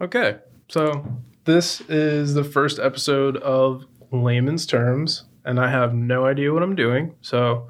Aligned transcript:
Okay, 0.00 0.36
so 0.68 1.04
this 1.44 1.80
is 1.88 2.34
the 2.34 2.44
first 2.44 2.78
episode 2.78 3.36
of 3.38 3.84
Layman's 4.12 4.64
Terms, 4.64 5.24
and 5.44 5.58
I 5.58 5.68
have 5.70 5.92
no 5.92 6.24
idea 6.24 6.52
what 6.54 6.62
I'm 6.62 6.76
doing. 6.76 7.16
So 7.20 7.66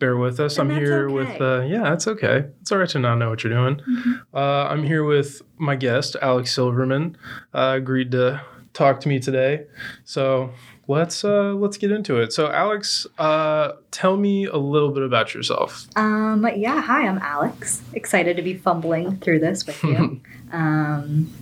bear 0.00 0.16
with 0.16 0.40
us. 0.40 0.58
And 0.58 0.72
I'm 0.72 0.76
here 0.76 1.04
okay. 1.04 1.14
with, 1.14 1.40
uh, 1.40 1.60
yeah, 1.60 1.92
it's 1.92 2.08
okay. 2.08 2.46
It's 2.60 2.72
all 2.72 2.78
right 2.78 2.88
to 2.88 2.98
not 2.98 3.14
know 3.18 3.30
what 3.30 3.44
you're 3.44 3.52
doing. 3.52 3.76
Mm-hmm. 3.76 4.12
Uh, 4.34 4.64
I'm 4.64 4.82
here 4.82 5.04
with 5.04 5.40
my 5.56 5.76
guest, 5.76 6.16
Alex 6.20 6.52
Silverman, 6.52 7.16
uh, 7.54 7.74
agreed 7.76 8.10
to 8.10 8.42
talk 8.72 8.98
to 9.02 9.08
me 9.08 9.20
today. 9.20 9.66
So 10.04 10.50
let's 10.88 11.24
uh, 11.24 11.52
let's 11.54 11.76
get 11.76 11.92
into 11.92 12.20
it. 12.20 12.32
So 12.32 12.50
Alex, 12.50 13.06
uh, 13.18 13.74
tell 13.92 14.16
me 14.16 14.46
a 14.46 14.56
little 14.56 14.90
bit 14.90 15.04
about 15.04 15.32
yourself. 15.32 15.86
Um, 15.94 16.44
yeah, 16.56 16.82
hi, 16.82 17.06
I'm 17.06 17.18
Alex. 17.18 17.82
Excited 17.92 18.36
to 18.36 18.42
be 18.42 18.54
fumbling 18.54 19.18
through 19.18 19.38
this 19.38 19.64
with 19.64 19.80
you. 19.84 20.20
um, 20.52 21.32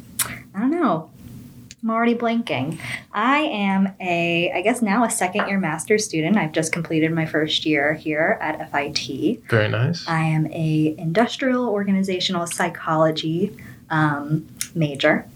I 0.57 0.61
don't 0.61 0.71
know. 0.71 1.11
I'm 1.83 1.91
already 1.91 2.15
blanking. 2.15 2.79
I 3.13 3.41
am 3.41 3.95
a, 4.01 4.51
I 4.51 4.63
guess 4.63 4.81
now 4.81 5.05
a 5.05 5.11
second 5.11 5.47
year 5.47 5.61
master's 5.61 6.05
student. 6.05 6.37
I've 6.37 6.53
just 6.53 6.73
completed 6.73 7.13
my 7.13 7.27
first 7.27 7.67
year 7.67 7.95
here 7.95 8.39
at 8.41 8.73
FIT. 8.73 9.45
Very 9.49 9.69
nice. 9.69 10.09
I 10.09 10.23
am 10.23 10.47
a 10.47 10.97
industrial 10.99 11.69
organizational 11.69 12.47
psychology 12.47 13.57
um, 13.91 14.49
major. 14.75 15.27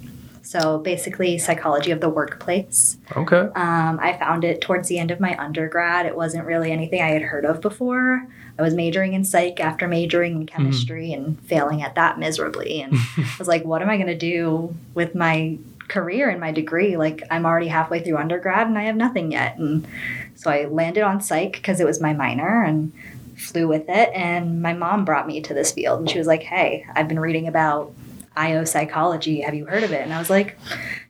So 0.51 0.79
basically, 0.79 1.39
psychology 1.39 1.93
of 1.93 2.01
the 2.01 2.09
workplace. 2.09 2.99
Okay. 3.17 3.37
Um, 3.37 4.01
I 4.01 4.17
found 4.19 4.43
it 4.43 4.61
towards 4.61 4.89
the 4.89 4.99
end 4.99 5.13
of 5.13 5.21
my 5.21 5.39
undergrad. 5.39 6.07
It 6.07 6.17
wasn't 6.17 6.45
really 6.45 6.73
anything 6.73 7.01
I 7.01 7.11
had 7.11 7.23
heard 7.23 7.45
of 7.45 7.61
before. 7.61 8.27
I 8.59 8.63
was 8.63 8.75
majoring 8.75 9.13
in 9.13 9.25
psych 9.25 9.61
after 9.61 9.87
majoring 9.87 10.33
in 10.41 10.47
chemistry 10.47 11.13
and 11.13 11.39
failing 11.43 11.83
at 11.83 11.95
that 11.95 12.19
miserably. 12.19 12.83
And 12.83 12.95
I 13.17 13.37
was 13.39 13.47
like, 13.47 13.65
what 13.65 13.81
am 13.81 13.89
I 13.89 13.97
going 13.97 14.09
to 14.09 14.19
do 14.19 14.75
with 14.93 15.15
my 15.15 15.57
career 15.87 16.29
and 16.29 16.41
my 16.41 16.51
degree? 16.51 16.97
Like, 16.97 17.23
I'm 17.31 17.47
already 17.47 17.69
halfway 17.69 18.03
through 18.03 18.17
undergrad 18.17 18.67
and 18.67 18.77
I 18.77 18.83
have 18.83 18.97
nothing 18.97 19.31
yet. 19.31 19.57
And 19.57 19.87
so 20.35 20.51
I 20.51 20.65
landed 20.65 21.05
on 21.05 21.21
psych 21.21 21.53
because 21.53 21.79
it 21.79 21.87
was 21.87 22.01
my 22.01 22.13
minor 22.13 22.65
and 22.65 22.93
flew 23.37 23.69
with 23.69 23.89
it. 23.89 24.11
And 24.13 24.61
my 24.61 24.73
mom 24.73 25.05
brought 25.05 25.29
me 25.29 25.43
to 25.43 25.55
this 25.55 25.71
field 25.71 26.01
and 26.01 26.11
she 26.11 26.19
was 26.19 26.27
like, 26.27 26.43
hey, 26.43 26.87
I've 26.93 27.07
been 27.07 27.21
reading 27.21 27.47
about 27.47 27.93
IO 28.37 28.65
psychology. 28.65 29.41
Have 29.43 29.55
you 29.55 29.67
heard 29.67 29.83
of 29.83 29.93
it? 29.93 30.03
And 30.03 30.13
I 30.13 30.19
was 30.19 30.31
like, 30.31 30.57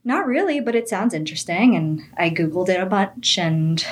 not 0.05 0.27
really, 0.27 0.61
but 0.61 0.75
it 0.75 0.89
sounds 0.89 1.15
interesting. 1.15 1.77
And 1.77 2.03
I 2.17 2.31
Googled 2.31 2.69
it 2.69 2.81
a 2.81 2.87
bunch. 2.87 3.39
And 3.39 3.85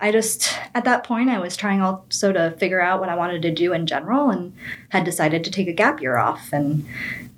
I 0.00 0.10
just, 0.10 0.58
at 0.74 0.84
that 0.84 1.04
point, 1.04 1.28
I 1.30 1.38
was 1.38 1.56
trying 1.56 1.80
also 1.82 2.32
to 2.32 2.52
figure 2.58 2.80
out 2.80 3.00
what 3.00 3.08
I 3.08 3.14
wanted 3.14 3.42
to 3.42 3.50
do 3.52 3.72
in 3.72 3.86
general 3.86 4.30
and 4.30 4.52
had 4.88 5.04
decided 5.04 5.44
to 5.44 5.50
take 5.50 5.68
a 5.68 5.72
gap 5.72 6.00
year 6.00 6.16
off. 6.16 6.48
And 6.52 6.86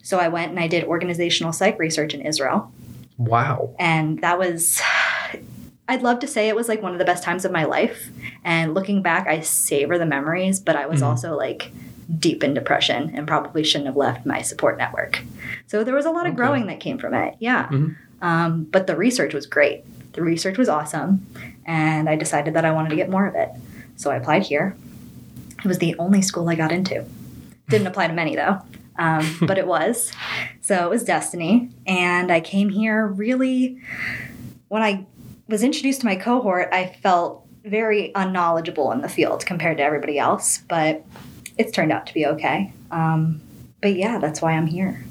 so 0.03 0.19
I 0.19 0.29
went 0.29 0.51
and 0.51 0.61
I 0.61 0.69
did 0.69 0.85
organizational 0.85 1.53
psych 1.53 1.79
research 1.79 2.15
in 2.15 2.21
Israel. 2.23 2.73
Wow. 3.19 3.75
And 3.79 4.21
that 4.23 4.39
was, 4.39 4.81
I'd 5.89 6.03
love 6.03 6.21
to 6.21 6.27
say 6.27 6.49
it 6.49 6.57
was 6.57 6.69
like 6.69 6.81
one 6.83 6.93
of 6.93 6.99
the 6.99 7.05
best 7.05 7.23
times 7.23 7.45
of 7.45 7.53
my 7.53 7.65
life. 7.65 8.09
And 8.45 8.73
looking 8.75 9.03
back, 9.03 9.27
I 9.27 9.41
savor 9.41 9.99
the 9.99 10.07
memories, 10.07 10.59
but 10.61 10.77
I 10.77 10.87
was 10.87 11.01
Mhm. 11.03 11.07
also 11.07 11.37
like 11.37 11.71
deep 12.19 12.45
in 12.45 12.55
depression 12.55 13.13
and 13.15 13.27
probably 13.27 13.65
shouldn't 13.65 13.87
have 13.87 13.97
left 13.97 14.27
my 14.27 14.43
support 14.43 14.77
network. 14.79 15.23
So 15.67 15.85
there 15.85 15.95
was 15.95 16.05
a 16.07 16.11
lot 16.11 16.27
of 16.27 16.33
Okay. 16.33 16.37
growing 16.37 16.67
that 16.67 16.81
came 16.81 16.99
from 16.99 17.15
it. 17.15 17.35
Yeah. 17.39 17.67
Mhm. 17.69 17.97
Um, 18.23 18.65
but 18.71 18.87
the 18.87 18.97
research 18.97 19.35
was 19.35 19.47
great. 19.47 19.85
The 20.13 20.23
research 20.23 20.59
was 20.59 20.69
awesome. 20.69 21.27
And 21.67 22.09
I 22.09 22.17
decided 22.17 22.55
that 22.55 22.65
I 22.65 22.73
wanted 22.73 22.91
to 22.91 22.97
get 22.97 23.11
more 23.11 23.27
of 23.27 23.35
it. 23.35 23.49
So 23.97 24.11
I 24.11 24.17
applied 24.17 24.43
here. 24.43 24.77
It 25.59 25.69
was 25.69 25.79
the 25.79 25.95
only 25.99 26.21
school 26.23 26.49
I 26.49 26.55
got 26.55 26.73
into. 26.73 27.05
Didn't 27.69 27.87
apply 27.87 28.09
to 28.09 28.13
many 28.13 28.37
though, 28.37 28.59
um, 28.99 29.25
but 29.43 29.57
it 29.59 29.67
was. 29.67 30.13
So 30.61 30.85
it 30.85 30.91
was 30.91 31.05
destiny. 31.05 31.71
And 31.87 32.31
I 32.31 32.41
came 32.41 32.69
here 32.69 33.07
really, 33.07 33.79
when 34.69 34.83
I 34.83 35.07
was 35.49 35.63
introduced 35.63 36.01
to 36.01 36.07
my 36.07 36.17
cohort, 36.17 36.69
I 36.73 36.87
felt 37.03 37.47
very 37.65 38.13
unknowledgeable 38.15 38.93
in 38.93 39.01
the 39.01 39.09
field 39.09 39.47
compared 39.47 39.79
to 39.79 39.83
everybody 39.83 40.19
else, 40.19 40.59
but 40.69 41.03
it's 41.59 41.73
turned 41.73 41.93
out 41.93 42.07
to 42.07 42.15
be 42.15 42.27
okay. 42.27 42.73
Um, 42.91 43.41
but 43.81 43.97
yeah, 43.97 44.19
that's 44.19 44.41
why 44.41 44.53
I'm 44.53 44.67
here. 44.67 45.05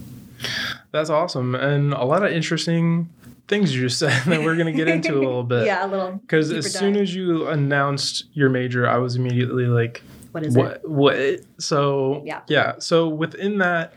That's 0.92 1.09
awesome. 1.09 1.56
And 1.56 1.94
a 1.94 2.04
lot 2.04 2.24
of 2.24 2.31
interesting 2.31 3.09
things 3.48 3.76
you 3.76 3.81
just 3.81 4.00
said 4.00 4.24
that 4.26 4.42
we're 4.44 4.56
going 4.56 4.68
to 4.68 4.74
get 4.74 4.88
into 4.88 5.16
a 5.16 5.20
little 5.20 5.44
bit. 5.44 5.66
yeah, 5.66 5.86
a 5.86 5.88
little. 5.88 6.14
Because 6.14 6.52
as 6.52 6.72
soon 6.74 6.96
as 6.96 7.14
you 7.14 7.48
announced 7.48 8.26
your 8.34 8.50
major, 8.50 8.88
I 8.88 8.98
was 8.98 9.16
immediately 9.16 9.66
like, 9.66 10.02
What 10.32 10.44
is 10.44 10.56
it? 10.56 10.59
what? 10.59 10.90
What? 10.90 11.40
So, 11.59 12.24
Yeah. 12.26 12.42
Yeah. 12.48 12.74
So 12.80 13.08
within 13.08 13.59
that, 13.59 13.94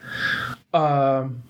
um, 0.75 1.43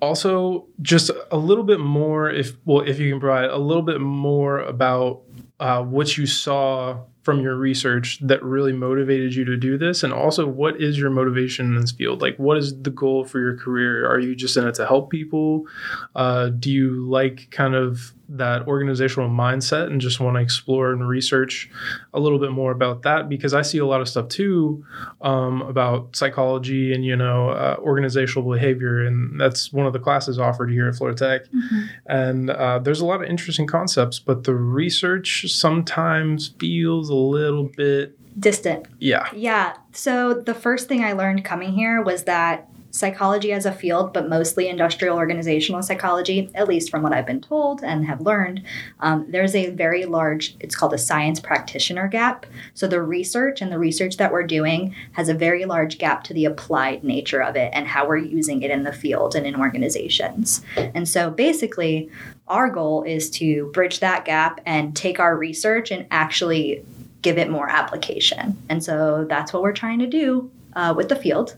also 0.00 0.66
just 0.80 1.10
a 1.30 1.36
little 1.36 1.64
bit 1.64 1.80
more, 1.80 2.30
if, 2.30 2.52
well, 2.64 2.80
if 2.86 2.98
you 3.00 3.10
can 3.10 3.20
provide 3.20 3.50
a 3.50 3.58
little 3.58 3.82
bit 3.82 4.00
more 4.00 4.60
about 4.60 5.22
uh, 5.58 5.82
what 5.82 6.16
you 6.16 6.26
saw 6.26 6.98
from 7.22 7.40
your 7.40 7.56
research 7.56 8.18
that 8.20 8.42
really 8.42 8.72
motivated 8.72 9.34
you 9.34 9.44
to 9.44 9.56
do 9.56 9.76
this? 9.76 10.02
And 10.02 10.12
also 10.12 10.46
what 10.46 10.80
is 10.80 10.98
your 10.98 11.10
motivation 11.10 11.66
in 11.66 11.80
this 11.80 11.92
field? 11.92 12.22
Like 12.22 12.36
what 12.36 12.56
is 12.56 12.80
the 12.82 12.90
goal 12.90 13.24
for 13.24 13.40
your 13.40 13.56
career? 13.56 14.10
Are 14.10 14.18
you 14.18 14.34
just 14.34 14.56
in 14.56 14.66
it 14.66 14.74
to 14.76 14.86
help 14.86 15.10
people? 15.10 15.66
Uh, 16.14 16.48
do 16.48 16.70
you 16.70 17.08
like 17.08 17.50
kind 17.50 17.74
of 17.74 18.12
that 18.30 18.66
organizational 18.66 19.28
mindset 19.30 19.86
and 19.86 20.00
just 20.00 20.20
want 20.20 20.36
to 20.36 20.40
explore 20.40 20.92
and 20.92 21.08
research 21.08 21.70
a 22.12 22.20
little 22.20 22.38
bit 22.38 22.50
more 22.52 22.72
about 22.72 23.02
that 23.02 23.28
because 23.28 23.54
i 23.54 23.62
see 23.62 23.78
a 23.78 23.86
lot 23.86 24.00
of 24.02 24.08
stuff 24.08 24.28
too 24.28 24.84
um, 25.22 25.62
about 25.62 26.14
psychology 26.14 26.92
and 26.92 27.04
you 27.04 27.16
know 27.16 27.48
uh, 27.50 27.76
organizational 27.78 28.50
behavior 28.52 29.04
and 29.06 29.40
that's 29.40 29.72
one 29.72 29.86
of 29.86 29.92
the 29.94 29.98
classes 29.98 30.38
offered 30.38 30.70
here 30.70 30.88
at 30.88 30.94
florida 30.94 31.16
tech 31.18 31.48
Mhm. 31.52 31.88
and 32.06 32.50
uh, 32.50 32.78
there's 32.78 33.00
a 33.00 33.06
lot 33.06 33.22
of 33.22 33.28
interesting 33.28 33.66
concepts 33.66 34.18
but 34.18 34.44
the 34.44 34.54
research 34.54 35.46
sometimes 35.50 36.48
feels 36.58 37.08
a 37.08 37.14
little 37.14 37.70
bit 37.76 38.14
Distant. 38.38 38.86
yeah 39.00 39.26
Yeah. 39.34 39.74
So 39.92 40.32
the 40.34 40.54
first 40.54 40.86
thing 40.86 41.02
I 41.02 41.12
learned 41.12 41.44
coming 41.44 41.72
here 41.72 42.00
was 42.02 42.22
that 42.24 42.68
psychology 42.98 43.52
as 43.52 43.64
a 43.64 43.72
field, 43.72 44.12
but 44.12 44.28
mostly 44.28 44.68
industrial 44.68 45.16
organizational 45.16 45.82
psychology, 45.82 46.50
at 46.54 46.68
least 46.68 46.90
from 46.90 47.02
what 47.02 47.12
I've 47.12 47.26
been 47.26 47.40
told 47.40 47.82
and 47.82 48.04
have 48.06 48.20
learned, 48.20 48.62
um, 49.00 49.26
there's 49.28 49.54
a 49.54 49.70
very 49.70 50.04
large, 50.04 50.56
it's 50.60 50.74
called 50.74 50.92
a 50.92 50.98
science 50.98 51.40
practitioner 51.40 52.08
gap. 52.08 52.46
So 52.74 52.86
the 52.86 53.02
research 53.02 53.62
and 53.62 53.70
the 53.70 53.78
research 53.78 54.16
that 54.16 54.32
we're 54.32 54.46
doing 54.46 54.94
has 55.12 55.28
a 55.28 55.34
very 55.34 55.64
large 55.64 55.98
gap 55.98 56.24
to 56.24 56.34
the 56.34 56.44
applied 56.44 57.04
nature 57.04 57.42
of 57.42 57.56
it 57.56 57.70
and 57.72 57.86
how 57.86 58.06
we're 58.06 58.16
using 58.16 58.62
it 58.62 58.70
in 58.70 58.82
the 58.82 58.92
field 58.92 59.34
and 59.34 59.46
in 59.46 59.56
organizations. 59.56 60.62
And 60.76 61.08
so 61.08 61.30
basically, 61.30 62.10
our 62.48 62.70
goal 62.70 63.02
is 63.02 63.30
to 63.30 63.70
bridge 63.72 64.00
that 64.00 64.24
gap 64.24 64.60
and 64.66 64.96
take 64.96 65.20
our 65.20 65.36
research 65.36 65.90
and 65.90 66.06
actually 66.10 66.84
give 67.22 67.38
it 67.38 67.50
more 67.50 67.68
application. 67.68 68.56
And 68.68 68.82
so 68.82 69.26
that's 69.28 69.52
what 69.52 69.62
we're 69.62 69.72
trying 69.72 69.98
to 69.98 70.06
do 70.06 70.50
uh, 70.74 70.94
with 70.96 71.08
the 71.08 71.16
field. 71.16 71.56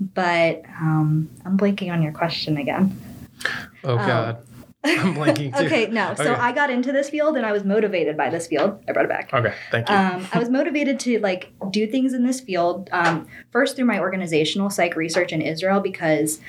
But 0.00 0.62
um, 0.80 1.30
I'm 1.44 1.56
blanking 1.58 1.92
on 1.92 2.02
your 2.02 2.12
question 2.12 2.56
again. 2.56 2.98
oh 3.84 3.92
Oh. 3.92 3.96
god 3.96 4.38
i'm 4.86 5.14
blanking 5.16 5.56
too 5.58 5.64
okay, 5.66 5.86
no. 5.88 6.14
So 6.14 6.22
Okay. 6.32 6.40
I 6.40 6.52
got 6.52 6.70
into 6.70 6.92
this 6.92 7.10
field 7.10 7.36
and 7.36 7.44
I 7.44 7.50
was 7.50 7.64
motivated 7.64 8.16
by 8.16 8.30
this 8.30 8.46
field. 8.46 8.80
I 8.88 8.92
brought 8.92 9.04
it 9.06 9.08
back. 9.08 9.32
okay 9.34 9.52
thank 9.72 9.88
you 9.88 9.94
Um, 9.94 10.26
I 10.32 10.38
was 10.38 10.48
motivated 10.48 11.00
to 11.00 11.18
like 11.18 11.52
do 11.70 11.86
things 11.88 12.14
in 12.14 12.24
this 12.24 12.40
field 12.40 12.88
um, 12.92 13.26
first 13.50 13.74
through 13.74 13.86
my 13.86 13.98
organizational 13.98 14.70
psych 14.70 14.94
research 14.94 15.32
in 15.32 15.42
Israel 15.42 15.80
because 15.80 16.40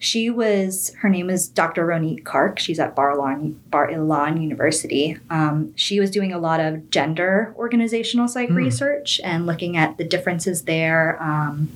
she 0.00 0.30
was 0.30 0.94
her 1.00 1.10
name 1.10 1.28
is 1.28 1.46
Dr. 1.46 1.86
Ronit 1.86 2.22
Kark. 2.24 2.58
She's 2.58 2.80
at 2.80 2.96
Bar 2.96 3.14
Ilan, 3.16 3.54
Bar 3.70 3.88
Ilan 3.90 4.40
University. 4.42 5.18
Um, 5.28 5.74
she 5.76 6.00
was 6.00 6.10
doing 6.10 6.32
a 6.32 6.38
lot 6.38 6.58
of 6.58 6.88
gender 6.90 7.54
organizational 7.56 8.26
psych 8.26 8.48
Hmm. 8.48 8.54
research 8.56 9.20
and 9.22 9.46
looking 9.46 9.76
at 9.76 9.98
the 9.98 10.04
differences 10.04 10.62
there. 10.62 11.22
Um, 11.22 11.68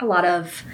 a 0.00 0.06
lot 0.06 0.24
of 0.24 0.64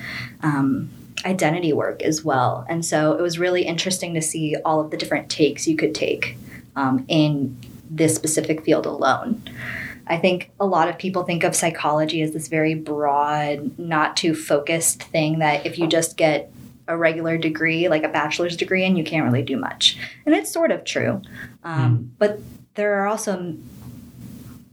um, 0.42 0.88
identity 1.26 1.74
work 1.74 2.00
as 2.02 2.24
well. 2.24 2.64
And 2.70 2.82
so 2.82 3.12
it 3.12 3.20
was 3.20 3.38
really 3.38 3.64
interesting 3.66 4.14
to 4.14 4.22
see 4.22 4.56
all 4.64 4.80
of 4.80 4.90
the 4.90 4.96
different 4.96 5.28
takes 5.28 5.68
you 5.68 5.76
could 5.76 5.94
take 5.94 6.38
um, 6.74 7.04
in 7.06 7.54
this 7.90 8.14
specific 8.14 8.64
field 8.64 8.86
alone. 8.86 9.42
I 10.06 10.16
think 10.16 10.50
a 10.58 10.64
lot 10.64 10.88
of 10.88 10.96
people 10.96 11.24
think 11.24 11.44
of 11.44 11.54
psychology 11.54 12.22
as 12.22 12.32
this 12.32 12.48
very 12.48 12.74
broad, 12.74 13.78
not 13.78 14.16
too 14.16 14.34
focused 14.34 15.02
thing 15.02 15.40
that 15.40 15.66
if 15.66 15.78
you 15.78 15.86
just 15.86 16.16
get 16.16 16.50
a 16.88 16.96
regular 16.96 17.38
degree, 17.38 17.88
like 17.88 18.02
a 18.02 18.08
bachelor's 18.08 18.56
degree, 18.56 18.84
and 18.84 18.98
you 18.98 19.04
can't 19.04 19.24
really 19.24 19.42
do 19.42 19.56
much. 19.56 19.96
And 20.26 20.34
it's 20.34 20.50
sort 20.50 20.72
of 20.72 20.84
true. 20.84 21.22
Um, 21.62 22.10
But 22.18 22.40
there 22.74 23.00
are 23.00 23.06
also 23.06 23.54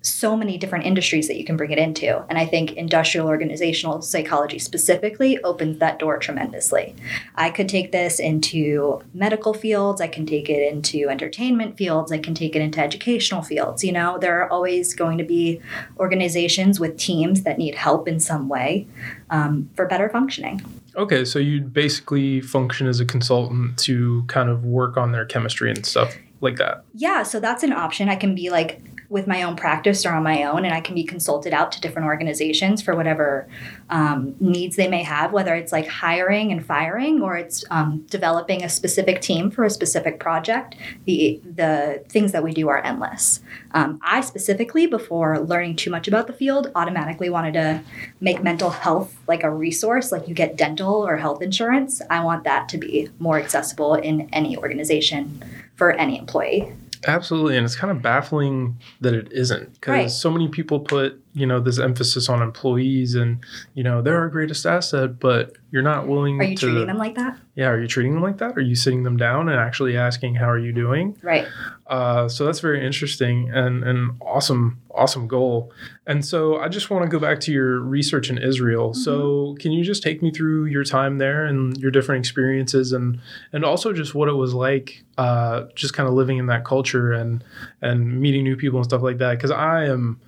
so 0.05 0.37
many 0.37 0.57
different 0.57 0.85
industries 0.85 1.27
that 1.27 1.37
you 1.37 1.43
can 1.43 1.57
bring 1.57 1.71
it 1.71 1.79
into. 1.79 2.23
And 2.29 2.37
I 2.37 2.45
think 2.45 2.73
industrial 2.73 3.27
organizational 3.27 4.01
psychology 4.03 4.59
specifically 4.59 5.41
opens 5.43 5.79
that 5.79 5.97
door 5.97 6.19
tremendously. 6.19 6.95
I 7.33 7.49
could 7.49 7.67
take 7.67 7.91
this 7.91 8.19
into 8.19 9.01
medical 9.13 9.53
fields, 9.53 10.01
I 10.01 10.07
can 10.07 10.25
take 10.27 10.47
it 10.49 10.71
into 10.71 11.09
entertainment 11.09 11.75
fields, 11.75 12.11
I 12.11 12.19
can 12.19 12.35
take 12.35 12.55
it 12.55 12.61
into 12.61 12.79
educational 12.79 13.41
fields. 13.41 13.83
You 13.83 13.93
know, 13.93 14.19
there 14.19 14.39
are 14.41 14.49
always 14.49 14.93
going 14.93 15.17
to 15.17 15.23
be 15.23 15.59
organizations 15.97 16.79
with 16.79 16.97
teams 16.97 17.41
that 17.41 17.57
need 17.57 17.73
help 17.73 18.07
in 18.07 18.19
some 18.19 18.47
way 18.47 18.87
um, 19.31 19.69
for 19.75 19.87
better 19.87 20.09
functioning. 20.09 20.61
Okay, 20.95 21.25
so 21.25 21.39
you 21.39 21.61
basically 21.61 22.41
function 22.41 22.87
as 22.87 22.99
a 22.99 23.05
consultant 23.05 23.77
to 23.79 24.23
kind 24.27 24.49
of 24.49 24.63
work 24.63 24.97
on 24.97 25.11
their 25.11 25.25
chemistry 25.25 25.69
and 25.69 25.85
stuff 25.85 26.15
like 26.41 26.57
that. 26.57 26.83
Yeah, 26.93 27.23
so 27.23 27.39
that's 27.39 27.63
an 27.63 27.73
option. 27.73 28.09
I 28.09 28.15
can 28.15 28.35
be 28.35 28.49
like 28.49 28.81
with 29.09 29.27
my 29.27 29.43
own 29.43 29.55
practice 29.55 30.05
or 30.05 30.11
on 30.11 30.23
my 30.23 30.43
own, 30.43 30.65
and 30.65 30.73
I 30.73 30.81
can 30.81 30.95
be 30.95 31.03
consulted 31.03 31.53
out 31.53 31.71
to 31.73 31.81
different 31.81 32.07
organizations 32.07 32.81
for 32.81 32.95
whatever 32.95 33.47
um, 33.89 34.35
needs 34.39 34.75
they 34.75 34.87
may 34.87 35.03
have, 35.03 35.31
whether 35.31 35.53
it's 35.55 35.71
like 35.71 35.87
hiring 35.87 36.51
and 36.51 36.65
firing 36.65 37.21
or 37.21 37.37
it's 37.37 37.63
um, 37.69 38.05
developing 38.09 38.63
a 38.63 38.69
specific 38.69 39.21
team 39.21 39.51
for 39.51 39.63
a 39.63 39.69
specific 39.69 40.19
project. 40.19 40.75
The 41.05 41.39
the 41.43 42.03
things 42.09 42.31
that 42.31 42.43
we 42.43 42.53
do 42.53 42.67
are 42.69 42.83
endless. 42.83 43.41
Um, 43.71 43.99
I 44.01 44.21
specifically, 44.21 44.87
before 44.87 45.39
learning 45.39 45.75
too 45.75 45.91
much 45.91 46.07
about 46.07 46.27
the 46.27 46.33
field, 46.33 46.71
automatically 46.75 47.29
wanted 47.29 47.53
to 47.53 47.81
make 48.19 48.41
mental 48.41 48.69
health 48.69 49.15
like 49.27 49.43
a 49.43 49.49
resource, 49.49 50.11
like 50.11 50.27
you 50.27 50.33
get 50.33 50.55
dental 50.55 51.05
or 51.05 51.17
health 51.17 51.41
insurance. 51.41 52.01
I 52.09 52.23
want 52.23 52.43
that 52.45 52.69
to 52.69 52.77
be 52.77 53.09
more 53.19 53.39
accessible 53.39 53.95
in 53.95 54.29
any 54.33 54.57
organization 54.57 55.43
for 55.75 55.91
any 55.91 56.17
employee. 56.17 56.73
Absolutely, 57.07 57.57
and 57.57 57.65
it's 57.65 57.75
kind 57.75 57.91
of 57.91 58.01
baffling 58.01 58.77
that 59.01 59.13
it 59.13 59.31
isn't 59.31 59.73
because 59.73 59.91
Right. 59.91 60.11
so 60.11 60.29
many 60.31 60.47
people 60.47 60.79
put 60.79 61.21
you 61.35 61.45
know 61.45 61.59
this 61.59 61.77
emphasis 61.77 62.29
on 62.29 62.41
employees 62.41 63.13
and 63.13 63.39
you 63.73 63.83
know 63.83 64.01
they're 64.01 64.17
our 64.19 64.29
greatest 64.29 64.65
asset, 64.65 65.19
but 65.19 65.57
you're 65.69 65.83
not 65.83 66.07
willing 66.07 66.39
Are 66.39 66.45
you 66.45 66.55
to. 66.55 66.67
treating 66.67 66.87
them 66.87 66.97
like 66.97 67.15
that? 67.15 67.37
Yeah, 67.55 67.67
are 67.67 67.81
you 67.81 67.87
treating 67.87 68.13
them 68.13 68.23
like 68.23 68.37
that? 68.37 68.57
Are 68.57 68.61
you 68.61 68.75
sitting 68.75 69.03
them 69.03 69.17
down 69.17 69.49
and 69.49 69.59
actually 69.59 69.97
asking 69.97 70.35
how 70.35 70.49
are 70.49 70.57
you 70.57 70.71
doing? 70.71 71.17
Right. 71.21 71.45
Uh, 71.87 72.29
so 72.29 72.45
that's 72.45 72.61
very 72.61 72.85
interesting 72.85 73.51
and 73.53 73.83
an 73.83 74.17
awesome, 74.21 74.79
awesome 74.91 75.27
goal. 75.27 75.71
And 76.07 76.25
so 76.25 76.57
I 76.59 76.69
just 76.69 76.89
want 76.89 77.03
to 77.03 77.09
go 77.09 77.19
back 77.19 77.39
to 77.41 77.51
your 77.51 77.79
research 77.79 78.29
in 78.29 78.37
Israel. 78.37 78.93
So 78.93 79.55
can 79.59 79.71
you 79.71 79.83
just 79.83 80.01
take 80.01 80.21
me 80.21 80.31
through 80.31 80.65
your 80.65 80.83
time 80.83 81.17
there 81.17 81.45
and 81.45 81.77
your 81.77 81.91
different 81.91 82.19
experiences 82.25 82.91
and 82.93 83.19
and 83.51 83.65
also 83.65 83.91
just 83.93 84.15
what 84.15 84.29
it 84.29 84.33
was 84.33 84.53
like, 84.53 85.03
uh, 85.17 85.65
just 85.75 85.93
kind 85.93 86.07
of 86.07 86.15
living 86.15 86.37
in 86.37 86.47
that 86.47 86.63
culture 86.63 87.11
and 87.11 87.43
and 87.81 88.19
meeting 88.21 88.43
new 88.43 88.55
people 88.55 88.79
and 88.79 88.85
stuff 88.85 89.01
like 89.01 89.17
that? 89.17 89.31
Because 89.31 89.51
I 89.51 89.85
am 89.85 90.19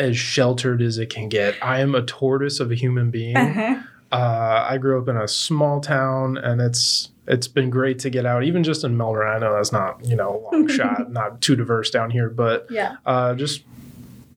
as 0.00 0.16
sheltered 0.16 0.82
as 0.82 0.98
it 0.98 1.10
can 1.10 1.28
get. 1.28 1.54
I 1.62 1.80
am 1.80 1.94
a 1.94 2.02
tortoise 2.02 2.60
of 2.60 2.70
a 2.70 2.74
human 2.74 3.10
being. 3.10 3.36
Uh-huh. 3.36 3.82
Uh, 4.10 4.66
I 4.68 4.78
grew 4.78 5.00
up 5.00 5.08
in 5.08 5.16
a 5.16 5.26
small 5.28 5.80
town, 5.80 6.36
and 6.36 6.60
it's 6.60 7.10
it's 7.26 7.46
been 7.48 7.70
great 7.70 7.98
to 8.00 8.10
get 8.10 8.26
out. 8.26 8.42
Even 8.44 8.62
just 8.64 8.84
in 8.84 8.96
Melbourne, 8.96 9.28
I 9.28 9.38
know 9.38 9.54
that's 9.54 9.72
not 9.72 10.04
you 10.04 10.16
know 10.16 10.30
a 10.36 10.38
long 10.54 10.68
shot, 10.76 11.10
not 11.10 11.40
too 11.40 11.56
diverse 11.56 11.90
down 11.90 12.10
here, 12.10 12.28
but 12.28 12.66
Yeah. 12.70 12.96
uh, 13.06 13.34
just 13.34 13.62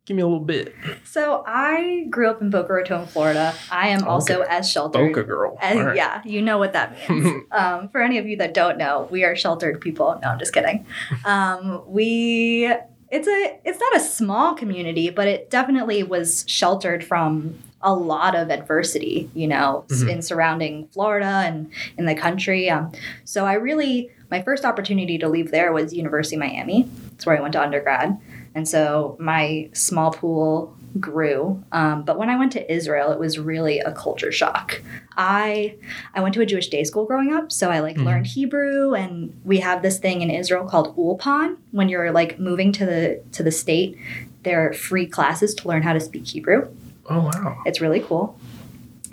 give 0.05 0.15
me 0.15 0.21
a 0.21 0.25
little 0.27 0.39
bit. 0.39 0.73
So 1.03 1.43
I 1.47 2.05
grew 2.11 2.29
up 2.29 2.39
in 2.41 2.51
Boca 2.51 2.71
Raton, 2.71 3.07
Florida. 3.07 3.53
I 3.71 3.87
am 3.89 4.07
also 4.07 4.41
as 4.43 4.69
sheltered. 4.71 4.99
Boca 5.13 5.23
girl. 5.23 5.57
as- 5.61 5.77
right. 5.77 5.95
Yeah, 5.95 6.21
you 6.23 6.41
know 6.43 6.57
what 6.59 6.71
that 6.73 6.95
means. 7.09 7.43
um, 7.51 7.89
for 7.89 8.01
any 8.01 8.17
of 8.19 8.27
you 8.27 8.37
that 8.37 8.53
don't 8.53 8.77
know, 8.77 9.07
we 9.11 9.23
are 9.25 9.35
sheltered 9.35 9.81
people. 9.81 10.17
No, 10.21 10.29
I'm 10.29 10.39
just 10.39 10.53
kidding. 10.53 10.85
Um, 11.25 11.81
we 11.87 12.71
it's 13.15 13.27
a 13.27 13.59
it's 13.63 13.79
not 13.79 13.95
a 13.95 13.99
small 13.99 14.53
community, 14.55 15.09
but 15.09 15.27
it 15.27 15.49
definitely 15.49 16.03
was 16.03 16.43
sheltered 16.47 17.03
from 17.03 17.55
a 17.81 17.93
lot 17.93 18.35
of 18.35 18.49
adversity. 18.49 19.29
You 19.33 19.47
know, 19.47 19.85
Mhm. 19.89 20.09
in 20.09 20.21
surrounding 20.21 20.87
Florida 20.93 21.43
and 21.45 21.69
in 21.97 22.05
the 22.05 22.15
country. 22.15 22.69
Um, 22.69 22.91
so 23.23 23.45
I 23.45 23.53
really 23.53 24.09
my 24.31 24.41
first 24.41 24.65
opportunity 24.65 25.17
to 25.19 25.29
leave 25.29 25.51
there 25.51 25.71
was 25.71 25.93
University 25.93 26.35
of 26.35 26.39
Miami. 26.41 26.89
That's 27.11 27.25
where 27.25 27.37
I 27.37 27.41
went 27.41 27.53
to 27.53 27.61
undergrad. 27.61 28.17
And 28.55 28.67
so 28.67 29.15
my 29.19 29.69
small 29.73 30.11
pool 30.11 30.73
grew. 30.99 31.63
Um, 31.71 32.03
but 32.03 32.17
when 32.17 32.29
I 32.29 32.37
went 32.37 32.51
to 32.53 32.73
Israel, 32.73 33.11
it 33.11 33.19
was 33.19 33.37
really 33.37 33.79
a 33.79 33.91
culture 33.91 34.31
shock. 34.31 34.81
I 35.17 35.75
I 36.13 36.21
went 36.21 36.33
to 36.35 36.41
a 36.41 36.45
Jewish 36.45 36.67
day 36.69 36.83
school 36.83 37.05
growing 37.05 37.33
up, 37.33 37.51
so 37.51 37.69
I 37.71 37.79
like 37.79 37.97
Mhm. 37.97 38.05
learned 38.05 38.27
Hebrew, 38.27 38.93
and 38.93 39.33
we 39.43 39.59
have 39.59 39.81
this 39.81 39.99
thing 39.99 40.21
in 40.21 40.29
Israel 40.29 40.65
called 40.65 40.95
Ulpan. 40.97 41.57
When 41.71 41.89
you're 41.89 42.11
like 42.11 42.39
moving 42.39 42.71
to 42.73 42.85
the 42.85 43.21
to 43.33 43.43
the 43.43 43.51
state, 43.51 43.97
there 44.43 44.67
are 44.67 44.73
free 44.73 45.05
classes 45.07 45.53
to 45.55 45.67
learn 45.67 45.83
how 45.83 45.93
to 45.93 45.99
speak 45.99 46.27
Hebrew. 46.27 46.67
Oh 47.09 47.21
wow. 47.21 47.57
It's 47.65 47.81
really 47.81 47.99
cool. 47.99 48.37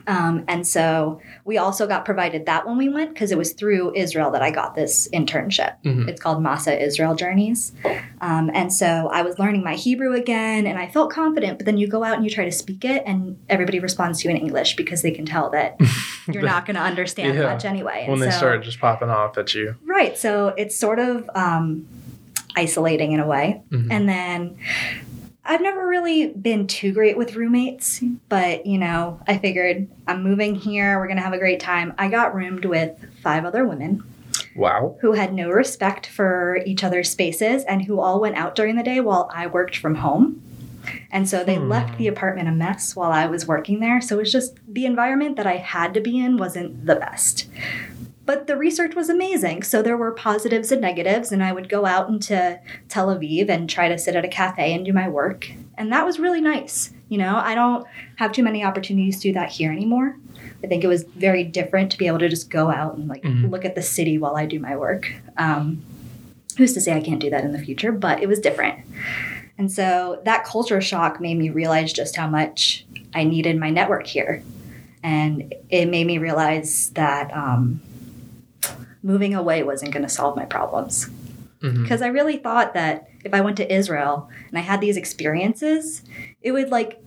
Um, 0.06 0.44
and 0.48 0.66
so 0.66 1.20
we 1.44 1.58
also 1.58 1.86
got 1.86 2.04
provided 2.04 2.46
that 2.46 2.66
when 2.66 2.76
we 2.76 2.88
went 2.88 3.14
because 3.14 3.30
it 3.30 3.38
was 3.38 3.52
through 3.52 3.94
Israel 3.94 4.30
that 4.32 4.42
I 4.42 4.50
got 4.50 4.74
this 4.74 5.08
internship. 5.12 5.74
Mhm. 5.84 6.08
It's 6.08 6.20
called 6.20 6.42
Masa 6.42 6.80
Israel 6.80 7.14
Journeys. 7.14 7.72
Um, 8.20 8.50
and 8.54 8.72
so 8.72 9.08
I 9.12 9.22
was 9.22 9.38
learning 9.38 9.62
my 9.64 9.74
Hebrew 9.74 10.14
again 10.14 10.66
and 10.66 10.78
I 10.78 10.86
felt 10.88 11.10
confident, 11.12 11.58
but 11.58 11.66
then 11.66 11.78
you 11.78 11.86
go 11.88 12.04
out 12.04 12.14
and 12.16 12.24
you 12.24 12.30
try 12.30 12.44
to 12.44 12.52
speak 12.52 12.84
it 12.84 13.02
and 13.06 13.36
everybody 13.48 13.78
responds 13.78 14.20
to 14.20 14.28
you 14.28 14.34
in 14.34 14.40
English 14.40 14.76
because 14.76 15.02
they 15.02 15.10
can 15.12 15.24
tell 15.26 15.50
that 15.50 15.76
you're 16.32 16.42
not 16.42 16.66
going 16.66 16.76
to 16.76 16.82
understand 16.82 17.36
Yeah. 17.38 17.44
much 17.52 17.64
anyway. 17.64 18.04
when 18.06 18.14
And 18.14 18.22
they 18.22 18.30
so- 18.30 18.38
start 18.38 18.62
just 18.64 18.80
popping 18.80 19.10
off 19.10 19.38
at 19.38 19.54
you. 19.54 19.76
Right. 19.84 20.16
So 20.18 20.48
it's 20.56 20.76
sort 20.76 20.98
of 20.98 21.28
um, 21.34 21.86
isolating 22.56 23.12
in 23.12 23.20
a 23.20 23.26
way. 23.26 23.62
Mhm. 23.70 23.88
And 23.90 24.08
then 24.08 24.56
I've 25.44 25.60
never 25.60 25.86
really 25.86 26.28
been 26.28 26.66
too 26.68 26.92
great 26.92 27.16
with 27.18 27.34
roommates, 27.34 28.00
but 28.28 28.64
you 28.64 28.78
know, 28.78 29.20
I 29.26 29.38
figured 29.38 29.88
I'm 30.06 30.22
moving 30.22 30.54
here, 30.54 30.98
we're 30.98 31.06
going 31.08 31.16
to 31.16 31.22
have 31.22 31.32
a 31.32 31.38
great 31.38 31.58
time. 31.60 31.94
I 31.98 32.08
got 32.08 32.34
roomed 32.34 32.64
with 32.64 32.92
five 33.22 33.44
other 33.44 33.66
women 33.66 34.04
Wow. 34.54 34.96
who 35.00 35.12
had 35.12 35.34
no 35.34 35.50
respect 35.50 36.06
for 36.06 36.60
each 36.64 36.84
other's 36.84 37.10
spaces 37.10 37.64
and 37.64 37.82
who 37.84 37.98
all 38.00 38.20
went 38.20 38.36
out 38.36 38.54
during 38.54 38.76
the 38.76 38.82
day 38.84 39.00
while 39.00 39.28
I 39.34 39.46
worked 39.48 39.76
from 39.76 39.96
home. 39.96 40.40
And 41.10 41.28
so 41.28 41.42
they 41.44 41.56
Hmm. 41.56 41.68
left 41.68 41.98
the 41.98 42.06
apartment 42.06 42.48
a 42.48 42.52
mess 42.52 42.94
while 42.94 43.12
I 43.12 43.26
was 43.26 43.46
working 43.46 43.80
there. 43.80 44.00
So 44.00 44.16
it 44.16 44.22
was 44.22 44.32
just 44.32 44.58
the 44.68 44.86
environment 44.86 45.36
that 45.36 45.46
I 45.46 45.56
had 45.56 45.92
to 45.94 46.00
be 46.00 46.18
in 46.18 46.36
wasn't 46.36 46.86
the 46.86 46.96
best. 46.96 47.48
But 48.24 48.46
the 48.46 48.56
research 48.56 48.94
was 48.94 49.08
amazing. 49.08 49.64
So 49.64 49.82
there 49.82 49.96
were 49.96 50.12
positives 50.12 50.70
and 50.70 50.80
negatives. 50.80 51.32
And 51.32 51.42
I 51.42 51.52
would 51.52 51.68
go 51.68 51.86
out 51.86 52.08
into 52.08 52.60
Tel 52.88 53.08
Aviv 53.08 53.48
and 53.48 53.68
try 53.68 53.88
to 53.88 53.98
sit 53.98 54.14
at 54.14 54.24
a 54.24 54.28
cafe 54.28 54.72
and 54.72 54.84
do 54.84 54.92
my 54.92 55.08
work. 55.08 55.50
And 55.76 55.92
that 55.92 56.06
was 56.06 56.18
really 56.20 56.40
nice. 56.40 56.92
You 57.08 57.18
know, 57.18 57.36
I 57.36 57.54
don't 57.54 57.84
have 58.16 58.32
too 58.32 58.42
many 58.44 58.62
opportunities 58.64 59.16
to 59.16 59.28
do 59.28 59.32
that 59.34 59.50
here 59.50 59.72
anymore. 59.72 60.16
I 60.62 60.68
think 60.68 60.84
it 60.84 60.88
was 60.88 61.02
very 61.02 61.42
different 61.42 61.90
to 61.90 61.98
be 61.98 62.06
able 62.06 62.20
to 62.20 62.28
just 62.28 62.48
go 62.48 62.70
out 62.70 62.96
and 62.96 63.08
like 63.08 63.22
Mhm. 63.22 63.50
look 63.50 63.64
at 63.64 63.74
the 63.74 63.82
city 63.82 64.16
while 64.18 64.36
I 64.36 64.46
do 64.46 64.60
my 64.60 64.76
work. 64.76 65.12
Um, 65.36 65.82
who's 66.56 66.72
to 66.74 66.80
say 66.80 66.92
I 66.92 67.00
can't 67.00 67.18
do 67.20 67.30
that 67.30 67.44
in 67.44 67.52
the 67.52 67.58
future? 67.58 67.90
But 67.90 68.22
it 68.22 68.28
was 68.28 68.38
different. 68.38 68.78
And 69.58 69.70
so 69.72 70.20
that 70.24 70.44
culture 70.44 70.80
shock 70.80 71.20
made 71.20 71.36
me 71.38 71.50
realize 71.50 71.92
just 71.92 72.16
how 72.16 72.28
much 72.28 72.86
I 73.14 73.24
needed 73.24 73.58
my 73.58 73.70
network 73.70 74.06
here. 74.06 74.42
And 75.02 75.52
it 75.68 75.86
made 75.86 76.06
me 76.06 76.18
realize 76.18 76.90
that 76.94 77.34
um, 77.36 77.80
moving 79.02 79.34
away 79.34 79.62
wasn't 79.62 79.92
going 79.92 80.04
to 80.04 80.08
solve 80.08 80.36
my 80.36 80.44
problems. 80.44 81.08
Mhm. 81.62 81.82
Because 81.82 82.02
I 82.02 82.08
really 82.08 82.36
thought 82.36 82.74
that 82.74 83.08
if 83.24 83.34
I 83.34 83.40
went 83.40 83.56
to 83.58 83.72
Israel 83.74 84.28
and 84.48 84.58
I 84.58 84.62
had 84.62 84.80
these 84.80 84.96
experiences, 84.96 86.02
it 86.40 86.52
would 86.52 86.70
like 86.70 87.00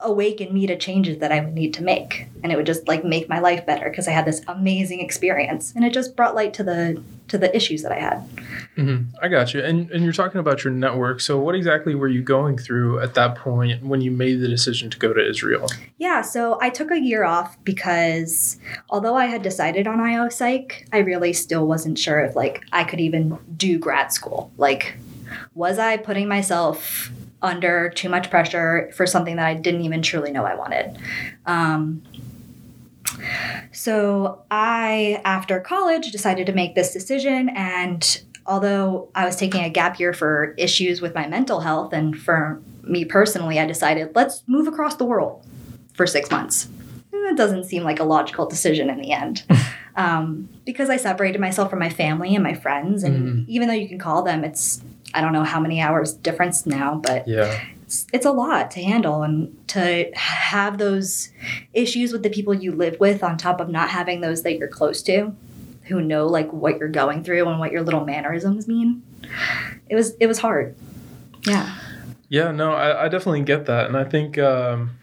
awaken 0.00 0.52
me 0.52 0.66
to 0.66 0.76
changes 0.76 1.18
that 1.18 1.32
I 1.32 1.40
would 1.40 1.54
need 1.54 1.72
to 1.74 1.82
make. 1.82 2.26
And 2.42 2.52
it 2.52 2.56
would 2.56 2.66
just 2.66 2.88
like 2.88 3.04
make 3.04 3.28
my 3.28 3.38
life 3.38 3.64
better 3.64 3.88
because 3.88 4.08
I 4.08 4.12
had 4.12 4.26
this 4.26 4.42
amazing 4.46 5.00
experience. 5.00 5.72
And 5.74 5.84
it 5.84 5.92
just 5.92 6.16
brought 6.16 6.34
light 6.34 6.52
to 6.54 6.64
the 6.64 7.02
to 7.28 7.38
the 7.38 7.54
issues 7.56 7.82
that 7.82 7.92
I 7.92 8.00
had. 8.00 8.28
Mhm. 8.76 9.06
I 9.22 9.28
got 9.28 9.54
you. 9.54 9.62
And 9.62 9.90
and 9.90 10.04
you're 10.04 10.12
talking 10.12 10.40
about 10.40 10.64
your 10.64 10.72
network. 10.72 11.20
So 11.20 11.38
what 11.38 11.54
exactly 11.54 11.94
were 11.94 12.08
you 12.08 12.22
going 12.22 12.58
through 12.58 13.00
at 13.00 13.14
that 13.14 13.36
point 13.36 13.82
when 13.84 14.00
you 14.00 14.10
made 14.10 14.40
the 14.40 14.48
decision 14.48 14.90
to 14.90 14.98
go 14.98 15.12
to 15.12 15.26
Israel? 15.26 15.68
Yeah, 15.98 16.22
so 16.22 16.58
I 16.60 16.70
took 16.70 16.90
a 16.90 17.00
year 17.00 17.24
off 17.24 17.56
because 17.64 18.58
although 18.90 19.14
I 19.14 19.26
had 19.26 19.42
decided 19.42 19.86
on 19.86 20.00
IO 20.00 20.28
Psych, 20.28 20.86
I 20.92 20.98
really 20.98 21.32
still 21.32 21.66
wasn't 21.66 21.98
sure 21.98 22.20
if 22.20 22.36
like 22.36 22.62
I 22.72 22.84
could 22.84 23.00
even 23.00 23.38
do 23.56 23.78
grad 23.78 24.12
school. 24.12 24.52
Like, 24.58 24.96
was 25.54 25.78
I 25.78 25.96
putting 25.96 26.28
myself 26.28 27.10
under 27.42 27.90
too 27.90 28.08
much 28.08 28.30
pressure 28.30 28.90
for 28.94 29.06
something 29.06 29.36
that 29.36 29.46
I 29.46 29.54
didn't 29.54 29.82
even 29.82 30.02
truly 30.02 30.32
know 30.32 30.44
I 30.44 30.54
wanted? 30.54 30.98
Um, 31.46 32.02
so 33.72 34.42
I, 34.50 35.20
after 35.24 35.60
college, 35.60 36.10
decided 36.10 36.46
to 36.46 36.52
make 36.52 36.74
this 36.74 36.92
decision 36.92 37.48
and 37.50 38.22
although 38.46 39.08
I 39.14 39.24
was 39.24 39.36
taking 39.36 39.64
a 39.64 39.70
gap 39.70 39.98
year 39.98 40.12
for 40.12 40.54
issues 40.58 41.00
with 41.00 41.14
my 41.14 41.26
mental 41.26 41.60
health 41.60 41.92
and 41.92 42.18
for 42.20 42.60
me 42.82 43.04
personally, 43.04 43.58
I 43.58 43.66
decided 43.66 44.14
let's 44.14 44.42
move 44.46 44.66
across 44.66 44.96
the 44.96 45.04
world 45.04 45.46
for 45.94 46.06
six 46.06 46.30
months. 46.30 46.68
That 47.10 47.36
doesn't 47.36 47.64
seem 47.64 47.84
like 47.84 48.00
a 48.00 48.04
logical 48.04 48.46
decision 48.46 48.90
in 48.90 49.00
the 49.00 49.12
end. 49.12 49.44
um, 49.96 50.48
because 50.66 50.90
I 50.90 50.96
separated 50.96 51.40
myself 51.40 51.70
from 51.70 51.78
my 51.78 51.88
family 51.88 52.34
and 52.34 52.44
my 52.44 52.54
friends. 52.54 53.02
And 53.02 53.48
even 53.48 53.68
though 53.68 53.74
you 53.74 53.88
can 53.88 53.98
call 53.98 54.22
them, 54.22 54.44
it's, 54.44 54.82
I 55.14 55.20
don't 55.20 55.32
know 55.32 55.44
how 55.44 55.60
many 55.60 55.80
hours 55.80 56.12
difference 56.12 56.66
now, 56.66 56.96
but 56.96 57.26
Yeah. 57.26 57.58
It's, 58.12 58.24
a 58.24 58.30
lot 58.30 58.70
to 58.72 58.82
handle 58.82 59.22
and 59.22 59.68
to 59.68 60.10
have 60.14 60.78
those 60.78 61.30
issues 61.72 62.12
with 62.12 62.22
the 62.22 62.30
people 62.30 62.54
you 62.54 62.72
live 62.72 62.98
with 62.98 63.22
on 63.22 63.36
top 63.36 63.60
of 63.60 63.68
not 63.68 63.90
having 63.90 64.20
those 64.20 64.42
that 64.42 64.56
you're 64.58 64.68
close 64.68 65.02
to 65.02 65.34
who 65.84 66.00
know 66.00 66.26
like 66.26 66.50
what 66.52 66.78
you're 66.78 66.88
going 66.88 67.22
through 67.22 67.46
and 67.46 67.58
what 67.60 67.70
your 67.70 67.82
little 67.82 68.04
mannerisms 68.04 68.66
mean. 68.66 69.02
It 69.88 69.94
was, 69.94 70.14
it 70.20 70.26
was 70.26 70.38
hard. 70.38 70.74
Yeah. 71.46 71.78
Yeah, 72.28 72.50
no, 72.50 72.72
I, 72.72 73.04
I 73.04 73.08
definitely 73.08 73.42
get 73.42 73.66
that, 73.66 73.86
and 73.86 73.96
I 73.96 74.04
think 74.04 74.38
um, 74.38 74.98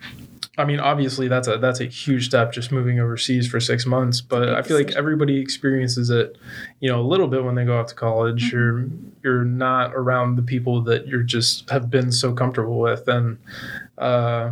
I 0.62 0.66
mean, 0.66 0.80
obviously 0.80 1.28
that's 1.28 1.48
a 1.48 1.58
that's 1.58 1.80
a 1.80 1.86
huge 1.86 2.28
step 2.28 2.54
just 2.54 2.72
moving 2.72 3.00
overseas 3.00 3.48
for 3.48 3.60
six 3.60 3.88
months. 3.88 4.22
But 4.22 4.50
I 4.50 4.62
feel 4.62 4.78
like 4.78 4.92
everybody 4.92 5.40
experiences 5.40 6.12
it, 6.12 6.38
you 6.80 6.88
know, 6.88 7.02
a 7.02 7.08
little 7.08 7.28
bit 7.28 7.44
when 7.44 7.56
they 7.56 7.66
go 7.66 7.80
off 7.80 7.88
to 7.88 7.96
college. 7.96 8.52
Mm-hmm. 8.52 8.56
You're 8.56 8.86
you're 9.24 9.44
not 9.44 9.96
around 9.96 10.36
the 10.36 10.44
people 10.44 10.82
that 10.84 11.08
you're 11.08 11.24
just 11.24 11.68
have 11.72 11.90
been 11.90 12.12
so 12.12 12.32
comfortable 12.32 12.80
with, 12.80 13.08
and 13.08 13.40
uh, 13.98 14.52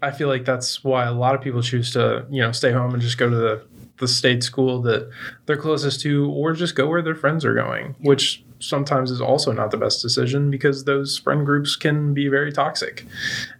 I 0.00 0.12
feel 0.12 0.28
like 0.28 0.44
that's 0.44 0.84
why 0.84 1.04
a 1.04 1.12
lot 1.12 1.34
of 1.34 1.40
people 1.40 1.62
choose 1.62 1.92
to 1.94 2.26
you 2.30 2.40
know 2.40 2.52
stay 2.52 2.70
home 2.70 2.94
and 2.94 3.02
just 3.02 3.18
go 3.18 3.28
to 3.28 3.36
the 3.36 3.64
the 3.98 4.06
state 4.06 4.44
school 4.44 4.82
that 4.82 5.10
they're 5.46 5.56
closest 5.56 6.00
to, 6.02 6.30
or 6.30 6.52
just 6.52 6.76
go 6.76 6.86
where 6.86 7.02
their 7.02 7.14
friends 7.16 7.44
are 7.44 7.54
going, 7.54 7.96
which 8.00 8.44
sometimes 8.68 9.10
is 9.10 9.20
also 9.20 9.52
not 9.52 9.70
the 9.70 9.76
best 9.76 10.02
decision 10.02 10.50
because 10.50 10.84
those 10.84 11.18
friend 11.18 11.44
groups 11.44 11.76
can 11.76 12.14
be 12.14 12.28
very 12.28 12.52
toxic. 12.52 13.06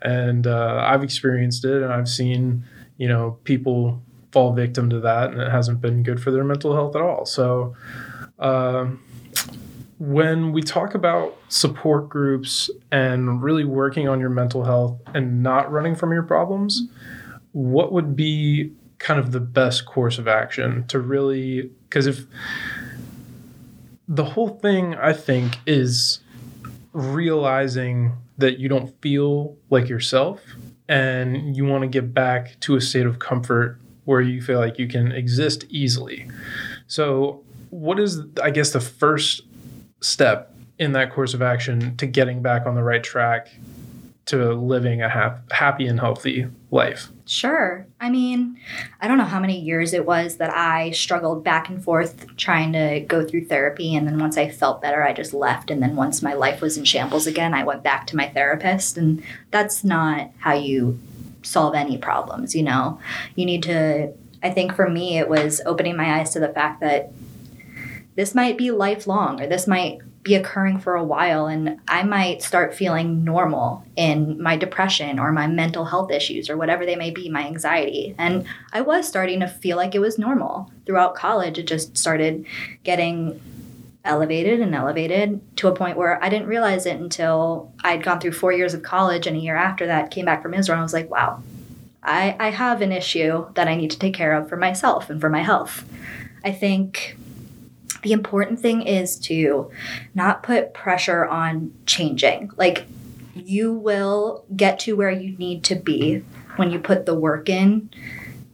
And 0.03 0.47
uh, 0.47 0.85
I've 0.87 1.03
experienced 1.03 1.65
it 1.65 1.83
and 1.83 1.93
I've 1.93 2.09
seen, 2.09 2.65
you 2.97 3.09
know, 3.09 3.39
people 3.45 4.03
fall 4.33 4.53
victim 4.53 4.91
to 4.91 5.01
that 5.01 5.31
and 5.31 5.41
it 5.41 5.51
hasn't 5.51 5.81
been 5.81 6.03
good 6.03 6.21
for 6.21 6.31
their 6.31 6.45
mental 6.45 6.75
health 6.75 6.97
at 6.97 7.03
all. 7.03 7.27
So, 7.27 7.75
uh, 8.39 8.87
when 10.01 10.53
we 10.53 10.61
talk 10.61 10.95
about 10.95 11.37
support 11.49 12.09
groups 12.09 12.69
and 12.91 13.43
really 13.43 13.65
working 13.65 14.09
on 14.09 14.21
your 14.21 14.29
mental 14.29 14.65
health 14.65 15.01
and 15.15 15.43
not 15.43 15.71
running 15.71 15.95
from 15.95 16.13
your 16.13 16.25
problems, 16.25 16.89
what 17.53 17.93
would 17.93 18.17
be 18.17 18.73
kind 18.99 19.21
of 19.21 19.33
the 19.33 19.41
best 19.41 19.87
course 19.87 20.19
of 20.19 20.27
action 20.27 20.87
to 20.89 20.99
really 20.99 21.71
because 21.89 22.07
if 22.07 22.25
the 24.09 24.25
whole 24.25 24.49
thing 24.49 24.95
I 24.95 25.13
think 25.13 25.59
is 25.67 26.21
realizing 26.93 28.17
that 28.39 28.59
you 28.59 28.69
don't 28.69 29.01
feel 29.01 29.57
like 29.71 29.89
yourself 29.89 30.41
and 30.89 31.57
you 31.57 31.65
want 31.65 31.83
to 31.83 31.89
get 31.89 32.13
back 32.13 32.59
to 32.61 32.77
a 32.77 32.81
state 32.81 33.07
of 33.07 33.19
comfort 33.19 33.79
where 34.05 34.21
you 34.21 34.43
feel 34.43 34.59
like 34.59 34.79
you 34.79 34.87
can 34.87 35.13
exist 35.13 35.65
easily. 35.71 36.29
So, 36.87 37.43
what 37.71 37.99
is 37.99 38.21
I 38.43 38.51
guess 38.51 38.73
the 38.73 38.81
first 38.81 39.43
step 40.01 40.55
in 40.79 40.93
that 40.93 41.13
course 41.13 41.35
of 41.35 41.43
action 41.43 41.97
to 41.97 42.07
getting 42.07 42.43
back 42.43 42.67
on 42.67 42.75
the 42.75 42.83
right 42.83 43.03
track 43.03 43.49
to 44.27 44.55
living 44.55 45.03
a 45.03 45.09
ha- 45.09 45.39
happy 45.51 45.87
and 45.87 46.01
healthy 46.01 46.47
life? 46.71 47.11
Sure. 47.27 47.87
I 48.01 48.11
mean, 48.11 48.59
I 49.01 49.09
don't 49.09 49.19
know 49.19 49.25
how 49.25 49.41
many 49.41 49.59
years 49.59 49.93
it 49.93 50.05
was 50.05 50.37
that 50.37 50.55
I 50.55 50.91
struggled 50.91 51.45
back 51.45 51.69
and 51.69 51.83
forth 51.83 52.27
trying 52.37 52.73
to 52.73 53.01
go 53.01 53.25
through 53.25 53.47
therapy. 53.47 53.95
And 53.95 54.07
then 54.07 54.19
once 54.19 54.37
I 54.37 54.51
felt 54.51 54.83
better, 54.83 55.03
I 55.03 55.13
just 55.13 55.33
left. 55.33 55.71
And 55.71 55.83
then 55.83 55.97
once 55.97 56.23
my 56.23 56.35
life 56.35 56.61
was 56.61 56.77
in 56.77 56.85
shambles 56.85 57.27
again, 57.27 57.55
I 57.55 57.65
went 57.65 57.83
back 57.83 58.07
to 58.09 58.17
my 58.17 58.29
therapist. 58.29 58.99
And 58.99 59.23
that's 59.51 59.85
not 59.85 60.31
how 60.39 60.55
you 60.55 60.99
solve 61.43 61.75
any 61.75 61.99
problems, 61.99 62.55
you 62.55 62.63
know? 62.63 62.99
You 63.37 63.47
need 63.47 63.63
to, 63.65 64.13
I 64.43 64.51
think 64.51 64.75
for 64.75 64.89
me, 64.89 65.19
it 65.19 65.29
was 65.29 65.61
opening 65.65 65.97
my 65.97 66.21
eyes 66.21 66.31
to 66.31 66.41
the 66.41 66.49
fact 66.49 66.81
that 66.81 67.13
this 68.17 68.35
might 68.35 68.57
be 68.57 68.71
lifelong 68.71 69.41
or 69.41 69.47
this 69.47 69.67
might 69.67 69.99
be 70.25 70.35
occurring 70.35 70.81
for 70.81 70.95
a 70.95 71.05
while 71.05 71.47
and 71.47 71.79
I 71.87 72.03
might 72.03 72.43
start 72.43 72.75
feeling 72.75 73.25
normal 73.25 73.85
in 73.95 74.43
my 74.43 74.57
depression 74.57 75.19
or 75.19 75.31
my 75.33 75.47
mental 75.47 75.85
health 75.85 76.11
issues 76.11 76.49
or 76.49 76.57
whatever 76.57 76.87
they 76.87 76.97
may 76.97 77.11
be, 77.11 77.29
my 77.29 77.47
anxiety. 77.47 78.15
And 78.17 78.47
I 78.73 78.81
was 78.81 79.07
starting 79.07 79.41
to 79.41 79.49
feel 79.49 79.77
like 79.77 79.95
it 79.95 80.01
was 80.01 80.19
normal. 80.19 80.73
Throughout 80.87 81.15
college, 81.15 81.59
it 81.59 81.67
just 81.67 81.99
started 81.99 82.47
getting 82.85 83.39
elevated 84.03 84.61
and 84.61 84.75
elevated 84.75 85.41
to 85.59 85.69
a 85.69 85.77
point 85.77 85.99
where 85.99 86.23
I 86.25 86.31
didn't 86.31 86.49
realize 86.49 86.87
it 86.87 86.99
until 86.99 87.73
I'd 87.83 88.03
gone 88.03 88.19
through 88.19 88.33
four 88.33 88.53
years 88.53 88.73
of 88.73 88.83
college 88.83 89.27
and 89.27 89.37
a 89.37 89.41
year 89.41 89.57
after 89.57 89.87
that 89.87 90.11
came 90.11 90.25
back 90.25 90.43
from 90.43 90.55
Israel 90.55 90.77
and 90.77 90.81
I 90.81 90.85
was 90.85 90.95
like, 90.95 91.11
wow, 91.11 91.43
I, 92.03 92.35
I 92.41 92.51
have 92.51 92.81
an 92.81 92.93
issue 92.93 93.47
that 93.55 93.69
I 93.69 93.77
need 93.77 93.91
to 93.91 93.99
take 93.99 94.15
care 94.15 94.33
of 94.33 94.49
for 94.49 94.57
myself 94.57 95.11
and 95.11 95.21
for 95.21 95.29
my 95.29 95.43
health. 95.43 95.85
I 96.43 96.53
think 96.53 97.17
the 98.03 98.13
important 98.13 98.61
thing 98.61 98.83
is 98.83 99.19
to 99.21 99.71
not 100.15 100.43
put 100.43 100.75
pressure 100.75 101.25
on 101.27 101.73
changing. 101.87 102.51
Like, 102.57 102.87
you 103.35 103.73
will 103.73 104.45
get 104.55 104.79
to 104.81 104.95
where 104.95 105.11
you 105.11 105.37
need 105.37 105.65
to 105.65 105.75
be 105.75 106.23
when 106.57 106.71
you 106.71 106.79
put 106.79 107.07
the 107.07 107.15
work 107.15 107.49
in 107.49 107.91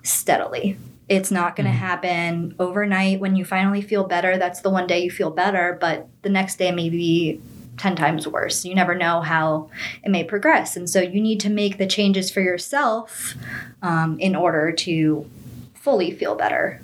steadily. 0.03 0.77
It's 1.09 1.31
not 1.31 1.57
going 1.57 1.67
to 1.67 1.73
mm-hmm. 1.73 1.85
happen 1.85 2.55
overnight 2.59 3.21
when 3.21 3.37
you 3.37 3.45
finally 3.45 3.83
feel 3.83 4.05
better. 4.05 4.39
That's 4.39 4.61
the 4.61 4.71
one 4.71 4.87
day 4.87 5.01
you 5.01 5.11
feel 5.11 5.31
better, 5.31 5.77
but 5.81 6.09
the 6.23 6.29
next 6.29 6.57
day 6.57 6.71
may 6.71 6.89
be 6.89 7.41
10 7.79 7.97
times 7.97 8.29
worse. 8.29 8.65
You 8.65 8.75
never 8.75 8.95
know 8.95 9.21
how 9.21 9.71
it 10.05 10.11
may 10.11 10.23
progress. 10.23 10.77
And 10.77 10.89
so 10.89 11.01
you 11.01 11.21
need 11.21 11.41
to 11.41 11.51
make 11.51 11.79
the 11.79 11.87
changes 11.87 12.31
for 12.31 12.41
yourself 12.41 13.35
um, 13.83 14.19
in 14.21 14.37
order 14.37 14.71
to 14.71 15.29
fully 15.75 16.11
feel 16.13 16.37
better 16.37 16.81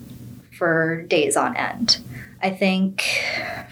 for 0.56 1.02
days 1.02 1.36
on 1.36 1.54
end. 1.56 1.98
I 2.46 2.50
think 2.50 3.02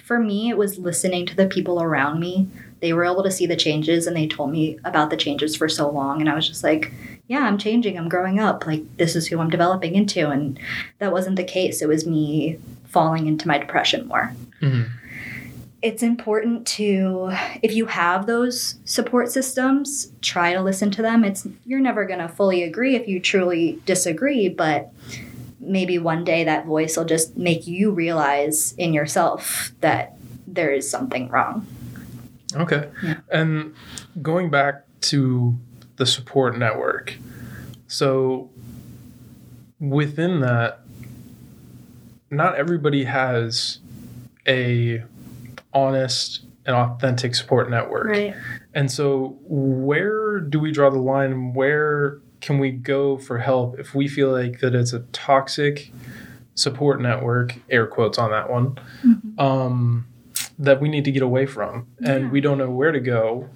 for 0.03 0.19
me, 0.19 0.51
it 0.51 0.57
was 0.57 0.79
listening 0.79 1.27
to 1.27 1.37
the 1.37 1.47
people 1.47 1.81
around 1.81 2.19
me. 2.19 2.49
They 2.81 2.93
were 2.93 3.05
able 3.05 3.23
to 3.23 3.31
see 3.31 3.47
the 3.47 3.55
changes 3.55 4.09
and 4.09 4.17
they 4.17 4.27
told 4.27 4.51
me 4.51 4.81
about 4.85 5.11
the 5.11 5.17
changes 5.17 5.55
for 5.55 5.69
so 5.69 5.89
long. 5.89 6.21
And 6.21 6.29
I 6.29 6.35
was 6.35 6.49
just 6.49 6.65
like, 6.65 6.93
yeah, 7.29 7.47
I'm 7.47 7.57
changing. 7.57 7.97
I'm 7.97 8.09
growing 8.09 8.41
up. 8.41 8.67
Like, 8.67 8.83
this 8.97 9.15
is 9.15 9.29
who 9.29 9.39
I'm 9.39 9.49
developing 9.49 9.95
into. 9.95 10.29
And 10.29 10.59
that 10.99 11.13
wasn't 11.13 11.37
the 11.37 11.45
case. 11.45 11.83
It 11.83 11.89
was 11.89 12.05
me 12.05 12.59
falling 12.87 13.29
into 13.29 13.47
my 13.47 13.59
depression 13.59 14.09
more. 14.09 14.35
Mm-hmm. 14.61 14.91
It's 15.81 16.03
important 16.03 16.67
to, 16.79 17.31
if 17.63 17.75
you 17.75 17.87
have 17.87 18.27
those 18.27 18.75
support 18.85 19.31
systems, 19.31 20.11
try 20.21 20.53
to 20.53 20.61
listen 20.61 20.91
to 20.91 21.03
them. 21.03 21.25
It's 21.25 21.47
you're 21.65 21.79
never 21.79 22.05
going 22.07 22.19
to 22.19 22.29
fully 22.29 22.65
agree 22.65 22.97
if 22.97 23.07
you 23.07 23.21
truly 23.21 23.81
disagree, 23.87 24.49
but 24.49 24.93
maybe 25.65 25.99
one 25.99 26.25
day 26.25 26.45
that 26.45 26.67
voice 26.67 26.97
will 26.97 27.05
just 27.05 27.37
make 27.37 27.67
you 27.67 27.91
realize 27.91 28.73
in 28.73 28.93
yourself 28.93 29.73
that 29.81 30.17
there 30.47 30.73
is 30.73 30.89
something 30.91 31.29
wrong. 31.29 31.67
Okay. 32.55 32.89
Yeah. 33.03 33.21
And 33.31 33.75
going 34.23 34.51
back 34.51 34.85
to 35.03 35.59
the 35.97 36.07
support 36.07 36.57
network. 36.57 37.17
So 37.87 38.51
within 39.79 40.41
that 40.41 40.81
not 42.31 42.57
everybody 42.57 43.05
has 43.05 43.79
a 44.47 45.03
honest 45.73 46.45
and 46.67 46.75
authentic 46.75 47.35
support 47.35 47.71
network. 47.71 48.07
Right. 48.07 48.35
And 48.75 48.91
so 48.91 49.37
where 49.43 50.41
do 50.41 50.59
we 50.59 50.73
draw 50.73 50.91
the 50.91 50.99
line 50.99 51.55
where 51.55 52.21
can 52.45 52.59
we 52.59 52.71
go 52.71 53.17
for 53.17 53.39
help 53.39 53.79
if 53.79 53.95
we 53.95 54.07
feel 54.07 54.31
like 54.31 54.61
that 54.61 54.75
it's 54.75 54.93
a 54.93 55.01
toxic 55.13 55.91
support 56.55 57.01
network 57.01 57.57
air 57.71 57.87
quotes 57.87 58.19
on 58.19 58.31
that 58.31 58.51
one 58.51 58.79
mm-hmm. 59.03 59.41
um, 59.41 60.07
that 60.59 60.79
we 60.79 60.91
need 60.91 61.07
to 61.07 61.11
get 61.11 61.23
away 61.23 61.47
from 61.47 61.87
and 62.05 62.25
yeah. 62.25 62.31
we 62.31 62.43
don't 62.43 62.59
know 62.59 62.71
where 62.71 62.93
to 62.93 63.01
go 63.01 63.49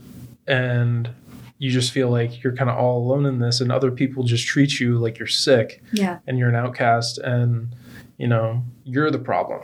and 0.46 1.10
you 1.58 1.70
just 1.70 1.92
feel 1.92 2.08
like 2.08 2.42
you're 2.42 2.56
kind 2.56 2.70
of 2.70 2.78
all 2.78 2.96
alone 2.96 3.26
in 3.26 3.40
this 3.40 3.60
and 3.60 3.70
other 3.70 3.90
people 3.90 4.22
just 4.22 4.46
treat 4.46 4.80
you 4.80 4.96
like 4.96 5.18
you're 5.18 5.28
sick 5.28 5.82
yeah. 5.92 6.20
and 6.26 6.38
you're 6.38 6.48
an 6.48 6.54
outcast 6.54 7.18
and 7.18 7.68
you 8.16 8.26
know 8.26 8.62
you're 8.84 9.10
the 9.10 9.18
problem 9.18 9.60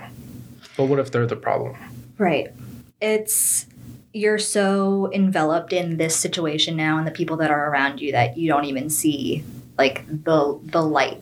but 0.76 0.84
what 0.84 0.98
if 0.98 1.10
they're 1.10 1.26
the 1.26 1.34
problem 1.34 1.74
right 2.18 2.52
it's 3.00 3.64
you're 4.14 4.38
so 4.38 5.10
enveloped 5.12 5.72
in 5.72 5.96
this 5.96 6.14
situation 6.14 6.76
now 6.76 6.96
and 6.96 7.06
the 7.06 7.10
people 7.10 7.36
that 7.36 7.50
are 7.50 7.68
around 7.68 8.00
you 8.00 8.12
that 8.12 8.38
you 8.38 8.48
don't 8.48 8.64
even 8.64 8.88
see 8.88 9.42
like 9.76 10.06
the 10.06 10.58
the 10.62 10.80
light 10.80 11.20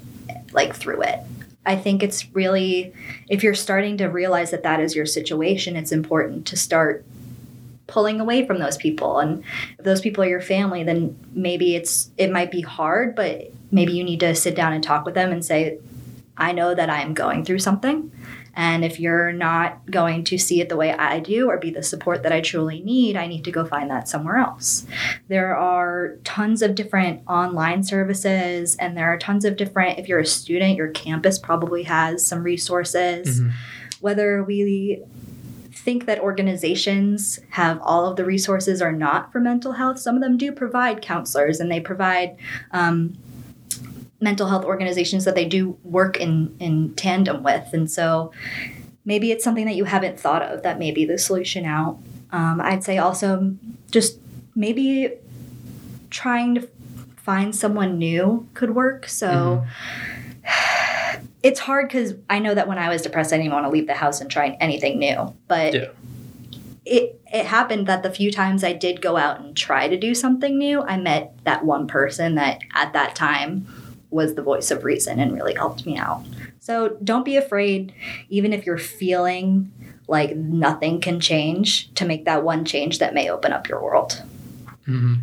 like 0.52 0.76
through 0.76 1.00
it. 1.02 1.18
I 1.64 1.74
think 1.74 2.02
it's 2.02 2.28
really 2.34 2.92
if 3.28 3.42
you're 3.42 3.54
starting 3.54 3.96
to 3.96 4.06
realize 4.06 4.50
that 4.50 4.62
that 4.64 4.78
is 4.78 4.94
your 4.94 5.06
situation 5.06 5.74
it's 5.74 5.90
important 5.90 6.46
to 6.48 6.56
start 6.56 7.04
pulling 7.86 8.20
away 8.20 8.46
from 8.46 8.58
those 8.58 8.76
people. 8.76 9.18
And 9.18 9.42
if 9.78 9.84
those 9.84 10.02
people 10.02 10.22
are 10.22 10.28
your 10.28 10.42
family 10.42 10.84
then 10.84 11.18
maybe 11.32 11.74
it's 11.74 12.10
it 12.18 12.30
might 12.30 12.50
be 12.50 12.60
hard 12.60 13.16
but 13.16 13.50
maybe 13.70 13.92
you 13.94 14.04
need 14.04 14.20
to 14.20 14.34
sit 14.34 14.54
down 14.54 14.74
and 14.74 14.84
talk 14.84 15.06
with 15.06 15.14
them 15.14 15.32
and 15.32 15.44
say 15.44 15.78
i 16.36 16.52
know 16.52 16.74
that 16.74 16.88
i'm 16.88 17.14
going 17.14 17.44
through 17.44 17.58
something 17.58 18.12
and 18.54 18.84
if 18.84 19.00
you're 19.00 19.32
not 19.32 19.90
going 19.90 20.24
to 20.24 20.38
see 20.38 20.60
it 20.60 20.68
the 20.68 20.76
way 20.76 20.92
I 20.92 21.20
do 21.20 21.48
or 21.48 21.58
be 21.58 21.70
the 21.70 21.82
support 21.82 22.22
that 22.22 22.32
I 22.32 22.40
truly 22.40 22.80
need, 22.80 23.16
I 23.16 23.26
need 23.26 23.44
to 23.44 23.50
go 23.50 23.64
find 23.64 23.90
that 23.90 24.08
somewhere 24.08 24.36
else. 24.36 24.86
There 25.28 25.56
are 25.56 26.16
tons 26.24 26.60
of 26.60 26.74
different 26.74 27.22
online 27.26 27.82
services, 27.82 28.76
and 28.76 28.96
there 28.96 29.12
are 29.12 29.18
tons 29.18 29.44
of 29.44 29.56
different, 29.56 29.98
if 29.98 30.08
you're 30.08 30.20
a 30.20 30.26
student, 30.26 30.76
your 30.76 30.90
campus 30.90 31.38
probably 31.38 31.84
has 31.84 32.26
some 32.26 32.42
resources. 32.42 33.40
Mm-hmm. 33.40 33.50
Whether 34.00 34.42
we 34.44 35.02
think 35.72 36.06
that 36.06 36.20
organizations 36.20 37.40
have 37.50 37.80
all 37.82 38.06
of 38.06 38.16
the 38.16 38.24
resources 38.24 38.82
or 38.82 38.92
not 38.92 39.32
for 39.32 39.40
mental 39.40 39.72
health, 39.72 39.98
some 39.98 40.14
of 40.14 40.22
them 40.22 40.36
do 40.36 40.52
provide 40.52 41.00
counselors 41.00 41.58
and 41.58 41.70
they 41.70 41.80
provide. 41.80 42.36
Um, 42.70 43.16
mental 44.22 44.48
health 44.48 44.64
organizations 44.64 45.24
that 45.24 45.34
they 45.34 45.44
do 45.44 45.76
work 45.82 46.16
in 46.16 46.54
in 46.60 46.94
tandem 46.94 47.42
with 47.42 47.72
and 47.72 47.90
so 47.90 48.32
maybe 49.04 49.32
it's 49.32 49.42
something 49.44 49.66
that 49.66 49.74
you 49.74 49.84
haven't 49.84 50.18
thought 50.18 50.42
of 50.42 50.62
that 50.62 50.78
may 50.78 50.90
be 50.92 51.04
the 51.04 51.18
solution 51.18 51.64
out 51.66 51.98
um, 52.30 52.60
i'd 52.62 52.84
say 52.84 52.98
also 52.98 53.54
just 53.90 54.18
maybe 54.54 55.12
trying 56.10 56.54
to 56.54 56.68
find 57.16 57.54
someone 57.54 57.98
new 57.98 58.46
could 58.54 58.74
work. 58.74 59.08
So 59.08 59.64
Mm-hmm. 60.44 61.24
it's 61.42 61.60
hard 61.60 61.88
because 61.88 62.14
I 62.28 62.38
know 62.40 62.54
that 62.54 62.66
when 62.68 62.78
I 62.78 62.88
was 62.88 63.02
depressed, 63.02 63.32
I 63.32 63.36
didn't 63.38 63.52
want 63.52 63.64
to 63.64 63.70
leave 63.70 63.86
the 63.86 63.94
house 63.94 64.20
and 64.20 64.28
try 64.30 64.56
anything 64.60 64.98
new. 64.98 65.34
But 65.48 65.74
Yeah. 65.74 65.84
it 66.84 67.20
it 67.32 67.46
happened 67.46 67.86
that 67.86 68.02
the 68.02 68.10
few 68.10 68.30
times 68.32 68.62
I 68.64 68.72
did 68.72 69.00
go 69.00 69.16
out 69.16 69.40
and 69.40 69.56
try 69.56 69.88
to 69.88 69.96
do 69.96 70.14
something 70.14 70.58
new, 70.58 70.82
I 70.82 70.96
met 70.98 71.32
that 71.44 71.64
one 71.64 71.86
person 71.86 72.34
that 72.34 72.58
at 72.74 72.92
that 72.92 73.14
time 73.14 73.66
was 74.12 74.34
the 74.34 74.42
voice 74.42 74.70
of 74.70 74.84
reason 74.84 75.18
and 75.18 75.34
really 75.34 75.54
helped 75.54 75.86
me 75.86 75.96
out. 75.96 76.22
So 76.60 76.96
don't 77.02 77.24
be 77.24 77.36
afraid, 77.36 77.92
even 78.28 78.52
if 78.52 78.66
you're 78.66 78.78
feeling 78.78 79.72
like 80.08 80.36
nothing 80.36 81.00
can 81.00 81.20
change, 81.20 81.92
to 81.94 82.04
make 82.04 82.24
that 82.24 82.44
one 82.44 82.64
change 82.64 82.98
that 82.98 83.14
may 83.14 83.30
open 83.30 83.52
up 83.52 83.68
your 83.68 83.82
world. 83.82 84.22
hmm 84.84 85.14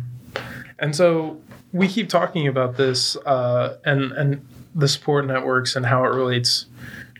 And 0.78 0.96
so 0.96 1.40
we 1.72 1.86
keep 1.86 2.08
talking 2.08 2.48
about 2.48 2.76
this 2.76 3.16
uh, 3.16 3.76
and 3.84 4.12
and 4.12 4.46
the 4.74 4.88
support 4.88 5.26
networks 5.26 5.76
and 5.76 5.86
how 5.86 6.04
it 6.04 6.08
relates 6.08 6.66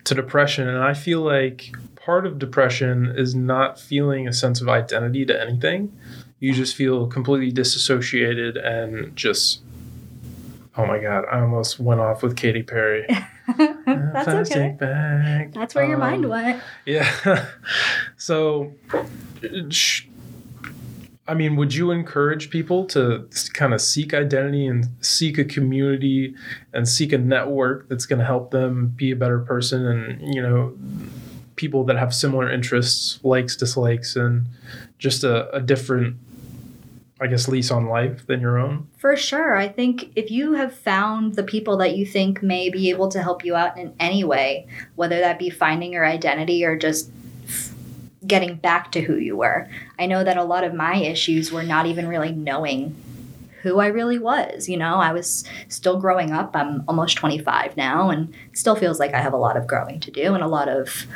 to 0.05 0.15
depression, 0.15 0.69
and 0.69 0.79
I 0.79 0.95
feel 0.95 1.21
like 1.21 1.73
part 1.97 2.27
of 2.27 2.39
depression 2.39 3.13
is 3.17 3.35
not 3.35 3.79
feeling 3.79 4.27
a 4.27 4.33
sense 4.33 4.61
of 4.61 4.69
identity 4.69 5.25
to 5.27 5.41
anything. 5.41 5.97
You 6.39 6.55
just 6.55 6.75
feel 6.75 7.07
completely 7.07 7.53
disassociated 7.53 8.57
and 8.57 9.15
just. 9.15 9.61
Oh 10.77 10.87
my 10.87 10.99
God! 10.99 11.25
I 11.31 11.41
almost 11.41 11.81
went 11.81 12.01
off 12.01 12.23
with 12.23 12.37
Katy 12.37 12.63
Perry. 12.63 13.07
That's 13.59 14.53
okay. 14.53 14.77
Bag. 14.79 15.53
That's 15.53 15.75
where 15.75 15.87
your 15.87 15.99
mind 15.99 16.25
Um, 16.25 16.31
went. 16.31 16.63
Yeah. 16.87 17.47
so, 18.17 18.73
sh- 19.71 20.05
I 21.27 21.35
mean, 21.35 21.57
would 21.57 21.75
you 21.75 21.91
encourage 21.91 22.51
people 22.51 22.87
to 22.87 23.29
kind 23.53 23.75
of 23.75 23.81
seek 23.81 24.15
identity 24.15 24.67
and 24.67 24.89
seek 25.01 25.39
a 25.39 25.45
community 25.45 26.35
and 26.73 26.89
seek 26.89 27.13
a 27.13 27.19
network 27.19 27.89
that's 27.89 28.07
going 28.07 28.19
to 28.21 28.25
help 28.25 28.51
them 28.51 28.89
be 28.97 29.11
a 29.13 29.17
better 29.17 29.39
person 29.41 29.85
and, 29.87 30.35
you 30.35 30.43
know, 30.43 30.73
people 31.57 31.85
that 31.85 31.97
have 31.97 32.15
similar 32.15 32.51
interests, 32.51 33.21
likes, 33.23 33.55
dislikes, 33.55 34.17
and 34.17 34.47
just 34.99 35.23
a, 35.23 35.49
a 35.55 35.61
different, 35.61 36.17
I 37.21 37.27
guess, 37.27 37.49
lease 37.49 37.71
on 37.71 37.87
life 37.87 38.27
than 38.27 38.41
your 38.41 38.59
own? 38.59 38.89
For 38.97 39.15
sure. 39.17 39.57
I 39.57 39.69
think 39.69 40.11
if 40.17 40.31
you 40.31 40.55
have 40.55 40.75
found 40.75 41.35
the 41.35 41.43
people 41.43 41.77
that 41.79 41.97
you 41.97 42.07
think 42.07 42.43
may 42.43 42.71
be 42.71 42.89
able 42.91 43.09
to 43.11 43.23
help 43.23 43.45
you 43.45 43.55
out 43.55 43.77
in 43.77 43.95
any 44.01 44.25
way, 44.25 44.67
whether 44.95 45.21
that 45.21 45.39
be 45.39 45.51
finding 45.51 45.93
your 45.93 46.07
identity 46.07 46.65
or 46.65 46.77
just 46.77 47.11
getting 48.27 48.57
back 48.57 48.93
to 48.93 49.01
who 49.01 49.17
you 49.17 49.37
were. 49.37 49.69
I 49.99 50.07
know 50.07 50.25
that 50.25 50.37
a 50.37 50.45
lot 50.45 50.65
of 50.65 50.75
my 50.75 50.97
issues 50.97 51.51
were 51.51 51.63
not 51.63 51.87
even 51.87 52.07
really 52.07 52.33
knowing 52.33 52.95
who 53.63 53.79
I 53.79 53.89
really 53.89 54.19
was. 54.19 54.69
You 54.69 54.77
know, 54.77 54.97
I 54.97 55.13
was 55.13 55.45
still 55.69 55.99
growing 55.99 56.33
up. 56.33 56.55
I'm 56.55 56.85
almost 56.89 57.17
25 57.17 57.77
now 57.77 58.11
and 58.11 58.33
still 58.53 58.77
feels 58.77 58.99
like 58.99 59.15
I 59.15 59.21
have 59.21 59.33
a 59.33 59.39
lot 59.39 59.57
of 59.57 59.67
growing 59.67 60.01
to 60.01 60.11
do 60.11 60.35
and 60.35 60.43
a 60.43 60.49
lot 60.49 60.69
of 60.69 61.07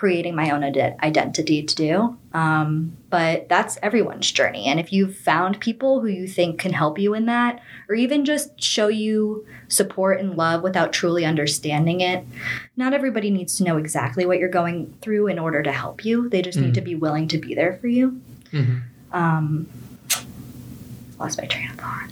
creating 0.00 0.34
my 0.34 0.48
own 0.48 0.64
ide- 0.64 0.96
identity 1.02 1.62
to 1.62 1.74
do. 1.76 2.16
Um, 2.32 2.96
but 3.10 3.50
that's 3.50 3.76
everyone's 3.82 4.32
journey. 4.32 4.64
And 4.64 4.80
if 4.80 4.94
you've 4.94 5.14
found 5.14 5.60
people 5.60 6.00
who 6.00 6.06
you 6.06 6.26
think 6.26 6.58
can 6.58 6.72
help 6.72 6.98
you 6.98 7.12
in 7.12 7.26
that, 7.26 7.60
or 7.86 7.94
even 7.94 8.24
just 8.24 8.58
show 8.62 8.88
you 8.88 9.44
support 9.68 10.18
and 10.18 10.38
love 10.38 10.62
without 10.62 10.94
truly 10.94 11.26
understanding 11.26 12.00
it, 12.00 12.24
not 12.78 12.94
everybody 12.94 13.30
needs 13.30 13.58
to 13.58 13.64
know 13.64 13.76
exactly 13.76 14.24
what 14.24 14.38
you're 14.38 14.48
going 14.48 14.94
through 15.02 15.26
in 15.26 15.38
order 15.38 15.62
to 15.62 15.70
help 15.70 16.02
you. 16.02 16.30
They 16.30 16.40
just 16.40 16.58
need 16.58 16.70
Mm. 16.72 16.74
to 16.76 16.80
be 16.80 16.94
willing 16.94 17.28
to 17.28 17.36
be 17.36 17.54
there 17.54 17.74
for 17.78 17.88
you. 17.88 18.22
Mm-hmm. 18.54 18.78
Um, 19.14 19.68
lost 21.18 21.38
my 21.38 21.44
train 21.46 21.68
of 21.68 21.76
thought. 21.76 22.08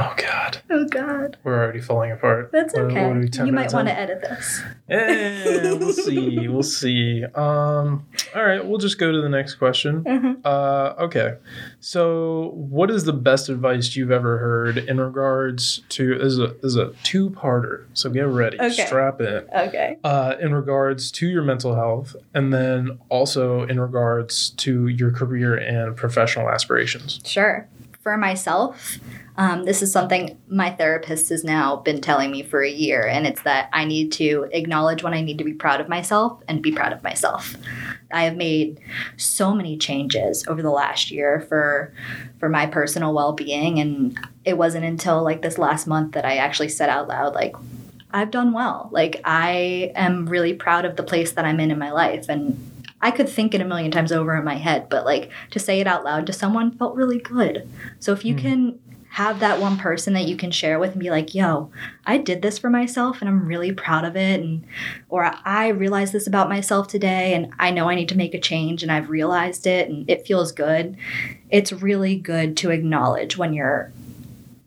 Oh, 0.00 0.14
God. 0.16 0.58
Oh, 0.70 0.84
God. 0.86 1.36
We're 1.42 1.58
already 1.62 1.80
falling 1.80 2.12
apart. 2.12 2.50
That's 2.52 2.72
What- 2.74 2.84
okay. 2.84 3.06
what 3.08 3.16
we, 3.18 3.46
you 3.46 3.52
might 3.52 3.72
want 3.72 3.88
to 3.88 3.98
edit 3.98 4.20
this. 4.22 4.62
Eh, 4.88 5.72
we'll 5.74 5.92
see. 6.06 6.46
We'll 6.48 6.62
see. 6.62 7.24
Um, 7.34 8.06
all 8.34 8.44
right, 8.44 8.64
we'll 8.64 8.78
just 8.78 8.98
go 8.98 9.10
to 9.10 9.20
the 9.20 9.28
next 9.28 9.54
question. 9.56 10.04
Mhm. 10.04 10.36
Uh, 10.44 10.94
okay. 11.04 11.34
So, 11.80 12.52
what 12.54 12.90
is 12.90 13.04
the 13.04 13.12
best 13.12 13.48
advice 13.48 13.96
you've 13.96 14.10
ever 14.10 14.38
heard 14.38 14.78
in 14.78 15.00
regards 15.00 15.82
to? 15.90 16.16
This 16.18 16.32
is 16.34 16.38
a, 16.38 16.54
is 16.62 16.76
a 16.76 16.92
two 17.02 17.30
parter, 17.30 17.84
so 17.94 18.08
get 18.10 18.26
ready. 18.26 18.56
Okay. 18.60 18.86
Strap 18.86 19.20
in. 19.20 19.44
Okay. 19.54 19.96
Uh, 20.04 20.34
in 20.40 20.54
regards 20.54 21.10
to 21.12 21.26
your 21.26 21.42
mental 21.42 21.74
health, 21.74 22.14
and 22.34 22.52
then 22.52 22.98
also 23.08 23.62
in 23.64 23.80
regards 23.80 24.50
to 24.50 24.86
your 24.88 25.10
career 25.10 25.54
and 25.56 25.96
professional 25.96 26.48
aspirations. 26.48 27.20
Sure. 27.24 27.66
For 28.00 28.16
myself, 28.16 28.98
um, 29.36 29.64
this 29.64 29.82
is 29.82 29.92
something 29.92 30.38
my 30.48 30.70
therapist 30.70 31.28
has 31.28 31.44
now 31.44 31.76
been 31.76 32.00
telling 32.00 32.30
me 32.30 32.42
for 32.42 32.62
a 32.62 32.70
year, 32.70 33.06
and 33.06 33.26
it's 33.26 33.42
that 33.42 33.68
I 33.72 33.84
need 33.84 34.12
to 34.12 34.48
acknowledge 34.52 35.02
when 35.02 35.14
I 35.14 35.20
need 35.20 35.38
to 35.38 35.44
be 35.44 35.52
proud 35.52 35.80
of 35.80 35.88
myself 35.88 36.40
and 36.48 36.62
be 36.62 36.72
proud 36.72 36.92
of 36.92 37.02
myself. 37.02 37.56
I 38.12 38.24
have 38.24 38.36
made 38.36 38.80
so 39.16 39.54
many 39.54 39.76
changes 39.76 40.46
over 40.48 40.62
the 40.62 40.70
last 40.70 41.10
year 41.10 41.40
for 41.48 41.92
for 42.40 42.48
my 42.48 42.66
personal 42.66 43.12
well 43.14 43.32
being, 43.32 43.78
and 43.78 44.18
it 44.44 44.56
wasn't 44.56 44.84
until 44.84 45.22
like 45.22 45.42
this 45.42 45.58
last 45.58 45.86
month 45.86 46.12
that 46.12 46.24
I 46.24 46.36
actually 46.36 46.70
said 46.70 46.88
out 46.88 47.08
loud, 47.08 47.34
like, 47.34 47.54
I've 48.10 48.30
done 48.30 48.52
well. 48.52 48.88
Like, 48.90 49.20
I 49.24 49.92
am 49.94 50.26
really 50.26 50.54
proud 50.54 50.84
of 50.84 50.96
the 50.96 51.02
place 51.02 51.32
that 51.32 51.44
I'm 51.44 51.60
in 51.60 51.70
in 51.70 51.78
my 51.78 51.92
life, 51.92 52.28
and 52.28 52.58
I 53.00 53.10
could 53.10 53.28
think 53.28 53.54
it 53.54 53.60
a 53.60 53.64
million 53.64 53.90
times 53.90 54.10
over 54.12 54.36
in 54.36 54.44
my 54.44 54.56
head, 54.56 54.88
but 54.88 55.04
like 55.04 55.30
to 55.50 55.58
say 55.58 55.80
it 55.80 55.86
out 55.86 56.04
loud 56.04 56.26
to 56.26 56.32
someone 56.32 56.72
felt 56.72 56.96
really 56.96 57.18
good. 57.18 57.68
So 58.00 58.12
if 58.12 58.24
you 58.24 58.34
Mhm. 58.34 58.40
can 58.42 58.78
have 59.10 59.40
that 59.40 59.58
one 59.60 59.76
person 59.78 60.12
that 60.12 60.26
you 60.28 60.36
can 60.36 60.50
share 60.50 60.78
with 60.78 60.92
and 60.92 61.00
be 61.00 61.10
like, 61.10 61.34
yo, 61.34 61.70
I 62.06 62.18
did 62.18 62.42
this 62.42 62.58
for 62.58 62.68
myself 62.70 63.20
and 63.20 63.28
I'm 63.28 63.46
really 63.46 63.72
proud 63.72 64.04
of 64.04 64.16
it. 64.16 64.40
And, 64.40 64.64
or 65.08 65.32
I 65.44 65.68
realized 65.68 66.12
this 66.12 66.26
about 66.26 66.48
myself 66.48 66.88
today 66.88 67.34
and 67.34 67.50
I 67.58 67.70
know 67.70 67.88
I 67.88 67.94
need 67.94 68.10
to 68.10 68.16
make 68.16 68.34
a 68.34 68.40
change 68.40 68.82
and 68.82 68.92
I've 68.92 69.08
realized 69.10 69.66
it 69.66 69.88
and 69.88 70.08
it 70.10 70.26
feels 70.26 70.52
good. 70.52 70.96
It's 71.50 71.72
really 71.72 72.16
good 72.16 72.56
to 72.58 72.70
acknowledge 72.70 73.38
when 73.38 73.54
you're 73.54 73.90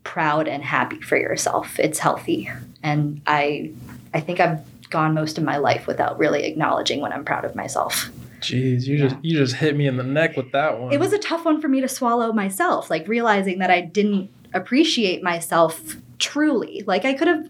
proud 0.02 0.48
and 0.48 0.62
happy 0.64 1.00
for 1.00 1.16
yourself. 1.16 1.78
It's 1.78 2.00
healthy. 2.00 2.50
And 2.82 3.20
I, 3.26 3.70
I 4.12 4.20
think 4.20 4.40
I've 4.40 4.60
gone 4.90 5.14
most 5.14 5.38
of 5.38 5.44
my 5.44 5.56
life 5.56 5.86
without 5.86 6.18
really 6.18 6.44
acknowledging 6.44 7.00
when 7.00 7.12
I'm 7.12 7.24
proud 7.24 7.44
of 7.44 7.54
myself. 7.54 8.10
Jeez, 8.42 8.86
you 8.86 8.98
just 8.98 9.16
you 9.22 9.36
just 9.36 9.54
hit 9.54 9.76
me 9.76 9.86
in 9.86 9.96
the 9.96 10.02
neck 10.02 10.36
with 10.36 10.52
that 10.52 10.78
one. 10.80 10.92
It 10.92 11.00
was 11.00 11.12
a 11.12 11.18
tough 11.18 11.44
one 11.44 11.60
for 11.60 11.68
me 11.68 11.80
to 11.80 11.88
swallow 11.88 12.32
myself, 12.32 12.90
like 12.90 13.06
realizing 13.08 13.58
that 13.60 13.70
I 13.70 13.80
didn't 13.80 14.30
appreciate 14.52 15.22
myself 15.22 15.96
truly. 16.18 16.82
Like 16.86 17.04
I 17.04 17.14
could 17.14 17.28
have, 17.28 17.48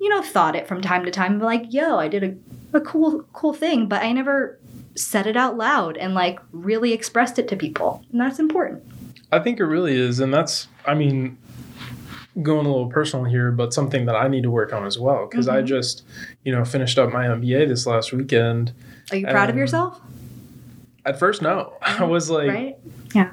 you 0.00 0.08
know, 0.08 0.22
thought 0.22 0.56
it 0.56 0.66
from 0.66 0.80
time 0.82 1.04
to 1.04 1.10
time, 1.10 1.38
like, 1.38 1.72
yo, 1.72 1.98
I 1.98 2.08
did 2.08 2.24
a, 2.24 2.76
a 2.76 2.80
cool, 2.80 3.22
cool 3.32 3.52
thing, 3.54 3.86
but 3.86 4.02
I 4.02 4.12
never 4.12 4.58
said 4.94 5.26
it 5.26 5.36
out 5.36 5.56
loud 5.56 5.96
and 5.96 6.14
like 6.14 6.38
really 6.52 6.92
expressed 6.92 7.38
it 7.38 7.48
to 7.48 7.56
people. 7.56 8.04
And 8.12 8.20
that's 8.20 8.38
important. 8.38 8.82
I 9.30 9.38
think 9.38 9.60
it 9.60 9.64
really 9.64 9.96
is, 9.96 10.20
and 10.20 10.32
that's 10.32 10.68
I 10.86 10.94
mean, 10.94 11.38
going 12.42 12.66
a 12.66 12.68
little 12.70 12.88
personal 12.90 13.24
here, 13.24 13.50
but 13.50 13.72
something 13.72 14.06
that 14.06 14.16
I 14.16 14.28
need 14.28 14.42
to 14.42 14.50
work 14.50 14.72
on 14.72 14.84
as 14.84 14.98
well 14.98 15.26
because 15.30 15.48
I 15.48 15.62
Mhm. 15.62 15.66
just 15.66 16.02
you 16.44 16.52
know 16.52 16.64
finished 16.64 16.98
up 16.98 17.12
my 17.12 17.26
MBA 17.26 17.66
this 17.66 17.86
last 17.86 18.12
weekend. 18.12 18.72
Are 19.10 19.16
you 19.16 19.26
proud 19.26 19.48
of 19.50 19.56
yourself? 19.56 20.00
At 21.04 21.18
first, 21.18 21.42
no, 21.42 21.74
I 21.82 22.04
was 22.04 22.30
like, 22.30 22.48
right? 22.48 22.78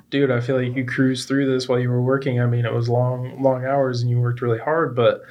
dude, 0.10 0.32
I 0.32 0.40
feel 0.42 0.62
like 0.62 0.76
you 0.76 0.86
cruised 0.86 1.28
through 1.28 1.52
this 1.52 1.68
while 1.68 1.80
you 1.80 1.90
were 1.90 2.02
working. 2.02 2.42
I 2.42 2.46
mean, 2.48 2.66
it 2.66 2.74
was 2.74 2.90
long, 2.90 3.42
long 3.42 3.66
hours 3.66 4.02
and 4.02 4.10
you 4.10 4.20
worked 4.20 4.42
really 4.42 4.60
hard, 4.60 4.96
but 4.96 5.22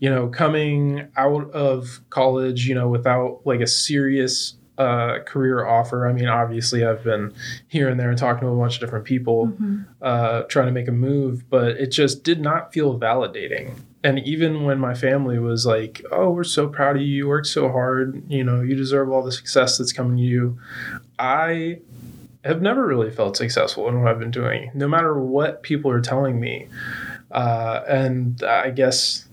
you 0.00 0.08
know, 0.08 0.28
coming 0.28 1.08
out 1.16 1.50
of 1.50 2.00
college, 2.10 2.66
you 2.68 2.74
know, 2.74 2.88
without 2.88 3.40
like 3.44 3.60
a 3.60 3.66
serious 3.66 4.54
uh, 4.78 5.18
career 5.26 5.66
offer. 5.66 6.06
I 6.06 6.12
mean, 6.12 6.28
obviously, 6.28 6.84
I've 6.84 7.02
been 7.02 7.34
here 7.66 7.88
and 7.88 7.98
there 7.98 8.10
and 8.10 8.16
talking 8.16 8.42
to 8.42 8.54
a 8.54 8.56
bunch 8.56 8.76
of 8.76 8.80
different 8.80 9.04
people, 9.06 9.48
Mhm. 9.48 9.86
uh, 10.00 10.42
trying 10.42 10.66
to 10.66 10.72
make 10.72 10.86
a 10.86 10.92
move, 10.92 11.50
but 11.50 11.70
it 11.78 11.88
just 11.88 12.22
did 12.22 12.40
not 12.40 12.72
feel 12.72 12.96
validating. 12.96 13.72
And 14.04 14.20
even 14.20 14.62
when 14.62 14.78
my 14.78 14.94
family 14.94 15.40
was 15.40 15.66
like, 15.66 16.00
"Oh, 16.12 16.30
we're 16.30 16.44
so 16.44 16.68
proud 16.68 16.94
of 16.94 17.02
you. 17.02 17.08
You 17.08 17.26
worked 17.28 17.48
so 17.48 17.68
hard. 17.72 18.22
You 18.28 18.44
know, 18.44 18.60
you 18.60 18.76
deserve 18.76 19.10
all 19.10 19.24
the 19.24 19.32
success 19.32 19.78
that's 19.78 19.92
coming 19.92 20.16
to 20.18 20.22
you," 20.22 20.58
I 21.18 21.80
have 22.44 22.62
never 22.62 22.86
really 22.86 23.10
felt 23.10 23.36
successful 23.36 23.88
in 23.88 24.00
what 24.00 24.10
I've 24.10 24.18
been 24.18 24.30
doing, 24.30 24.70
no 24.74 24.86
matter 24.88 25.18
what 25.18 25.62
people 25.62 25.90
are 25.90 26.00
telling 26.00 26.38
me. 26.40 26.68
Uh, 27.30 27.82
and 27.88 28.42
I 28.42 28.70
guess 28.70 29.26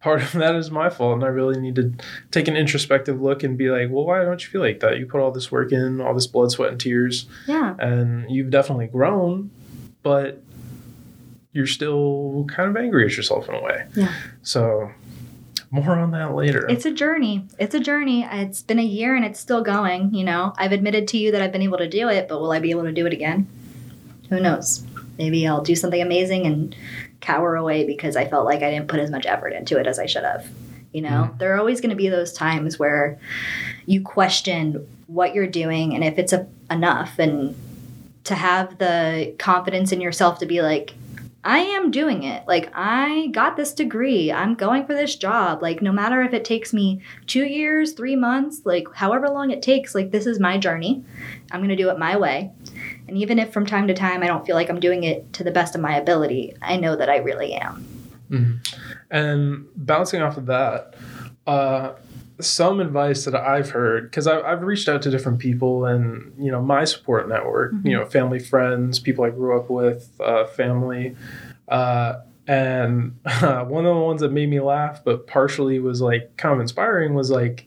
part 0.00 0.22
of 0.22 0.32
that 0.32 0.54
is 0.54 0.70
my 0.70 0.90
fault. 0.90 1.14
And 1.14 1.24
I 1.24 1.28
really 1.28 1.58
need 1.60 1.76
to 1.76 1.92
take 2.30 2.48
an 2.48 2.56
introspective 2.56 3.20
look 3.22 3.42
and 3.42 3.56
be 3.56 3.70
like, 3.70 3.88
well, 3.90 4.04
why 4.04 4.24
don't 4.24 4.42
you 4.42 4.50
feel 4.50 4.60
like 4.60 4.80
that? 4.80 4.98
You 4.98 5.06
put 5.06 5.20
all 5.20 5.30
this 5.30 5.50
work 5.52 5.72
in, 5.72 6.00
all 6.00 6.14
this 6.14 6.26
blood, 6.26 6.50
sweat, 6.50 6.70
and 6.72 6.80
tears, 6.80 7.26
Yeah. 7.46 7.74
and 7.78 8.30
you've 8.30 8.50
definitely 8.50 8.88
grown, 8.88 9.50
but 10.02 10.42
you're 11.52 11.66
still 11.66 12.44
kind 12.48 12.68
of 12.68 12.76
angry 12.76 13.06
at 13.06 13.16
yourself 13.16 13.48
in 13.48 13.54
a 13.54 13.62
way. 13.62 13.86
Yeah. 13.96 14.12
So, 14.42 14.90
more 15.70 15.98
on 15.98 16.10
that 16.12 16.34
later. 16.34 16.66
It's 16.68 16.86
a 16.86 16.92
journey. 16.92 17.46
It's 17.58 17.74
a 17.74 17.80
journey. 17.80 18.24
It's 18.24 18.62
been 18.62 18.78
a 18.78 18.84
year 18.84 19.14
and 19.14 19.24
it's 19.24 19.38
still 19.38 19.62
going. 19.62 20.14
You 20.14 20.24
know, 20.24 20.54
I've 20.56 20.72
admitted 20.72 21.08
to 21.08 21.18
you 21.18 21.32
that 21.32 21.42
I've 21.42 21.52
been 21.52 21.62
able 21.62 21.78
to 21.78 21.88
do 21.88 22.08
it, 22.08 22.28
but 22.28 22.40
will 22.40 22.52
I 22.52 22.58
be 22.58 22.70
able 22.70 22.84
to 22.84 22.92
do 22.92 23.06
it 23.06 23.12
again? 23.12 23.46
Who 24.30 24.40
knows? 24.40 24.84
maybe 25.18 25.46
I'll 25.46 25.62
do 25.62 25.76
something 25.76 26.00
amazing 26.00 26.46
and 26.46 26.74
cower 27.20 27.56
away 27.56 27.84
because 27.84 28.16
I 28.16 28.26
felt 28.26 28.46
like 28.46 28.62
I 28.62 28.70
didn't 28.70 28.88
put 28.88 29.00
as 29.00 29.10
much 29.10 29.26
effort 29.26 29.52
into 29.52 29.78
it 29.78 29.86
as 29.86 29.98
I 29.98 30.06
should 30.06 30.22
have. 30.22 30.48
You 30.92 31.02
know, 31.02 31.08
mm-hmm. 31.08 31.38
there 31.38 31.54
are 31.54 31.58
always 31.58 31.80
going 31.80 31.90
to 31.90 31.96
be 31.96 32.08
those 32.08 32.32
times 32.32 32.78
where 32.78 33.18
you 33.84 34.00
question 34.00 34.86
what 35.06 35.34
you're 35.34 35.46
doing 35.46 35.94
and 35.94 36.04
if 36.04 36.18
it's 36.18 36.32
a, 36.32 36.46
enough 36.70 37.18
and 37.18 37.54
to 38.24 38.34
have 38.34 38.78
the 38.78 39.34
confidence 39.38 39.92
in 39.92 40.00
yourself 40.00 40.38
to 40.38 40.46
be 40.46 40.62
like 40.62 40.94
I 41.48 41.60
am 41.60 41.90
doing 41.90 42.24
it. 42.24 42.46
Like, 42.46 42.70
I 42.74 43.28
got 43.28 43.56
this 43.56 43.72
degree. 43.72 44.30
I'm 44.30 44.54
going 44.54 44.84
for 44.84 44.92
this 44.92 45.16
job. 45.16 45.62
Like, 45.62 45.80
no 45.80 45.92
matter 45.92 46.20
if 46.20 46.34
it 46.34 46.44
takes 46.44 46.74
me 46.74 47.00
two 47.26 47.46
years, 47.46 47.92
three 47.92 48.16
months, 48.16 48.60
like, 48.66 48.86
however 48.92 49.30
long 49.30 49.50
it 49.50 49.62
takes, 49.62 49.94
like, 49.94 50.10
this 50.10 50.26
is 50.26 50.38
my 50.38 50.58
journey. 50.58 51.02
I'm 51.50 51.60
going 51.60 51.70
to 51.70 51.76
do 51.76 51.88
it 51.88 51.98
my 51.98 52.18
way. 52.18 52.52
And 53.08 53.16
even 53.16 53.38
if 53.38 53.50
from 53.50 53.64
time 53.64 53.88
to 53.88 53.94
time 53.94 54.22
I 54.22 54.26
don't 54.26 54.44
feel 54.44 54.56
like 54.56 54.68
I'm 54.68 54.78
doing 54.78 55.04
it 55.04 55.32
to 55.32 55.42
the 55.42 55.50
best 55.50 55.74
of 55.74 55.80
my 55.80 55.96
ability, 55.96 56.54
I 56.60 56.76
know 56.76 56.94
that 56.96 57.08
I 57.08 57.16
really 57.16 57.54
am. 57.54 57.86
Mm-hmm. 58.30 58.74
And 59.10 59.68
bouncing 59.74 60.20
off 60.20 60.36
of 60.36 60.44
that, 60.46 60.96
uh, 61.46 61.94
some 62.40 62.80
advice 62.80 63.24
that 63.24 63.34
I've 63.34 63.70
heard 63.70 64.10
because 64.10 64.26
I've 64.26 64.62
reached 64.62 64.88
out 64.88 65.02
to 65.02 65.10
different 65.10 65.38
people 65.38 65.84
and 65.84 66.32
you 66.38 66.50
know 66.50 66.62
my 66.62 66.84
support 66.84 67.28
network, 67.28 67.72
mm-hmm. 67.72 67.86
you 67.86 67.96
know, 67.96 68.04
family, 68.06 68.38
friends, 68.38 68.98
people 68.98 69.24
I 69.24 69.30
grew 69.30 69.58
up 69.58 69.70
with, 69.70 70.10
uh, 70.20 70.46
family, 70.46 71.16
uh, 71.68 72.20
and 72.46 73.18
uh, 73.24 73.64
one 73.64 73.86
of 73.86 73.94
the 73.94 74.00
ones 74.00 74.20
that 74.20 74.32
made 74.32 74.48
me 74.48 74.60
laugh, 74.60 75.02
but 75.04 75.26
partially 75.26 75.78
was 75.80 76.00
like 76.00 76.36
kind 76.36 76.54
of 76.54 76.60
inspiring, 76.60 77.14
was 77.14 77.30
like. 77.30 77.66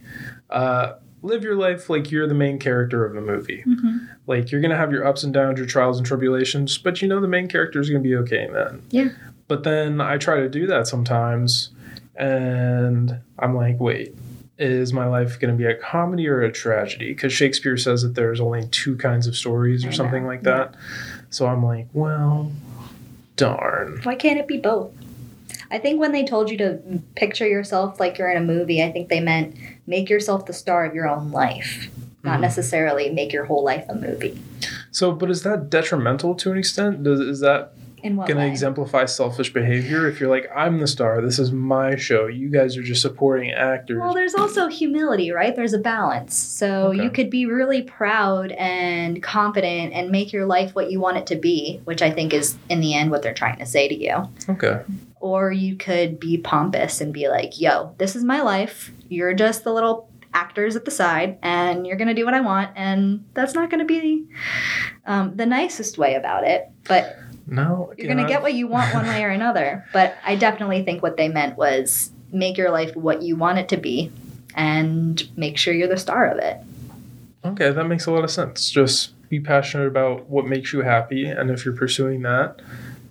Uh, 0.49 0.95
live 1.23 1.43
your 1.43 1.55
life 1.55 1.87
like 1.87 2.09
you're 2.09 2.25
the 2.25 2.33
main 2.33 2.57
character 2.57 3.05
of 3.05 3.13
the 3.13 3.21
movie. 3.21 3.63
Mm-hmm. 3.65 3.97
Like 4.25 4.51
you're 4.51 4.59
gonna 4.59 4.75
have 4.75 4.91
your 4.91 5.05
ups 5.05 5.23
and 5.23 5.31
downs, 5.31 5.59
your 5.59 5.67
trials 5.67 5.97
and 5.97 6.05
tribulations, 6.05 6.79
but 6.79 6.99
you 6.99 7.07
know 7.07 7.21
the 7.21 7.27
main 7.27 7.47
character 7.47 7.79
is 7.79 7.89
gonna 7.89 8.01
be 8.01 8.15
okay, 8.17 8.47
man. 8.47 8.81
Yeah. 8.89 9.09
But 9.47 9.63
then 9.63 10.01
I 10.01 10.17
try 10.17 10.37
to 10.37 10.49
do 10.49 10.65
that 10.65 10.87
sometimes, 10.87 11.69
and 12.15 13.19
I'm 13.37 13.55
like, 13.55 13.79
wait, 13.79 14.15
is 14.61 14.93
my 14.93 15.07
life 15.07 15.39
going 15.39 15.51
to 15.51 15.57
be 15.57 15.65
a 15.65 15.75
comedy 15.75 16.27
or 16.27 16.41
a 16.41 16.51
tragedy? 16.51 17.13
Because 17.13 17.33
Shakespeare 17.33 17.77
says 17.77 18.03
that 18.03 18.13
there's 18.15 18.39
only 18.39 18.67
two 18.67 18.95
kinds 18.95 19.25
of 19.25 19.35
stories 19.35 19.85
or 19.85 19.91
something 19.91 20.25
like 20.25 20.43
that. 20.43 20.73
Yeah. 20.73 20.79
So 21.31 21.47
I'm 21.47 21.65
like, 21.65 21.87
well, 21.93 22.51
darn. 23.35 24.01
Why 24.03 24.15
can't 24.15 24.37
it 24.37 24.47
be 24.47 24.57
both? 24.57 24.91
I 25.71 25.79
think 25.79 25.99
when 25.99 26.11
they 26.11 26.23
told 26.23 26.49
you 26.49 26.57
to 26.57 27.01
picture 27.15 27.47
yourself 27.47 27.99
like 27.99 28.17
you're 28.17 28.29
in 28.29 28.37
a 28.37 28.45
movie, 28.45 28.83
I 28.83 28.91
think 28.91 29.09
they 29.09 29.19
meant 29.19 29.55
make 29.87 30.09
yourself 30.09 30.45
the 30.45 30.53
star 30.53 30.85
of 30.85 30.93
your 30.93 31.07
own 31.07 31.31
life, 31.31 31.89
not 32.23 32.33
mm-hmm. 32.33 32.41
necessarily 32.41 33.09
make 33.09 33.31
your 33.31 33.45
whole 33.45 33.63
life 33.63 33.85
a 33.89 33.95
movie. 33.95 34.39
So, 34.91 35.11
but 35.13 35.31
is 35.31 35.43
that 35.43 35.69
detrimental 35.69 36.35
to 36.35 36.51
an 36.51 36.57
extent? 36.57 37.03
Does 37.03 37.19
is 37.21 37.39
that 37.39 37.73
in 38.03 38.15
what 38.15 38.27
going 38.27 38.39
to 38.39 38.47
exemplify 38.47 39.05
selfish 39.05 39.53
behavior. 39.53 40.07
If 40.07 40.19
you're 40.19 40.29
like 40.29 40.49
i'm 40.55 40.79
the 40.79 40.87
star. 40.87 41.21
This 41.21 41.39
is 41.39 41.51
my 41.51 41.95
show. 41.95 42.27
You 42.27 42.49
guys 42.49 42.77
are 42.77 42.83
just 42.83 43.01
supporting 43.01 43.51
actors. 43.51 43.99
Well 43.99 44.13
there's 44.13 44.35
also 44.35 44.67
humility 44.67 45.31
right? 45.31 45.55
There's 45.55 45.73
a 45.73 45.79
balance. 45.79 46.35
So 46.35 46.87
okay. 46.87 47.03
you 47.03 47.09
could 47.09 47.29
be 47.29 47.45
really 47.45 47.81
proud 47.81 48.51
and 48.53 49.21
confident 49.21 49.93
and 49.93 50.09
make 50.09 50.33
your 50.33 50.45
life 50.45 50.75
what 50.75 50.91
you 50.91 50.99
want 50.99 51.17
it 51.17 51.27
to 51.27 51.35
be 51.35 51.81
which 51.85 52.01
i 52.01 52.11
think 52.11 52.33
is 52.33 52.57
in 52.69 52.79
the 52.81 52.93
end 52.93 53.11
what 53.11 53.21
they're 53.21 53.33
trying 53.33 53.57
to 53.59 53.65
say 53.65 53.87
to 53.87 53.95
you. 53.95 54.29
Okay. 54.49 54.81
Or 55.19 55.51
you 55.51 55.75
could 55.75 56.19
be 56.19 56.37
pompous 56.37 57.01
and 57.01 57.13
be 57.13 57.27
like 57.27 57.59
yo 57.59 57.95
this 57.97 58.15
is 58.15 58.23
my 58.23 58.41
life. 58.41 58.91
You're 59.09 59.33
just 59.33 59.63
the 59.63 59.73
little 59.73 60.11
actors 60.33 60.75
at 60.75 60.85
the 60.85 60.91
side 60.91 61.37
and 61.41 61.85
you're 61.85 61.97
going 61.97 62.07
to 62.07 62.13
do 62.13 62.25
what 62.25 62.33
I 62.33 62.41
want. 62.41 62.71
And 62.75 63.25
that's 63.33 63.53
not 63.53 63.69
going 63.69 63.79
to 63.79 63.85
be 63.85 64.25
um, 65.05 65.35
the 65.35 65.45
nicest 65.45 65.97
way 65.97 66.15
about 66.15 66.45
it. 66.45 66.69
But 66.87 67.17
no, 67.47 67.93
you're 67.97 68.07
gonna 68.07 68.27
get 68.27 68.41
what 68.41 68.53
you 68.53 68.67
want 68.67 68.93
one 68.93 69.05
way 69.05 69.23
or 69.23 69.29
another. 69.29 69.85
But 69.93 70.15
I 70.25 70.35
definitely 70.35 70.83
think 70.83 71.01
what 71.01 71.17
they 71.17 71.29
meant 71.29 71.57
was 71.57 72.11
make 72.31 72.57
your 72.57 72.71
life 72.71 72.95
what 72.95 73.21
you 73.21 73.35
want 73.35 73.57
it 73.59 73.69
to 73.69 73.77
be, 73.77 74.11
and 74.55 75.21
make 75.37 75.57
sure 75.57 75.73
you're 75.73 75.87
the 75.87 75.97
star 75.97 76.27
of 76.27 76.37
it. 76.37 76.57
Okay, 77.43 77.71
that 77.71 77.85
makes 77.85 78.05
a 78.05 78.11
lot 78.11 78.23
of 78.23 78.31
sense. 78.31 78.69
Just 78.69 79.13
be 79.29 79.39
passionate 79.39 79.87
about 79.87 80.29
what 80.29 80.45
makes 80.45 80.73
you 80.73 80.81
happy, 80.81 81.25
and 81.25 81.49
if 81.49 81.65
you're 81.65 81.75
pursuing 81.75 82.21
that, 82.21 82.61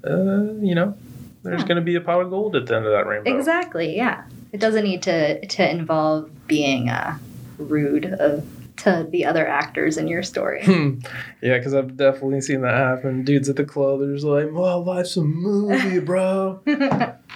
uh, 0.07 0.55
you 0.61 0.75
know, 0.75 0.97
there's 1.43 1.62
yeah. 1.62 1.66
going 1.66 1.77
to 1.77 1.83
be 1.83 1.95
a 1.97 2.01
pot 2.01 2.21
of 2.21 2.31
gold 2.31 2.55
at 2.55 2.66
the 2.66 2.77
end 2.77 2.87
of 2.87 2.93
that 2.93 3.07
rainbow. 3.07 3.35
Exactly. 3.35 3.97
Yeah, 3.97 4.25
it 4.53 4.61
doesn't 4.61 4.85
need 4.85 5.03
to 5.03 5.45
to 5.47 5.71
involve 5.71 6.31
being 6.47 6.88
uh, 6.88 7.19
rude 7.59 8.07
of 8.07 8.47
to 8.81 9.07
the 9.11 9.25
other 9.25 9.47
actors 9.47 9.97
in 9.97 10.09
your 10.09 10.23
story. 10.23 10.64
Hmm. 10.64 11.01
yeah, 11.43 11.59
because 11.59 11.75
I've 11.75 11.97
definitely 11.97 12.40
seen 12.40 12.62
that 12.62 12.75
happen. 12.75 13.25
Dudes 13.25 13.49
at 13.49 13.57
the 13.57 13.64
club, 13.64 14.01
they're 14.01 14.14
just 14.14 14.25
like, 14.25 14.49
well, 14.53 14.83
life's 14.83 15.16
a 15.16 15.23
movie, 15.23 15.99
bro. 16.05 16.61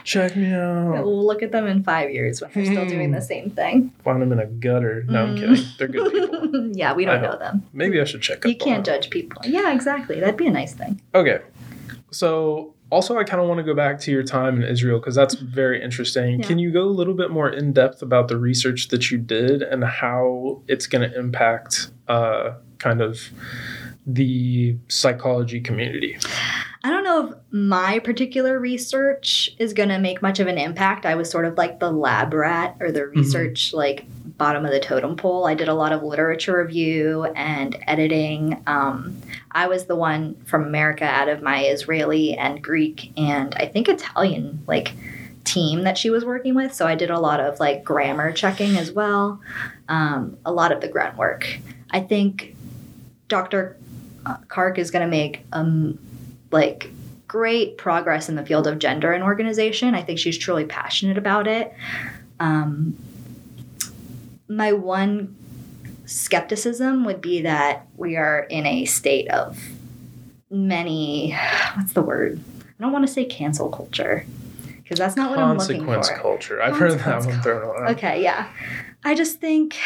Check 0.05 0.37
me 0.37 0.53
out. 0.53 1.05
We'll 1.05 1.27
look 1.27 1.43
at 1.43 1.53
them 1.53 1.67
in 1.67 1.83
five 1.83 2.11
years 2.11 2.41
when 2.41 2.51
they're 2.55 2.65
still 2.65 2.87
doing 2.87 3.11
the 3.11 3.19
hmm. 3.19 3.25
same 3.25 3.51
thing. 3.51 3.93
Find 4.03 4.23
them 4.23 4.33
in 4.33 4.39
a 4.39 4.47
gutter. 4.47 5.05
No, 5.05 5.25
I'm 5.25 5.37
kidding. 5.37 5.65
They're 5.79 5.89
good 5.89 6.13
people. 6.13 6.71
yeah, 6.73 6.95
we 6.95 7.05
don't 7.05 7.19
I 7.19 7.21
know 7.21 7.31
hope. 7.31 7.41
them. 7.41 7.63
Maybe 7.73 8.01
I 8.01 8.05
should 8.05 8.23
check 8.23 8.45
You 8.45 8.57
can't 8.57 8.85
judge 8.85 9.11
people. 9.11 9.43
Yeah, 9.45 9.73
exactly. 9.73 10.21
That'd 10.21 10.37
be 10.37 10.47
a 10.47 10.51
nice 10.51 10.75
thing. 10.75 11.01
Okay. 11.15 11.41
So 12.11 12.75
also, 12.95 13.19
I 13.19 13.25
kind 13.25 13.43
of 13.43 13.49
want 13.49 13.59
to 13.59 13.65
go 13.65 13.75
back 13.75 13.99
to 14.01 14.13
your 14.13 14.23
time 14.23 14.57
in 14.57 14.63
Israel 14.63 15.01
because 15.01 15.17
that's 15.17 15.35
very 15.35 15.83
interesting. 15.83 16.41
Yeah. 16.41 16.47
Can 16.47 16.59
you 16.61 16.71
go 16.71 16.83
a 16.83 16.95
little 17.01 17.15
bit 17.15 17.31
more 17.31 17.51
in 17.51 17.73
depth 17.73 18.03
about 18.03 18.29
the 18.29 18.39
research 18.39 18.89
that 18.89 19.11
you 19.11 19.19
did 19.19 19.63
and 19.63 19.85
how 19.85 20.63
it's 20.69 20.87
going 20.87 21.11
to 21.11 21.19
impact 21.19 21.91
uh, 22.07 22.53
kind 22.79 23.01
of 23.01 23.31
the 24.07 24.79
psychology 24.89 25.61
community? 25.61 26.17
I 26.85 26.91
don't 26.91 27.03
know 27.03 27.27
if 27.27 27.35
my 27.51 27.99
particular 27.99 28.61
research 28.61 29.49
is 29.59 29.73
going 29.73 29.89
to 29.89 29.99
make 29.99 30.21
much 30.21 30.39
of 30.39 30.49
an 30.49 30.59
impact. 30.59 31.07
I 31.07 31.15
was 31.15 31.31
sort 31.31 31.47
of 31.47 31.57
like 31.57 31.81
the 31.81 31.91
lab 31.91 32.35
rat 32.35 32.77
or 32.79 32.93
the 32.93 33.01
mm-hmm. 33.01 33.21
research, 33.21 33.69
mm-hmm. 33.69 33.79
like 33.79 34.05
bottom 34.37 34.67
of 34.67 34.71
the 34.71 34.81
totem 34.81 35.17
pole. 35.17 35.47
I 35.47 35.55
did 35.55 35.69
a 35.69 35.75
lot 35.75 35.93
of 35.93 36.03
literature 36.03 36.59
review 36.59 37.25
and 37.25 37.83
editing. 37.87 38.63
Um, 38.67 39.17
I 39.51 39.67
was 39.67 39.87
the 39.87 39.97
one 39.97 40.35
from 40.45 40.65
America 40.65 41.07
out 41.07 41.31
of 41.31 41.41
my 41.41 41.65
Israeli 41.65 42.37
and 42.37 42.63
Greek 42.63 43.13
and 43.17 43.55
I 43.55 43.65
think 43.65 43.89
Italian 43.89 44.63
like 44.67 44.93
team 45.45 45.85
that 45.85 45.97
she 45.97 46.11
was 46.11 46.23
working 46.23 46.55
with. 46.55 46.75
So 46.75 46.87
I 46.87 46.97
did 46.97 47.09
a 47.09 47.19
lot 47.19 47.41
of 47.41 47.59
like 47.61 47.83
grammar 47.83 48.31
checking 48.31 48.77
as 48.77 48.93
well, 48.93 49.41
um, 49.89 50.37
a 50.45 50.53
lot 50.53 50.71
of 50.71 50.83
the 50.83 50.89
grunt 50.89 51.17
work. 51.17 51.49
I 51.91 52.01
think 52.01 52.55
Dr. 53.29 53.79
Kark 54.49 54.77
is 54.77 54.91
going 54.91 55.03
to 55.03 55.09
make 55.09 55.47
um 55.53 55.99
like 56.55 56.89
great 57.29 57.77
progress 57.77 58.29
in 58.29 58.37
the 58.37 58.47
field 58.47 58.67
of 58.67 58.79
gender 58.79 59.13
and 59.13 59.25
organization. 59.25 59.95
I 59.95 60.03
think 60.03 60.19
she's 60.19 60.39
truly 60.39 60.65
passionate 60.65 61.19
about 61.19 61.47
it. 61.47 61.75
Um, 62.41 62.97
my 64.49 64.73
one 64.73 65.37
skepticism 66.07 67.05
would 67.05 67.21
be 67.21 67.43
that 67.43 67.89
we 67.97 68.17
are 68.17 68.41
in 68.45 68.67
a 68.67 68.85
state 68.85 69.29
of 69.31 69.59
many 70.49 71.37
what's 71.75 71.93
the 71.93 72.03
word? 72.03 72.41
I 72.79 72.83
don't 72.83 72.93
want 72.93 73.07
to 73.07 73.13
say 73.13 73.25
cancel 73.25 73.69
culture 73.69 74.25
because 74.77 74.99
that's 74.99 75.17
not 75.17 75.31
what 75.31 75.39
i'm 75.41 75.57
looking 75.57 75.81
for. 75.81 75.95
Consequence 75.95 76.23
culture. 76.23 76.63
I've 76.63 76.77
heard 76.77 76.93
that 76.93 77.25
one 77.25 77.43
thrown 77.43 77.63
around. 77.63 77.97
Okay 77.97 78.23
yeah. 78.23 78.49
I 79.03 79.15
just 79.15 79.41
think 79.41 79.77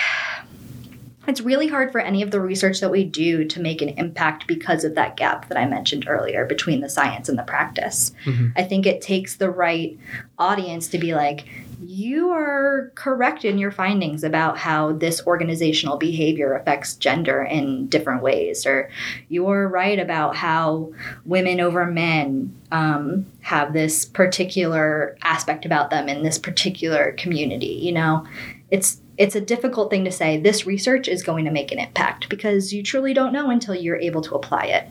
it's 1.29 1.41
really 1.41 1.69
hard 1.69 1.93
for 1.93 2.01
any 2.01 2.23
of 2.23 2.31
the 2.31 2.41
research 2.41 2.81
that 2.81 2.91
we 2.91 3.05
do 3.05 3.45
to 3.45 3.61
make 3.61 3.83
an 3.83 3.91
impact 3.91 4.47
because 4.47 4.85
of 4.85 4.95
that 4.95 5.17
gap 5.17 5.49
that 5.49 5.59
I 5.59 5.67
mentioned 5.67 6.07
earlier 6.09 6.47
between 6.47 6.81
the 6.81 6.89
science 6.89 7.29
and 7.29 7.39
the 7.39 7.43
practice. 7.43 8.13
Mm-hmm. 8.25 8.49
I 8.57 8.63
think 8.65 8.87
it 8.87 9.03
takes 9.03 9.37
the 9.37 9.51
right 9.51 9.99
audience 10.39 10.89
to 10.89 10.99
be 10.99 11.15
like, 11.15 11.47
you 11.81 12.31
are 12.31 12.91
correct 12.97 13.45
in 13.45 13.57
your 13.57 13.71
findings 13.71 14.25
about 14.25 14.59
how 14.59 14.93
this 14.93 15.25
organizational 15.27 15.97
behavior 15.97 16.55
affects 16.55 16.97
gender 16.97 17.43
in 17.43 17.87
different 17.87 18.23
ways, 18.23 18.67
or 18.67 18.91
you're 19.29 19.69
right 19.69 19.99
about 19.99 20.35
how 20.35 20.93
women 21.25 21.61
over 21.61 21.87
men 21.87 22.53
um, 22.73 23.27
have 23.43 23.73
this 23.73 24.05
particular 24.05 25.17
aspect 25.23 25.65
about 25.65 25.91
them 25.91 26.09
in 26.09 26.25
this 26.25 26.39
particular 26.39 27.13
community. 27.13 27.79
You 27.81 27.93
know, 27.93 28.27
it's 28.71 29.01
it's 29.17 29.35
a 29.35 29.41
difficult 29.41 29.91
thing 29.91 30.05
to 30.05 30.13
say 30.13 30.39
this 30.39 30.67
research 30.67 31.09
is 31.09 31.23
going 31.23 31.45
to 31.45 31.51
make 31.51 31.73
an 31.73 31.79
impact 31.79 32.29
because 32.29 32.73
you 32.73 32.83
truly 32.83 33.13
don't 33.13 33.33
know 33.33 33.51
until 33.51 33.75
you're 33.75 33.97
able 33.97 34.23
to 34.23 34.35
apply 34.35 34.65
it. 34.67 34.89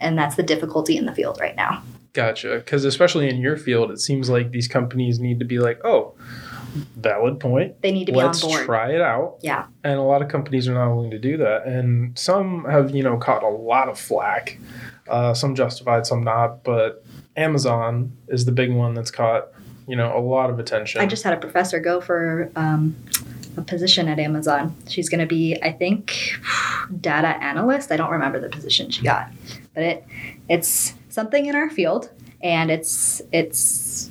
And 0.00 0.18
that's 0.18 0.36
the 0.36 0.42
difficulty 0.42 0.96
in 0.96 1.06
the 1.06 1.14
field 1.14 1.38
right 1.40 1.56
now. 1.56 1.82
Gotcha. 2.12 2.56
Because 2.56 2.84
especially 2.84 3.28
in 3.28 3.36
your 3.36 3.56
field, 3.56 3.90
it 3.90 4.00
seems 4.00 4.28
like 4.28 4.50
these 4.50 4.66
companies 4.66 5.20
need 5.20 5.38
to 5.38 5.44
be 5.44 5.58
like, 5.58 5.80
oh, 5.84 6.14
valid 6.96 7.38
point. 7.40 7.80
They 7.82 7.92
need 7.92 8.06
to 8.06 8.12
be 8.12 8.18
Let's 8.18 8.42
on 8.42 8.50
board. 8.50 8.64
try 8.64 8.92
it 8.92 9.00
out. 9.00 9.38
Yeah. 9.42 9.66
And 9.84 9.98
a 9.98 10.02
lot 10.02 10.22
of 10.22 10.28
companies 10.28 10.68
are 10.68 10.74
not 10.74 10.92
willing 10.94 11.10
to 11.10 11.18
do 11.18 11.36
that. 11.38 11.66
And 11.66 12.18
some 12.18 12.64
have, 12.64 12.94
you 12.94 13.02
know, 13.02 13.16
caught 13.16 13.42
a 13.42 13.48
lot 13.48 13.88
of 13.88 13.98
flack. 13.98 14.58
Uh, 15.08 15.34
some 15.34 15.54
justified, 15.54 16.06
some 16.06 16.22
not. 16.22 16.64
But 16.64 17.04
Amazon 17.36 18.16
is 18.28 18.44
the 18.44 18.52
big 18.52 18.72
one 18.72 18.94
that's 18.94 19.10
caught, 19.10 19.48
you 19.90 19.96
know, 19.96 20.16
a 20.16 20.20
lot 20.22 20.50
of 20.50 20.60
attention. 20.60 21.00
I 21.00 21.06
just 21.06 21.24
had 21.24 21.32
a 21.32 21.36
professor 21.36 21.80
go 21.80 22.00
for 22.00 22.48
um, 22.54 22.94
a 23.56 23.62
position 23.62 24.06
at 24.06 24.20
Amazon. 24.20 24.72
She's 24.86 25.08
going 25.08 25.18
to 25.18 25.26
be, 25.26 25.58
I 25.60 25.72
think, 25.72 26.38
data 27.00 27.26
analyst. 27.42 27.90
I 27.90 27.96
don't 27.96 28.12
remember 28.12 28.38
the 28.38 28.48
position 28.48 28.90
she 28.90 29.02
got, 29.02 29.28
but 29.74 29.82
it 29.82 30.04
it's 30.48 30.94
something 31.08 31.46
in 31.46 31.56
our 31.56 31.68
field, 31.68 32.08
and 32.40 32.70
it's 32.70 33.20
it's 33.32 34.08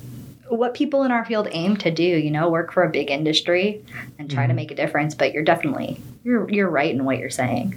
what 0.50 0.74
people 0.74 1.02
in 1.04 1.10
our 1.12 1.24
field 1.24 1.48
aim 1.50 1.78
to 1.78 1.90
do. 1.90 2.02
You 2.04 2.30
know, 2.30 2.50
work 2.50 2.72
for 2.74 2.82
a 2.84 2.90
big 2.90 3.10
industry 3.10 3.82
and 4.18 4.30
try 4.30 4.46
to 4.46 4.52
Mhm. 4.52 4.56
make 4.56 4.70
a 4.70 4.74
difference. 4.74 5.14
But 5.14 5.32
you're 5.32 5.44
definitely 5.44 5.98
you're 6.24 6.46
you're 6.50 6.68
right 6.68 6.94
in 6.94 7.06
what 7.06 7.16
you're 7.16 7.30
saying. 7.30 7.74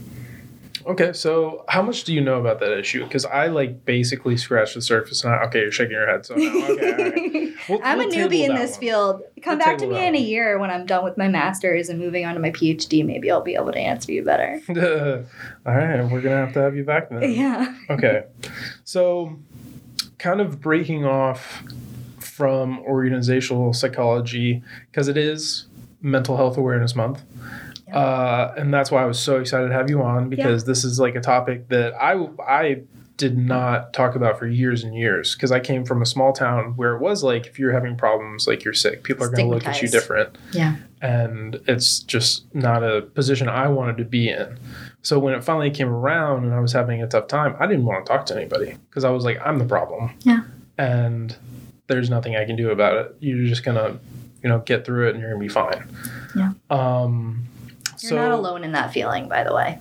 Okay, 0.86 1.14
so 1.14 1.64
how 1.70 1.82
much 1.82 2.04
do 2.04 2.14
you 2.14 2.22
know 2.22 2.40
about 2.40 2.60
that 2.60 2.78
issue? 2.78 3.04
Because 3.04 3.26
I 3.26 3.48
like 3.48 3.86
basically 3.86 4.36
scratched 4.38 4.76
the 4.76 4.82
surface. 4.82 5.24
And 5.24 5.34
I, 5.34 5.44
okay, 5.46 5.60
you're 5.62 5.72
shaking 5.72 5.94
your 5.94 6.08
head. 6.08 6.26
So 6.26 6.36
no, 6.36 6.72
okay, 6.74 7.04
right. 7.10 7.40
We'll- 7.70 7.80
I'm 7.82 8.00
we'll 8.00 8.10
a 8.10 8.12
newbie 8.12 8.44
in 8.46 8.56
this 8.56 8.72
one. 8.72 8.80
field. 8.82 9.22
Come 9.42 9.58
We'll 9.58 9.66
back 9.66 9.78
to 9.78 9.88
me 9.88 10.06
in 10.06 10.16
a 10.16 10.20
year 10.20 10.60
when 10.60 10.70
I'm 10.70 10.86
done 10.86 11.04
with 11.06 11.18
my 11.18 11.30
master's 11.30 11.88
and 11.88 11.98
moving 11.98 12.26
on 12.26 12.34
to 12.34 12.42
my 12.42 12.52
PhD. 12.52 13.06
Maybe 13.06 13.32
I'll 13.32 13.42
be 13.42 13.56
able 13.56 13.72
to 13.72 13.80
answer 13.80 14.12
you 14.12 14.22
better. 14.24 14.60
all 15.66 15.74
right, 15.74 16.04
we're 16.04 16.20
gonna 16.22 16.36
have 16.38 16.54
to 16.54 16.60
have 16.62 16.76
you 16.76 16.84
back 16.84 17.10
then. 17.10 17.32
Yeah. 17.32 17.74
Okay, 17.90 18.24
so 18.84 19.38
kind 20.18 20.42
of 20.42 20.60
breaking 20.60 21.06
off 21.06 21.64
from 22.20 22.80
organizational 22.80 23.72
psychology 23.74 24.62
because 24.92 25.08
it 25.08 25.16
is 25.18 25.68
Mental 26.02 26.36
Health 26.36 26.58
Awareness 26.58 26.96
Month. 26.96 27.24
Yeah. 27.94 28.00
Uh, 28.00 28.54
and 28.58 28.74
that's 28.74 28.90
why 28.92 29.04
I 29.04 29.06
was 29.06 29.20
so 29.20 29.40
excited 29.40 29.68
to 29.68 29.74
have 29.74 29.90
you 29.90 30.02
on 30.02 30.30
because 30.30 30.64
this 30.66 30.84
is 30.84 31.00
like 31.00 31.16
a 31.16 31.22
topic 31.22 31.70
that 31.70 31.94
I 32.02 32.14
I 32.48 32.82
did 33.16 33.38
not 33.38 33.94
talk 33.94 34.16
about 34.16 34.40
for 34.40 34.48
years 34.48 34.84
and 34.84 34.96
years 34.96 35.36
because 35.36 35.52
I 35.52 35.60
came 35.60 35.86
from 35.86 36.02
a 36.02 36.06
small 36.06 36.34
town 36.34 36.74
where 36.76 36.96
it 36.96 37.00
was 37.00 37.24
like 37.24 37.46
if 37.46 37.60
you're 37.60 37.72
having 37.72 37.96
problems 37.96 38.48
like 38.48 38.64
you're 38.64 38.74
sick 38.74 39.04
people 39.04 39.24
are 39.24 39.30
going 39.30 39.46
to 39.48 39.54
look 39.54 39.68
at 39.68 39.80
you 39.84 39.88
different 39.88 40.36
Yeah. 40.52 40.78
and 41.00 41.60
it's 41.68 42.00
just 42.00 42.54
not 42.56 42.84
a 42.84 43.04
position 43.04 43.48
I 43.48 43.68
wanted 43.68 43.98
to 43.98 44.04
be 44.06 44.30
in. 44.30 44.58
So 45.04 45.20
when 45.20 45.36
it 45.36 45.44
finally 45.44 45.70
came 45.70 45.90
around 45.90 46.46
and 46.46 46.54
I 46.56 46.60
was 46.60 46.72
having 46.74 47.04
a 47.04 47.08
tough 47.08 47.28
time, 47.28 47.56
I 47.60 47.68
didn't 47.68 47.86
want 47.86 48.04
to 48.06 48.12
talk 48.12 48.26
to 48.28 48.36
anybody 48.36 48.78
because 48.90 49.04
I 49.04 49.12
was 49.12 49.24
like, 49.26 49.38
I'm 49.46 49.60
the 49.60 49.66
problem. 49.66 50.10
Yeah. 50.22 50.42
And 50.80 51.36
there's 51.88 52.10
nothing 52.10 52.36
I 52.36 52.46
can 52.46 52.56
do 52.56 52.72
about 52.72 52.96
it. 52.98 53.16
You're 53.20 53.46
just 53.46 53.64
gonna, 53.64 54.00
you 54.42 54.50
know, 54.50 54.60
get 54.60 54.86
through 54.86 55.10
it 55.10 55.12
and 55.12 55.20
you're 55.20 55.30
gonna 55.30 55.40
be 55.40 55.50
fine. 55.50 55.88
Yeah. 56.36 56.54
Um. 56.72 57.46
You're 58.04 58.10
so 58.10 58.16
not 58.18 58.32
alone 58.32 58.64
in 58.66 58.74
that 58.74 58.92
feeling, 58.92 59.30
by 59.30 59.44
the 59.46 59.54
way. 59.56 59.80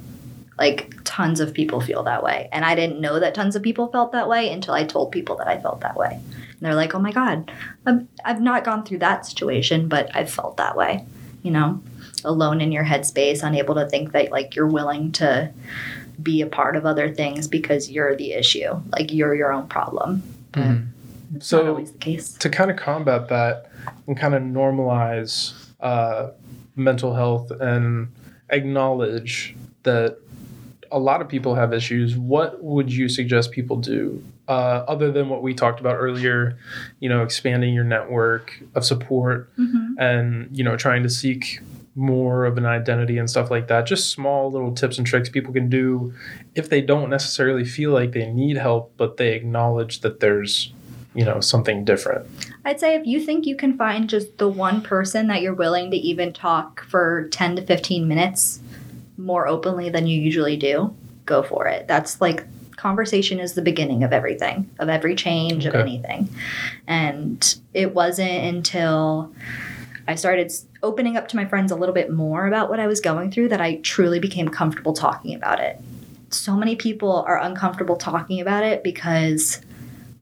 Like 0.59 0.95
tons 1.03 1.41
of 1.41 1.53
people 1.55 1.81
feel 1.81 2.05
that 2.05 2.23
way. 2.23 2.49
And 2.53 2.65
I 2.65 2.75
didn't 2.77 3.01
know 3.01 3.19
that 3.19 3.35
tons 3.35 3.57
of 3.57 3.63
people 3.63 3.89
felt 3.89 4.13
that 4.13 4.29
way 4.29 4.53
until 4.53 4.75
I 4.75 4.85
told 4.85 5.11
people 5.11 5.37
that 5.37 5.49
I 5.49 5.59
felt 5.59 5.81
that 5.81 5.97
way. 5.97 6.11
And 6.13 6.61
they're 6.61 6.75
like, 6.77 6.95
oh 6.95 7.01
my 7.01 7.11
God, 7.11 7.51
I've, 7.85 8.07
I've 8.25 8.41
not 8.41 8.63
gone 8.65 8.85
through 8.85 8.99
that 8.99 9.27
situation, 9.27 9.89
but 9.89 10.15
I've 10.15 10.31
felt 10.31 10.59
that 10.59 10.77
way. 10.77 11.05
You 11.43 11.51
know, 11.51 11.83
alone 12.25 12.61
in 12.61 12.71
your 12.71 12.85
headspace, 12.85 13.43
unable 13.43 13.75
to 13.75 13.89
think 13.89 14.13
that 14.13 14.31
like 14.31 14.55
you're 14.55 14.69
willing 14.69 15.11
to 15.13 15.51
be 16.23 16.43
a 16.43 16.47
part 16.47 16.77
of 16.77 16.87
other 16.87 17.13
things 17.13 17.49
because 17.49 17.91
you're 17.91 18.15
the 18.15 18.33
issue. 18.35 18.81
Like 18.93 19.13
you're 19.13 19.35
your 19.35 19.53
own 19.53 19.67
problem. 19.67 20.23
Mhm. 20.53 20.87
It's 21.35 21.49
So- 21.49 21.63
not 21.63 21.69
always 21.71 21.91
the 21.91 21.99
case. 21.99 22.35
to 22.35 22.49
kind 22.49 22.71
of 22.71 22.77
combat 22.77 23.29
that 23.31 23.67
and 24.07 24.17
kind 24.17 24.35
of 24.35 24.43
normalize 24.43 25.55
uh, 25.81 26.29
mental 26.77 27.15
health 27.15 27.51
and 27.51 28.13
acknowledge 28.51 29.55
that 29.83 30.19
a 30.91 30.99
lot 30.99 31.23
of 31.23 31.29
people 31.29 31.55
have 31.55 31.73
issues, 31.73 32.17
what 32.17 32.63
would 32.63 32.93
you 32.93 33.09
suggest 33.09 33.51
people 33.51 33.77
do? 33.77 34.23
Uh, 34.47 34.85
other 34.87 35.11
than 35.11 35.29
what 35.29 35.43
we 35.43 35.55
talked 35.55 35.81
about 35.81 35.97
earlier? 35.97 36.59
You 37.01 37.09
know, 37.09 37.23
expanding 37.23 37.73
your 37.73 37.85
network 37.85 38.63
of 38.75 38.85
support 38.85 39.51
hmm 39.57 39.79
and 39.99 40.49
you 40.57 40.65
know 40.65 40.77
trying 40.77 41.03
to 41.03 41.11
seek 41.11 41.61
more 41.95 42.47
of 42.47 42.57
an 42.57 42.65
identity 42.65 43.19
and 43.19 43.29
stuff 43.29 43.51
like 43.51 43.69
that. 43.69 43.87
Just 43.87 44.11
small 44.11 44.51
little 44.51 44.75
tips 44.75 44.97
and 44.97 45.07
tricks 45.07 45.29
people 45.29 45.53
can 45.53 45.69
do 45.69 46.15
if 46.55 46.71
they 46.71 46.81
don't 46.81 47.11
necessarily 47.11 47.65
feel 47.65 47.91
like 47.93 48.13
they 48.13 48.27
need 48.31 48.57
help 48.57 48.93
but 48.97 49.17
they 49.17 49.35
acknowledge 49.35 50.01
that 50.01 50.21
there's 50.21 50.73
you 51.15 51.25
know 51.25 51.41
something 51.41 51.85
different 51.85 52.27
I'd 52.65 52.81
say 52.81 52.95
if 52.95 53.07
you 53.07 53.21
think 53.21 53.47
you 53.47 53.57
can 53.57 53.77
find 53.77 54.09
just 54.09 54.39
the 54.39 54.49
one 54.49 54.83
person 54.83 55.27
that 55.29 55.43
you're 55.43 55.55
willing 55.55 55.91
to 55.91 55.97
even 55.97 56.33
talk 56.33 56.85
for 56.85 57.29
10 57.31 57.57
to 57.57 57.63
15 57.63 58.07
minutes 58.07 58.61
more 59.17 59.47
openly 59.49 59.91
than 59.91 60.07
you 60.07 60.21
usually 60.21 60.57
do, 60.57 60.95
go 61.27 61.43
for 61.43 61.67
it. 61.67 61.89
That's 61.89 62.21
like 62.21 62.47
conversation 62.77 63.39
is 63.41 63.55
the 63.55 63.63
beginning 63.63 64.05
of 64.05 64.13
everything, 64.13 64.69
of 64.79 64.89
every 64.89 65.15
change, 65.15 65.67
of 65.67 65.75
anything. 65.75 66.29
And 66.87 67.57
it 67.75 67.95
wasn't 67.95 68.45
until 68.45 69.33
I 70.09 70.17
started 70.17 70.53
opening 70.83 71.17
up 71.17 71.29
to 71.29 71.37
my 71.37 71.45
friends 71.45 71.71
a 71.71 71.77
little 71.77 71.95
bit 71.95 72.11
more 72.11 72.47
about 72.47 72.69
what 72.69 72.81
I 72.81 72.87
was 72.87 73.01
going 73.01 73.31
through 73.31 73.51
that 73.51 73.61
I 73.61 73.77
truly 73.77 74.19
became 74.19 74.49
comfortable 74.49 74.93
talking 74.93 75.35
about 75.35 75.61
it. 75.61 75.81
So 76.31 76.57
many 76.57 76.75
people 76.75 77.25
are 77.27 77.41
uncomfortable 77.41 77.97
talking 77.97 78.41
about 78.41 78.65
it 78.65 78.83
because 78.83 79.61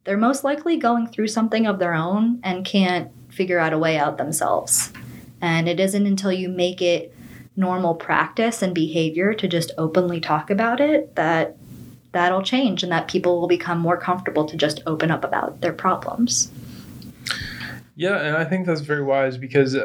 they're 0.04 0.16
most 0.16 0.44
likely 0.44 0.76
going 0.76 1.06
through 1.06 1.28
something 1.28 1.66
of 1.66 1.78
their 1.78 1.94
own 1.94 2.40
and 2.42 2.64
can't 2.64 3.10
figure 3.28 3.58
out 3.58 3.72
a 3.72 3.78
way 3.78 3.98
out 3.98 4.18
themselves. 4.18 4.92
And 5.40 5.68
it 5.68 5.80
isn't 5.80 6.06
until 6.06 6.32
you 6.32 6.48
make 6.48 6.82
it 6.82 7.14
normal 7.56 7.94
practice 7.94 8.62
and 8.62 8.74
behavior 8.74 9.34
to 9.34 9.48
just 9.48 9.72
openly 9.76 10.20
talk 10.20 10.50
about 10.50 10.80
it 10.80 11.14
that 11.16 11.56
that'll 12.12 12.42
change 12.42 12.82
and 12.82 12.90
that 12.90 13.08
people 13.08 13.40
will 13.40 13.48
become 13.48 13.78
more 13.78 13.96
comfortable 13.96 14.44
to 14.46 14.56
just 14.56 14.82
open 14.86 15.10
up 15.10 15.24
about 15.24 15.60
their 15.60 15.72
problems. 15.72 16.50
Yeah, 17.94 18.16
and 18.16 18.36
I 18.36 18.44
think 18.44 18.66
that's 18.66 18.80
very 18.80 19.02
wise 19.02 19.36
because 19.36 19.76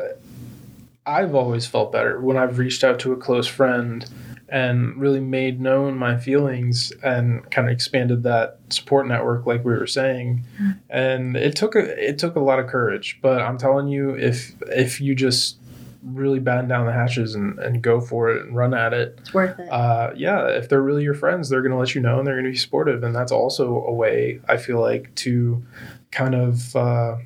I've 1.05 1.35
always 1.35 1.67
felt 1.67 1.91
better 1.91 2.19
when 2.19 2.37
I've 2.37 2.57
reached 2.57 2.83
out 2.83 2.99
to 2.99 3.13
a 3.13 3.17
close 3.17 3.47
friend 3.47 4.09
and 4.49 4.95
really 4.99 5.19
made 5.19 5.59
known 5.59 5.97
my 5.97 6.17
feelings 6.17 6.91
and 7.03 7.49
kind 7.49 7.67
of 7.67 7.73
expanded 7.73 8.23
that 8.23 8.59
support 8.69 9.07
network 9.07 9.45
like 9.45 9.65
we 9.65 9.73
were 9.73 9.87
saying. 9.87 10.43
And 10.89 11.35
it 11.35 11.55
took 11.55 11.75
a 11.75 11.79
it 12.09 12.17
took 12.19 12.35
a 12.35 12.39
lot 12.39 12.59
of 12.59 12.67
courage, 12.67 13.19
but 13.21 13.41
I'm 13.41 13.57
telling 13.57 13.87
you 13.87 14.11
if 14.11 14.53
if 14.67 15.01
you 15.01 15.15
just 15.15 15.57
really 16.03 16.37
batten 16.39 16.67
down 16.67 16.85
the 16.85 16.93
hatches 16.93 17.33
and, 17.33 17.57
and 17.57 17.81
go 17.81 17.99
for 17.99 18.29
it 18.29 18.45
and 18.45 18.55
run 18.55 18.75
at 18.75 18.93
it, 18.93 19.17
It's 19.21 19.33
worth 19.33 19.57
it. 19.59 19.67
uh, 19.71 20.11
yeah, 20.15 20.47
if 20.49 20.69
they're 20.69 20.83
really 20.83 21.01
your 21.01 21.15
friends, 21.15 21.49
they're 21.49 21.63
going 21.63 21.71
to 21.71 21.77
let 21.79 21.95
you 21.95 22.01
know 22.01 22.19
and 22.19 22.27
they're 22.27 22.35
going 22.35 22.45
to 22.45 22.51
be 22.51 22.57
supportive. 22.57 23.01
And 23.03 23.15
that's 23.15 23.31
also 23.31 23.83
a 23.87 23.91
way 23.91 24.39
I 24.47 24.57
feel 24.57 24.79
like 24.79 25.15
to 25.15 25.63
kind 26.11 26.35
of 26.35 26.75
uh, 26.75 27.17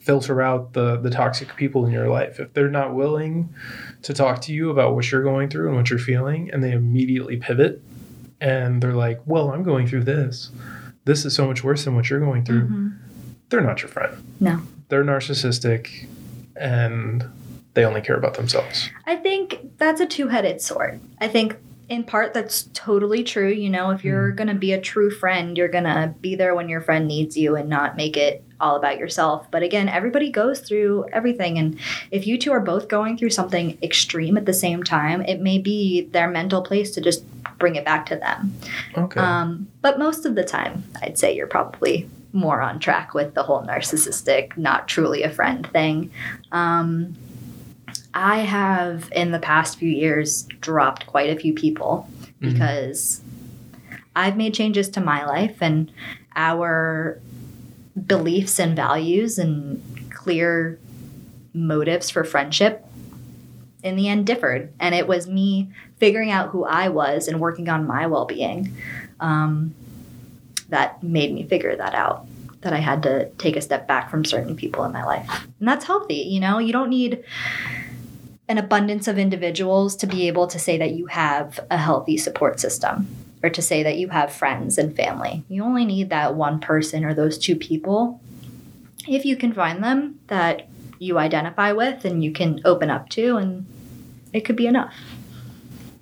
filter 0.00 0.42
out 0.42 0.72
the 0.72 0.96
the 0.96 1.10
toxic 1.10 1.54
people 1.54 1.86
in 1.86 1.92
your 1.92 2.08
life. 2.08 2.40
If 2.40 2.52
they're 2.52 2.68
not 2.70 2.94
willing 2.94 3.54
to 4.02 4.14
talk 4.14 4.40
to 4.42 4.52
you 4.52 4.70
about 4.70 4.94
what 4.94 5.10
you're 5.10 5.22
going 5.22 5.48
through 5.48 5.68
and 5.68 5.76
what 5.76 5.90
you're 5.90 5.98
feeling, 5.98 6.50
and 6.52 6.62
they 6.62 6.72
immediately 6.72 7.36
pivot 7.36 7.82
and 8.40 8.82
they're 8.82 8.94
like, 8.94 9.20
"Well, 9.26 9.50
I'm 9.50 9.62
going 9.62 9.86
through 9.86 10.04
this. 10.04 10.50
This 11.04 11.24
is 11.24 11.34
so 11.34 11.46
much 11.46 11.62
worse 11.62 11.84
than 11.84 11.94
what 11.94 12.08
you're 12.08 12.20
going 12.20 12.44
through." 12.44 12.62
Mhm. 12.62 12.92
They're 13.50 13.60
not 13.60 13.82
your 13.82 13.88
friend. 13.88 14.14
No. 14.40 14.60
They're 14.88 15.04
narcissistic, 15.04 16.06
and 16.56 17.24
they 17.74 17.84
only 17.84 18.00
care 18.00 18.16
about 18.16 18.34
themselves. 18.34 18.88
I 19.06 19.16
think 19.16 19.76
that's 19.78 20.00
a 20.00 20.06
two 20.06 20.28
headed 20.28 20.60
sword. 20.60 21.00
I 21.20 21.28
think 21.28 21.56
in 21.88 22.04
part 22.04 22.32
that's 22.32 22.68
totally 22.72 23.22
true. 23.24 23.48
You 23.48 23.68
know, 23.68 23.90
if 23.90 24.04
you're 24.04 24.30
going 24.30 24.48
to 24.48 24.54
be 24.54 24.72
a 24.72 24.80
true 24.80 25.10
friend, 25.10 25.58
you're 25.58 25.68
going 25.68 25.84
to 25.84 26.14
be 26.20 26.34
there 26.34 26.54
when 26.54 26.68
your 26.68 26.80
friend 26.80 27.06
needs 27.06 27.36
you 27.36 27.56
and 27.56 27.68
not 27.68 27.96
make 27.96 28.16
it 28.16 28.42
all 28.60 28.76
about 28.76 28.98
yourself. 28.98 29.50
But 29.50 29.62
again, 29.62 29.88
everybody 29.88 30.30
goes 30.30 30.60
through 30.60 31.06
everything. 31.12 31.58
And 31.58 31.78
if 32.10 32.26
you 32.26 32.38
two 32.38 32.52
are 32.52 32.60
both 32.60 32.88
going 32.88 33.16
through 33.16 33.30
something 33.30 33.78
extreme 33.82 34.36
at 34.36 34.46
the 34.46 34.52
same 34.52 34.82
time, 34.82 35.22
it 35.22 35.40
may 35.40 35.58
be 35.58 36.02
their 36.12 36.28
mental 36.28 36.62
place 36.62 36.90
to 36.92 37.00
just 37.00 37.24
bring 37.58 37.76
it 37.76 37.84
back 37.84 38.06
to 38.06 38.16
them. 38.16 38.54
Okay. 38.96 39.20
Um, 39.20 39.68
but 39.82 39.98
most 39.98 40.24
of 40.26 40.34
the 40.34 40.44
time, 40.44 40.84
I'd 41.02 41.18
say 41.18 41.34
you're 41.34 41.46
probably 41.46 42.08
more 42.32 42.60
on 42.60 42.78
track 42.78 43.12
with 43.12 43.34
the 43.34 43.42
whole 43.42 43.62
narcissistic, 43.62 44.56
not 44.56 44.86
truly 44.88 45.22
a 45.22 45.30
friend 45.30 45.66
thing. 45.72 46.10
Um, 46.52 47.16
I 48.14 48.38
have, 48.40 49.08
in 49.12 49.30
the 49.32 49.38
past 49.38 49.78
few 49.78 49.88
years, 49.90 50.44
dropped 50.60 51.06
quite 51.06 51.30
a 51.30 51.36
few 51.40 51.52
people 51.54 52.08
Mhm. 52.40 52.52
because 52.52 53.20
I've 54.16 54.36
made 54.36 54.54
changes 54.54 54.88
to 54.90 55.00
my 55.00 55.24
life 55.24 55.56
and 55.60 55.90
our 56.36 57.18
beliefs 58.06 58.58
and 58.58 58.76
values 58.76 59.38
and 59.38 59.82
clear 60.10 60.78
motives 61.52 62.10
for 62.10 62.24
friendship 62.24 62.84
in 63.82 63.96
the 63.96 64.08
end 64.08 64.26
differed. 64.26 64.72
And 64.78 64.94
it 64.94 65.06
was 65.06 65.26
me 65.26 65.70
figuring 65.98 66.30
out 66.30 66.50
who 66.50 66.64
I 66.64 66.88
was 66.88 67.28
and 67.28 67.40
working 67.40 67.68
on 67.68 67.86
my 67.86 68.06
well 68.06 68.24
being 68.24 68.76
um, 69.20 69.74
that 70.68 71.02
made 71.02 71.32
me 71.32 71.44
figure 71.44 71.76
that 71.76 71.94
out. 71.94 72.26
That 72.62 72.74
I 72.74 72.78
had 72.78 73.02
to 73.04 73.30
take 73.38 73.56
a 73.56 73.62
step 73.62 73.88
back 73.88 74.10
from 74.10 74.24
certain 74.24 74.54
people 74.54 74.84
in 74.84 74.92
my 74.92 75.02
life. 75.02 75.46
And 75.58 75.66
that's 75.66 75.86
healthy. 75.86 76.16
You 76.16 76.40
know, 76.40 76.58
you 76.58 76.74
don't 76.74 76.90
need 76.90 77.24
an 78.48 78.58
abundance 78.58 79.08
of 79.08 79.18
individuals 79.18 79.96
to 79.96 80.06
be 80.06 80.28
able 80.28 80.46
to 80.48 80.58
say 80.58 80.76
that 80.76 80.90
you 80.90 81.06
have 81.06 81.58
a 81.70 81.78
healthy 81.78 82.18
support 82.18 82.60
system 82.60 83.08
or 83.42 83.50
to 83.50 83.62
say 83.62 83.82
that 83.82 83.96
you 83.96 84.08
have 84.08 84.32
friends 84.32 84.78
and 84.78 84.94
family. 84.94 85.44
You 85.48 85.64
only 85.64 85.84
need 85.84 86.10
that 86.10 86.34
one 86.34 86.60
person 86.60 87.04
or 87.04 87.14
those 87.14 87.38
two 87.38 87.56
people 87.56 88.20
if 89.08 89.24
you 89.24 89.36
can 89.36 89.52
find 89.52 89.82
them 89.82 90.20
that 90.26 90.68
you 90.98 91.18
identify 91.18 91.72
with 91.72 92.04
and 92.04 92.22
you 92.22 92.30
can 92.30 92.60
open 92.64 92.90
up 92.90 93.08
to 93.10 93.36
and 93.36 93.66
it 94.32 94.40
could 94.40 94.56
be 94.56 94.66
enough. 94.66 94.94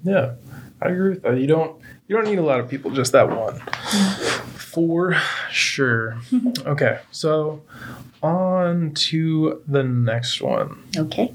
Yeah, 0.03 0.35
I 0.83 0.89
agree 0.89 1.11
with 1.11 1.23
that. 1.23 1.39
You 1.39 1.47
don't 1.47 1.81
you 2.07 2.17
don't 2.17 2.25
need 2.25 2.39
a 2.39 2.43
lot 2.43 2.61
of 2.61 2.69
people, 2.69 2.91
just 2.91 3.13
that 3.13 3.29
one. 3.29 3.59
For 4.57 5.15
sure. 5.51 6.19
okay, 6.67 7.01
so 7.11 7.63
on 8.23 8.93
to 8.95 9.63
the 9.67 9.83
next 9.83 10.41
one. 10.41 10.83
Okay. 10.97 11.35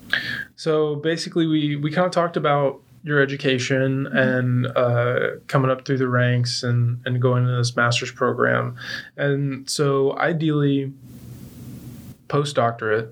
So 0.55 0.95
basically, 0.95 1.45
we 1.45 1.75
we 1.75 1.91
kind 1.91 2.05
of 2.05 2.11
talked 2.11 2.37
about 2.37 2.81
your 3.03 3.21
education 3.21 4.07
and 4.07 4.67
uh, 4.67 5.31
coming 5.47 5.69
up 5.69 5.85
through 5.85 5.97
the 5.97 6.07
ranks 6.07 6.63
and 6.63 7.01
and 7.05 7.21
going 7.21 7.43
into 7.43 7.55
this 7.55 7.75
master's 7.75 8.11
program, 8.11 8.75
and 9.17 9.69
so 9.69 10.17
ideally, 10.17 10.93
postdoctorate. 12.27 13.09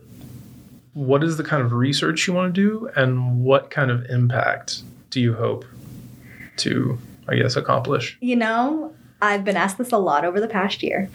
What 0.94 1.24
is 1.24 1.38
the 1.38 1.44
kind 1.44 1.62
of 1.62 1.72
research 1.72 2.28
you 2.28 2.34
want 2.34 2.54
to 2.54 2.62
do, 2.62 2.90
and 2.96 3.44
what 3.44 3.70
kind 3.70 3.92
of 3.92 4.06
impact 4.06 4.84
do 5.10 5.22
you 5.22 5.34
hope 5.34 5.66
to, 6.58 6.98
I 7.30 7.36
guess, 7.36 7.56
accomplish? 7.56 8.18
You 8.20 8.36
know, 8.36 8.94
I've 9.22 9.46
been 9.46 9.56
asked 9.56 9.78
this 9.78 9.92
a 9.92 9.98
lot 9.98 10.26
over 10.26 10.42
the 10.42 10.48
past 10.48 10.84
year, 10.84 11.10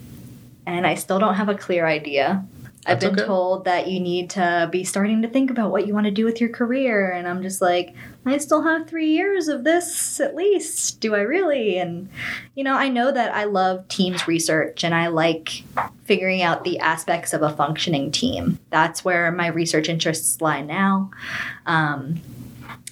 and 0.66 0.86
I 0.86 0.94
still 0.94 1.18
don't 1.18 1.34
have 1.34 1.48
a 1.48 1.54
clear 1.54 1.86
idea. 1.86 2.46
I've 2.86 3.00
That's 3.00 3.10
been 3.10 3.20
okay. 3.20 3.26
told 3.26 3.64
that 3.64 3.88
you 3.88 3.98
need 3.98 4.30
to 4.30 4.68
be 4.70 4.84
starting 4.84 5.22
to 5.22 5.28
think 5.28 5.50
about 5.50 5.72
what 5.72 5.88
you 5.88 5.92
want 5.92 6.06
to 6.06 6.12
do 6.12 6.24
with 6.24 6.40
your 6.40 6.50
career, 6.50 7.10
and 7.10 7.26
I'm 7.26 7.42
just 7.42 7.60
like, 7.60 7.94
I 8.24 8.38
still 8.38 8.62
have 8.62 8.88
three 8.88 9.10
years 9.10 9.48
of 9.48 9.64
this 9.64 10.20
at 10.20 10.34
least. 10.34 11.00
Do 11.00 11.14
I 11.14 11.20
really? 11.20 11.78
And, 11.78 12.08
you 12.54 12.64
know, 12.64 12.74
I 12.74 12.88
know 12.88 13.10
that 13.12 13.34
I 13.34 13.44
love 13.44 13.86
teams 13.88 14.26
research 14.26 14.82
and 14.82 14.94
I 14.94 15.08
like 15.08 15.62
figuring 16.04 16.42
out 16.42 16.64
the 16.64 16.78
aspects 16.80 17.32
of 17.32 17.42
a 17.42 17.54
functioning 17.54 18.10
team. 18.10 18.58
That's 18.70 19.04
where 19.04 19.30
my 19.30 19.46
research 19.48 19.88
interests 19.88 20.40
lie 20.40 20.62
now. 20.62 21.10
Um, 21.66 22.20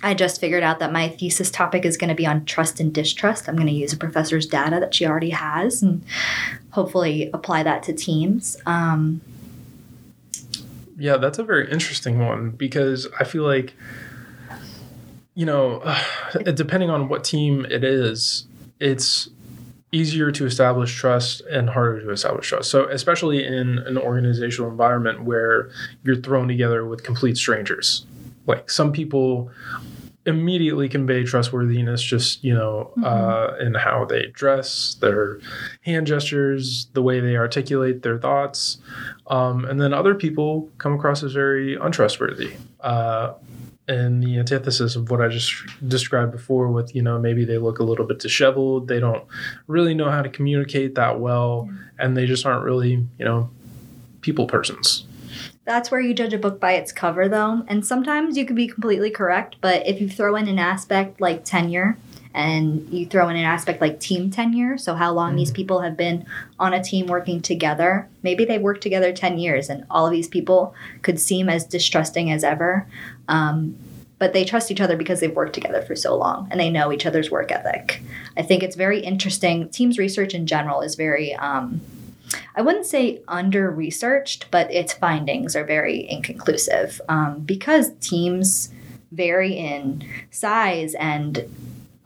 I 0.04 0.14
just 0.14 0.40
figured 0.40 0.62
out 0.62 0.80
that 0.80 0.92
my 0.92 1.08
thesis 1.08 1.50
topic 1.50 1.84
is 1.84 1.96
going 1.96 2.10
to 2.10 2.14
be 2.14 2.26
on 2.26 2.44
trust 2.44 2.78
and 2.78 2.92
distrust. 2.92 3.48
I'm 3.48 3.56
going 3.56 3.68
to 3.68 3.72
use 3.72 3.92
a 3.92 3.96
professor's 3.96 4.46
data 4.46 4.78
that 4.78 4.94
she 4.94 5.06
already 5.06 5.30
has 5.30 5.82
and 5.82 6.04
hopefully 6.70 7.30
apply 7.32 7.62
that 7.62 7.82
to 7.84 7.92
teams. 7.92 8.56
Um, 8.66 9.20
Yeah, 10.96 11.16
that's 11.16 11.38
a 11.38 11.44
very 11.44 11.70
interesting 11.70 12.18
one 12.18 12.50
because 12.50 13.08
I 13.18 13.24
feel 13.24 13.44
like, 13.44 13.74
you 15.34 15.46
know, 15.46 15.82
depending 16.54 16.90
on 16.90 17.08
what 17.08 17.24
team 17.24 17.66
it 17.66 17.84
is, 17.84 18.46
it's 18.80 19.28
easier 19.92 20.32
to 20.32 20.44
establish 20.44 20.94
trust 20.94 21.40
and 21.42 21.70
harder 21.70 22.00
to 22.00 22.10
establish 22.10 22.48
trust. 22.48 22.70
So, 22.70 22.88
especially 22.88 23.44
in 23.44 23.78
an 23.78 23.96
organizational 23.96 24.70
environment 24.70 25.24
where 25.24 25.70
you're 26.02 26.16
thrown 26.16 26.48
together 26.48 26.84
with 26.84 27.04
complete 27.04 27.36
strangers. 27.36 28.04
Like 28.46 28.68
some 28.68 28.92
people 28.92 29.50
immediately 30.26 30.88
convey 30.88 31.22
trustworthiness 31.22 32.02
just 32.02 32.42
you 32.42 32.54
know 32.54 32.92
uh, 33.04 33.54
in 33.60 33.74
how 33.74 34.04
they 34.04 34.26
dress 34.28 34.94
their 35.00 35.38
hand 35.82 36.06
gestures 36.06 36.86
the 36.94 37.02
way 37.02 37.20
they 37.20 37.36
articulate 37.36 38.02
their 38.02 38.18
thoughts. 38.18 38.78
Um, 39.26 39.64
and 39.64 39.80
then 39.80 39.92
other 39.92 40.14
people 40.14 40.70
come 40.78 40.94
across 40.94 41.22
as 41.22 41.32
very 41.32 41.76
untrustworthy. 41.76 42.54
Uh, 42.80 43.34
and 43.86 44.22
the 44.22 44.38
antithesis 44.38 44.96
of 44.96 45.10
what 45.10 45.20
i 45.20 45.28
just 45.28 45.52
described 45.86 46.32
before 46.32 46.68
with 46.68 46.94
you 46.94 47.02
know 47.02 47.18
maybe 47.18 47.44
they 47.44 47.58
look 47.58 47.78
a 47.78 47.82
little 47.82 48.06
bit 48.06 48.18
disheveled 48.18 48.88
they 48.88 48.98
don't 48.98 49.24
really 49.66 49.94
know 49.94 50.10
how 50.10 50.22
to 50.22 50.28
communicate 50.30 50.94
that 50.94 51.20
well 51.20 51.68
and 51.98 52.16
they 52.16 52.24
just 52.24 52.46
aren't 52.46 52.64
really 52.64 52.92
you 53.18 53.24
know 53.24 53.50
people 54.22 54.46
persons 54.46 55.04
That's 55.64 55.90
where 55.90 56.00
you 56.00 56.12
judge 56.12 56.34
a 56.34 56.38
book 56.38 56.60
by 56.60 56.72
its 56.72 56.92
cover, 56.92 57.28
though. 57.28 57.64
And 57.68 57.86
sometimes 57.86 58.36
you 58.36 58.44
could 58.44 58.56
be 58.56 58.68
completely 58.68 59.10
correct, 59.10 59.56
but 59.60 59.86
if 59.86 60.00
you 60.00 60.08
throw 60.08 60.36
in 60.36 60.46
an 60.46 60.58
aspect 60.58 61.20
like 61.20 61.44
tenure 61.44 61.96
and 62.34 62.86
you 62.90 63.06
throw 63.06 63.28
in 63.28 63.36
an 63.36 63.44
aspect 63.44 63.80
like 63.80 63.98
team 63.98 64.30
tenure, 64.30 64.76
so 64.76 64.94
how 64.94 65.12
long 65.12 65.36
these 65.36 65.50
people 65.50 65.80
have 65.80 65.96
been 65.96 66.26
on 66.58 66.74
a 66.74 66.82
team 66.82 67.06
working 67.06 67.40
together, 67.40 68.08
maybe 68.22 68.44
they've 68.44 68.60
worked 68.60 68.82
together 68.82 69.12
10 69.12 69.38
years 69.38 69.70
and 69.70 69.84
all 69.90 70.06
of 70.06 70.12
these 70.12 70.28
people 70.28 70.74
could 71.00 71.18
seem 71.18 71.48
as 71.48 71.64
distrusting 71.64 72.30
as 72.30 72.44
ever. 72.44 72.86
Um, 73.28 73.76
but 74.18 74.32
they 74.32 74.44
trust 74.44 74.70
each 74.70 74.80
other 74.80 74.96
because 74.96 75.20
they've 75.20 75.34
worked 75.34 75.54
together 75.54 75.82
for 75.82 75.96
so 75.96 76.16
long 76.16 76.46
and 76.50 76.60
they 76.60 76.70
know 76.70 76.92
each 76.92 77.06
other's 77.06 77.30
work 77.30 77.50
ethic. 77.50 78.02
I 78.36 78.42
think 78.42 78.62
it's 78.62 78.76
very 78.76 79.00
interesting. 79.00 79.68
Teams 79.70 79.98
research 79.98 80.34
in 80.34 80.46
general 80.46 80.82
is 80.82 80.94
very. 80.94 81.34
Um, 81.34 81.80
I 82.56 82.62
wouldn't 82.62 82.86
say 82.86 83.22
under 83.28 83.70
researched, 83.70 84.50
but 84.50 84.72
its 84.72 84.92
findings 84.92 85.56
are 85.56 85.64
very 85.64 86.08
inconclusive 86.08 87.00
um, 87.08 87.40
because 87.40 87.92
teams 88.00 88.70
vary 89.12 89.52
in 89.52 90.04
size 90.30 90.94
and 90.94 91.48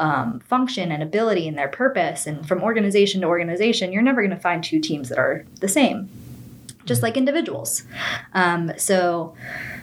um, 0.00 0.40
function 0.40 0.92
and 0.92 1.02
ability 1.02 1.48
and 1.48 1.58
their 1.58 1.68
purpose. 1.68 2.26
And 2.26 2.46
from 2.46 2.62
organization 2.62 3.22
to 3.22 3.26
organization, 3.26 3.92
you're 3.92 4.02
never 4.02 4.22
going 4.22 4.34
to 4.34 4.40
find 4.40 4.62
two 4.62 4.80
teams 4.80 5.08
that 5.08 5.18
are 5.18 5.44
the 5.60 5.68
same, 5.68 6.08
just 6.84 7.02
like 7.02 7.16
individuals. 7.16 7.82
Um, 8.34 8.72
so, 8.76 9.34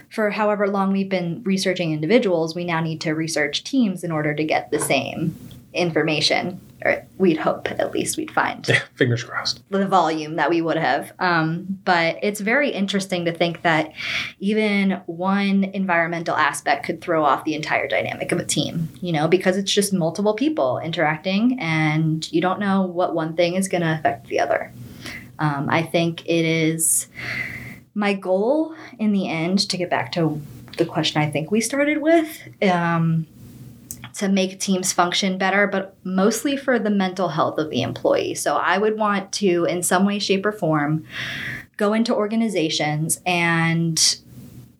for 0.08 0.30
however 0.30 0.68
long 0.68 0.92
we've 0.92 1.08
been 1.08 1.42
researching 1.44 1.92
individuals, 1.92 2.54
we 2.54 2.64
now 2.64 2.80
need 2.80 3.00
to 3.02 3.12
research 3.12 3.64
teams 3.64 4.04
in 4.04 4.12
order 4.12 4.34
to 4.34 4.44
get 4.44 4.70
the 4.70 4.78
same 4.78 5.36
information. 5.74 6.60
Or 6.84 7.06
we'd 7.16 7.38
hope, 7.38 7.70
at 7.70 7.92
least, 7.92 8.16
we'd 8.16 8.30
find 8.30 8.66
yeah 8.68 8.80
fingers 8.94 9.24
crossed 9.24 9.62
the 9.70 9.86
volume 9.86 10.36
that 10.36 10.50
we 10.50 10.60
would 10.60 10.76
have. 10.76 11.12
Um, 11.18 11.78
but 11.84 12.18
it's 12.22 12.40
very 12.40 12.70
interesting 12.70 13.24
to 13.24 13.32
think 13.32 13.62
that 13.62 13.92
even 14.38 15.00
one 15.06 15.64
environmental 15.64 16.36
aspect 16.36 16.84
could 16.84 17.00
throw 17.00 17.24
off 17.24 17.44
the 17.44 17.54
entire 17.54 17.88
dynamic 17.88 18.32
of 18.32 18.38
a 18.38 18.44
team, 18.44 18.88
you 19.00 19.12
know, 19.12 19.28
because 19.28 19.56
it's 19.56 19.72
just 19.72 19.92
multiple 19.92 20.34
people 20.34 20.78
interacting 20.78 21.58
and 21.60 22.30
you 22.32 22.40
don't 22.40 22.60
know 22.60 22.82
what 22.82 23.14
one 23.14 23.34
thing 23.36 23.54
is 23.54 23.68
going 23.68 23.82
to 23.82 23.94
affect 23.94 24.26
the 24.26 24.40
other. 24.40 24.72
Um, 25.38 25.68
I 25.68 25.82
think 25.82 26.26
it 26.26 26.44
is 26.44 27.08
my 27.94 28.12
goal 28.12 28.74
in 28.98 29.12
the 29.12 29.28
end 29.28 29.68
to 29.70 29.76
get 29.76 29.90
back 29.90 30.12
to 30.12 30.40
the 30.76 30.84
question 30.84 31.22
I 31.22 31.30
think 31.30 31.50
we 31.50 31.60
started 31.60 31.98
with. 31.98 32.40
Um, 32.62 33.26
to 34.16 34.28
make 34.28 34.58
teams 34.60 34.92
function 34.92 35.36
better, 35.36 35.66
but 35.66 35.94
mostly 36.04 36.56
for 36.56 36.78
the 36.78 36.90
mental 36.90 37.28
health 37.28 37.58
of 37.58 37.70
the 37.70 37.82
employee. 37.82 38.34
So 38.34 38.56
I 38.56 38.78
would 38.78 38.98
want 38.98 39.32
to, 39.34 39.64
in 39.66 39.82
some 39.82 40.06
way, 40.06 40.18
shape, 40.18 40.46
or 40.46 40.52
form, 40.52 41.04
go 41.76 41.92
into 41.92 42.14
organizations 42.14 43.20
and 43.26 44.16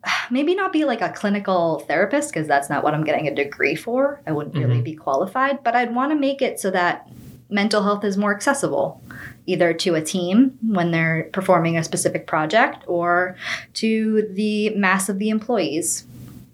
maybe 0.31 0.55
not 0.55 0.73
be 0.73 0.85
like 0.85 1.01
a 1.01 1.09
clinical 1.09 1.79
therapist 1.81 2.33
because 2.33 2.47
that's 2.47 2.69
not 2.69 2.83
what 2.83 2.93
I'm 2.95 3.03
getting 3.03 3.27
a 3.27 3.35
degree 3.35 3.75
for. 3.75 4.21
I 4.25 4.31
wouldn't 4.31 4.55
really 4.55 4.79
Mhm. 4.79 4.83
be 4.85 4.93
qualified, 4.93 5.63
but 5.63 5.75
I'd 5.75 5.93
want 5.93 6.11
to 6.11 6.15
make 6.17 6.41
it 6.41 6.59
so 6.59 6.71
that 6.71 7.07
mental 7.49 7.83
health 7.83 8.03
is 8.03 8.17
more 8.17 8.33
accessible 8.35 9.01
either 9.45 9.71
to 9.71 9.95
a 9.95 10.01
team 10.01 10.57
when 10.67 10.91
they're 10.91 11.29
performing 11.31 11.77
a 11.77 11.83
specific 11.83 12.27
project 12.27 12.83
or 12.87 13.35
to 13.75 14.27
the 14.33 14.71
mass 14.71 15.07
of 15.07 15.19
the 15.19 15.29
employees 15.29 16.05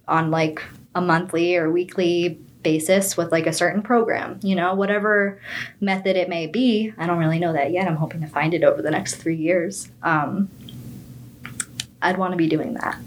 on 0.08 0.30
like 0.30 0.62
a 0.94 1.02
monthly 1.02 1.56
or 1.56 1.72
weekly 1.72 2.38
basis 2.64 3.16
with 3.18 3.32
like 3.32 3.46
a 3.48 3.54
certain 3.54 3.82
program, 3.82 4.40
you 4.42 4.56
know, 4.56 4.74
whatever 4.74 5.40
method 5.82 6.16
it 6.16 6.30
may 6.30 6.48
be. 6.48 6.94
I 6.98 7.06
don't 7.06 7.18
really 7.20 7.40
know 7.40 7.54
that 7.54 7.72
yet. 7.72 7.88
I'm 7.88 7.98
hoping 7.98 8.22
to 8.22 8.28
find 8.28 8.54
it 8.54 8.64
over 8.64 8.82
the 8.82 8.92
next 8.92 9.16
three 9.16 9.36
years. 9.36 9.90
Um, 10.02 10.50
I'd 12.02 12.18
want 12.18 12.32
to 12.32 12.38
be 12.38 12.48
doing 12.48 12.74
that. 12.76 12.98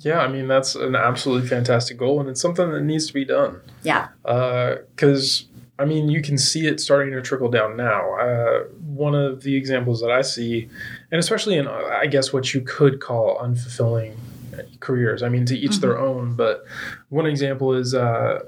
yeah 0.00 0.18
i 0.18 0.28
mean 0.28 0.46
that's 0.48 0.74
an 0.74 0.94
absolutely 0.94 1.48
fantastic 1.48 1.96
goal 1.96 2.20
and 2.20 2.28
it's 2.28 2.40
something 2.42 2.70
that 2.72 2.82
needs 2.82 3.06
to 3.06 3.14
be 3.14 3.24
done 3.24 3.60
Yeah. 3.82 4.08
because 4.24 5.46
I 5.78 5.84
mean, 5.84 6.08
you 6.08 6.22
can 6.22 6.38
see 6.38 6.66
it 6.66 6.80
starting 6.80 7.12
to 7.12 7.20
trickle 7.20 7.50
down 7.50 7.76
now. 7.76 8.14
Uh, 8.18 8.60
one 8.86 9.14
of 9.14 9.42
the 9.42 9.54
examples 9.56 10.00
that 10.00 10.10
I 10.10 10.22
see, 10.22 10.70
and 11.12 11.18
especially 11.18 11.56
in, 11.58 11.66
uh, 11.68 11.98
I 12.02 12.06
guess, 12.06 12.32
what 12.32 12.54
you 12.54 12.62
could 12.62 12.98
call 12.98 13.36
unfulfilling 13.36 14.14
careers. 14.80 15.22
I 15.22 15.28
mean, 15.28 15.46
to 15.46 15.56
each 15.56 15.78
their 15.78 15.98
own. 15.98 16.34
But 16.34 16.64
one 17.08 17.26
example 17.26 17.72
is 17.74 17.94
uh, 17.94 18.40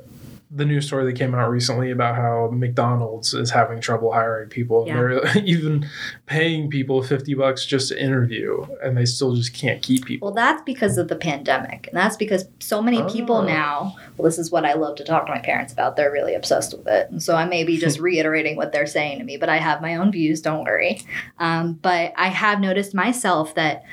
the 0.50 0.64
news 0.64 0.86
story 0.86 1.04
that 1.04 1.18
came 1.18 1.34
out 1.34 1.50
recently 1.50 1.90
about 1.90 2.16
how 2.16 2.48
McDonald's 2.50 3.34
is 3.34 3.50
having 3.50 3.82
trouble 3.82 4.12
hiring 4.12 4.48
people. 4.48 4.86
Yeah. 4.86 4.94
They're 4.96 5.38
even 5.44 5.86
paying 6.24 6.70
people 6.70 7.02
fifty 7.02 7.34
bucks 7.34 7.66
just 7.66 7.88
to 7.90 8.02
interview, 8.02 8.64
and 8.82 8.96
they 8.96 9.04
still 9.04 9.34
just 9.34 9.52
can't 9.52 9.82
keep 9.82 10.06
people. 10.06 10.28
Well, 10.28 10.34
that's 10.34 10.62
because 10.62 10.96
of 10.96 11.08
the 11.08 11.16
pandemic. 11.16 11.88
And 11.88 11.96
that's 11.98 12.16
because 12.16 12.46
so 12.60 12.80
many 12.80 13.02
people 13.10 13.36
Oh. 13.36 13.44
now, 13.46 13.96
well, 14.16 14.24
this 14.24 14.38
is 14.38 14.50
what 14.50 14.64
I 14.64 14.72
love 14.72 14.96
to 14.96 15.04
talk 15.04 15.26
to 15.26 15.32
my 15.32 15.38
parents 15.40 15.72
about. 15.74 15.96
They're 15.96 16.10
really 16.10 16.34
obsessed 16.34 16.72
with 16.76 16.86
it. 16.88 17.10
And 17.10 17.22
so 17.22 17.36
I 17.36 17.44
may 17.44 17.62
be 17.64 17.76
just 17.86 18.00
reiterating 18.00 18.56
what 18.56 18.72
they're 18.72 18.86
saying 18.86 19.18
to 19.18 19.24
me, 19.24 19.36
but 19.36 19.50
I 19.50 19.58
have 19.58 19.82
my 19.82 19.96
own 19.96 20.10
views, 20.10 20.40
don't 20.40 20.64
worry. 20.64 21.02
Um, 21.38 21.74
but 21.74 22.14
I 22.16 22.28
have 22.28 22.58
noticed 22.58 22.94
myself 22.94 23.54
that 23.56 23.84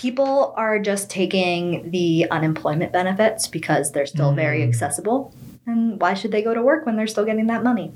people 0.00 0.54
are 0.56 0.78
just 0.78 1.10
taking 1.10 1.90
the 1.90 2.26
unemployment 2.30 2.90
benefits 2.90 3.46
because 3.46 3.92
they're 3.92 4.06
still 4.06 4.32
very 4.32 4.60
Mm. 4.60 4.68
accessible. 4.68 5.30
And 5.66 6.00
why 6.00 6.14
should 6.14 6.32
they 6.32 6.40
go 6.40 6.54
to 6.54 6.62
work 6.62 6.86
when 6.86 6.96
they're 6.96 7.06
still 7.06 7.26
getting 7.26 7.48
that 7.48 7.62
money? 7.62 7.92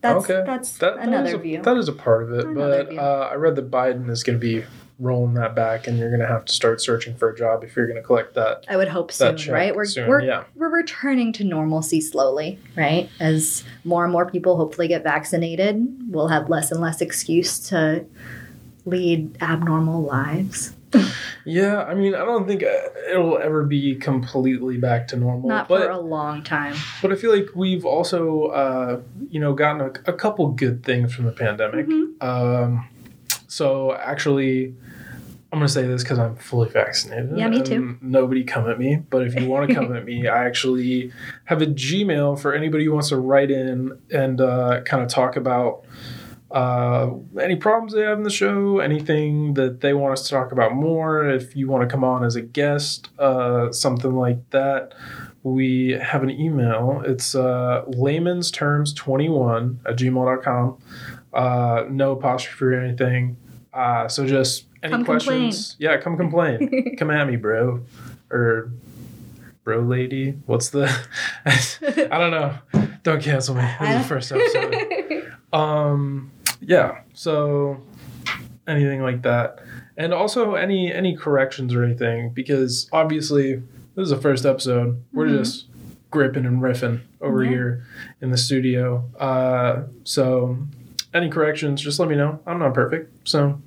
That's, 0.00 0.24
Okay. 0.24 0.42
that's 0.46 0.78
That, 0.78 0.96
that 0.96 1.08
another 1.08 1.34
a, 1.36 1.38
view. 1.38 1.60
That 1.62 1.76
is 1.76 1.88
a 1.88 1.92
part 1.92 2.22
of 2.22 2.32
it, 2.32 2.46
Another 2.46 2.84
but 2.84 2.96
uh, 2.96 3.28
I 3.30 3.34
read 3.34 3.54
that 3.56 3.70
Biden 3.70 4.08
is 4.08 4.22
going 4.22 4.40
to 4.40 4.40
be 4.40 4.64
rolling 4.98 5.34
that 5.34 5.54
back, 5.54 5.86
and 5.86 5.98
you're 5.98 6.10
gonna 6.10 6.26
have 6.26 6.44
to 6.44 6.52
start 6.52 6.80
searching 6.80 7.14
for 7.14 7.30
a 7.30 7.36
job 7.36 7.64
if 7.64 7.74
you're 7.74 7.86
gonna 7.86 8.02
collect 8.02 8.34
that. 8.34 8.64
I 8.68 8.76
would 8.76 8.88
hope 8.88 9.10
soon, 9.10 9.36
right? 9.50 9.74
We're 9.74 9.86
soon, 9.86 10.06
we're 10.06 10.20
yeah. 10.20 10.44
we're 10.56 10.68
returning 10.68 11.32
to 11.34 11.44
normalcy 11.44 12.02
slowly, 12.02 12.58
right? 12.76 13.08
As 13.18 13.64
more 13.84 14.04
and 14.04 14.12
more 14.12 14.26
people 14.30 14.58
hopefully 14.58 14.88
get 14.88 15.02
vaccinated, 15.02 15.86
we'll 16.10 16.28
have 16.28 16.50
less 16.50 16.70
and 16.70 16.82
less 16.82 17.00
excuse 17.00 17.58
to 17.70 18.04
lead 18.90 19.38
abnormal 19.40 20.02
lives. 20.02 20.74
Yeah, 21.44 21.84
I 21.84 21.94
mean, 21.94 22.16
I 22.16 22.24
don't 22.24 22.48
think 22.48 22.64
uh, 22.64 22.68
it'll 23.08 23.38
ever 23.38 23.64
be 23.64 23.94
completely 23.94 24.76
back 24.76 25.06
to 25.08 25.16
normal, 25.16 25.48
Not 25.48 25.68
but 25.68 25.82
for 25.82 25.90
a 25.90 26.00
long 26.00 26.42
time. 26.42 26.74
but 27.00 27.12
I 27.12 27.14
feel 27.14 27.30
like 27.34 27.50
we've 27.54 27.84
also, 27.84 28.46
uh, 28.46 29.00
you 29.30 29.38
know, 29.38 29.54
gotten 29.54 29.80
a, 29.82 30.10
a 30.10 30.12
couple 30.12 30.48
good 30.48 30.82
things 30.84 31.14
from 31.14 31.26
the 31.26 31.32
pandemic. 31.32 31.86
Mhm. 31.86 32.20
Um, 32.22 32.88
so 33.46 33.94
actually, 33.94 34.74
I'm 35.52 35.58
gonna 35.60 35.68
say 35.68 35.86
this 35.86 36.02
because 36.02 36.18
I'm 36.18 36.34
fully 36.36 36.68
vaccinated. 36.68 37.36
Yeah, 37.38 37.48
me 37.48 37.62
too. 37.62 37.96
Nobody 38.00 38.42
come 38.42 38.68
at 38.68 38.78
me, 38.78 39.02
but 39.10 39.24
if 39.26 39.38
you 39.40 39.46
want 39.48 39.68
to 39.68 39.74
come 39.74 39.94
at 39.96 40.04
me, 40.04 40.26
I 40.26 40.44
actually 40.44 41.12
have 41.44 41.62
a 41.62 41.66
Gmail 41.66 42.36
for 42.38 42.52
anybody 42.52 42.84
who 42.84 42.92
wants 42.92 43.10
to 43.10 43.16
write 43.16 43.50
in 43.52 43.96
and 44.12 44.40
uh, 44.40 44.80
kind 44.82 45.02
of 45.04 45.08
talk 45.08 45.36
about 45.36 45.84
uh, 46.50 47.10
any 47.40 47.56
problems 47.56 47.92
they 47.92 48.02
have 48.02 48.18
in 48.18 48.24
the 48.24 48.30
show, 48.30 48.80
anything 48.80 49.54
that 49.54 49.80
they 49.80 49.92
want 49.94 50.12
us 50.12 50.24
to 50.24 50.30
talk 50.30 50.52
about 50.52 50.74
more. 50.74 51.28
If 51.28 51.54
you 51.54 51.68
want 51.68 51.88
to 51.88 51.92
come 51.92 52.02
on 52.02 52.24
as 52.24 52.36
a 52.36 52.42
guest, 52.42 53.08
uh, 53.18 53.70
something 53.72 54.14
like 54.14 54.50
that. 54.50 54.94
We 55.42 55.92
have 55.92 56.22
an 56.22 56.30
email. 56.30 57.02
It's 57.06 57.34
uh, 57.34 57.84
layman's 57.86 58.50
terms 58.50 58.92
21 58.92 59.80
at 59.86 59.96
gmail.com. 59.96 60.78
Uh, 61.32 61.84
no 61.88 62.12
apostrophe 62.12 62.64
or 62.64 62.80
anything. 62.80 63.36
Uh, 63.72 64.08
so 64.08 64.26
just 64.26 64.64
any 64.82 64.92
Come 64.92 65.04
questions? 65.04 65.76
Yeah, 65.78 65.96
come 65.98 66.16
complain. 66.16 66.96
come 66.98 67.10
at 67.10 67.26
me, 67.26 67.36
bro. 67.36 67.84
Or 68.30 68.70
bro 69.64 69.80
lady. 69.80 70.32
What's 70.46 70.70
the 70.70 70.92
I 71.46 72.18
don't 72.18 72.30
know. 72.30 72.54
Don't 73.02 73.22
cancel 73.22 73.54
me. 73.54 73.62
This 73.80 73.90
is 73.90 74.02
the 74.02 74.08
first 74.08 74.32
episode. 74.32 75.26
Um 75.52 76.30
yeah, 76.60 77.00
so 77.14 77.80
anything 78.66 79.02
like 79.02 79.22
that. 79.22 79.58
And 79.96 80.12
also 80.14 80.54
any 80.54 80.92
any 80.92 81.16
corrections 81.16 81.74
or 81.74 81.84
anything, 81.84 82.30
because 82.30 82.88
obviously 82.92 83.54
this 83.94 84.04
is 84.04 84.10
the 84.10 84.16
first 84.20 84.46
episode. 84.46 85.02
We're 85.12 85.26
Mhm. 85.26 85.38
just 85.38 85.66
gripping 86.10 86.46
and 86.46 86.60
riffing 86.62 87.00
over 87.20 87.42
Yeah. 87.44 87.50
here 87.50 87.84
in 88.20 88.30
the 88.30 88.36
studio. 88.38 89.04
Uh 89.18 89.82
so 90.04 90.58
any 91.12 91.28
corrections, 91.28 91.82
just 91.82 91.98
let 91.98 92.08
me 92.08 92.16
know. 92.16 92.40
I'm 92.46 92.58
not 92.58 92.72
perfect. 92.74 93.28
So 93.28 93.60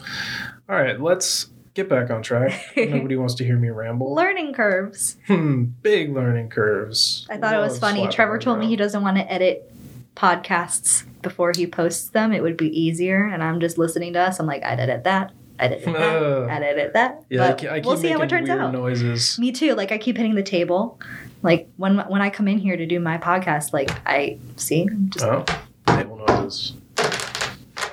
all 0.69 0.75
right, 0.75 0.99
let's 0.99 1.47
get 1.73 1.89
back 1.89 2.09
on 2.09 2.21
track. 2.21 2.53
Nobody 2.77 3.15
wants 3.15 3.35
to 3.35 3.43
hear 3.43 3.57
me 3.57 3.69
ramble. 3.69 4.13
Learning 4.15 4.53
curves. 4.53 5.17
Hmm, 5.27 5.65
big 5.81 6.13
learning 6.13 6.49
curves. 6.49 7.27
I 7.29 7.37
thought 7.37 7.55
it 7.55 7.59
was 7.59 7.79
funny. 7.79 8.07
Trevor 8.07 8.37
told 8.39 8.59
me 8.59 8.67
he 8.67 8.75
doesn't 8.75 9.01
want 9.01 9.17
to 9.17 9.31
edit 9.31 9.71
podcasts 10.16 11.03
before 11.22 11.51
he 11.55 11.66
posts 11.68 12.09
them. 12.09 12.32
It 12.34 12.41
would 12.43 12.57
be 12.57 12.68
easier. 12.80 13.26
And 13.26 13.43
I'm 13.43 13.59
just 13.59 13.78
listening 13.78 14.14
to 14.14 14.20
us. 14.20 14.39
I'm 14.39 14.45
like, 14.45 14.64
I'd 14.64 14.80
edit 14.80 15.03
that. 15.05 15.32
I'd 15.59 15.72
edit 15.72 15.86
that. 15.86 15.95
Ugh. 16.24 16.49
I'd 16.49 16.64
edit 16.64 16.93
that. 16.93 17.24
Yeah, 17.30 17.43
I, 17.45 17.47
But 17.49 17.57
ke- 17.59 17.66
I 17.66 17.80
keep 17.80 17.86
we'll 17.86 17.97
see 17.97 18.09
how 18.09 18.22
it 18.22 18.30
turns 18.30 18.49
out. 18.49 18.72
noises. 18.74 19.38
Me 19.39 19.51
too. 19.51 19.76
Like 19.76 19.91
I 19.91 19.97
keep 19.97 20.18
hitting 20.18 20.36
the 20.36 20.43
table. 20.43 20.99
Like 21.41 21.68
when 21.78 21.97
when 22.09 22.22
I 22.22 22.30
come 22.30 22.47
in 22.47 22.57
here 22.57 22.76
to 22.78 22.86
do 22.86 22.99
my 22.99 23.18
podcast, 23.18 23.74
like 23.74 23.91
I 24.07 24.38
see 24.55 24.84
I'm 24.89 25.09
just 25.09 25.26
Oh, 25.26 25.45
table 25.88 26.24
noises. 26.28 26.74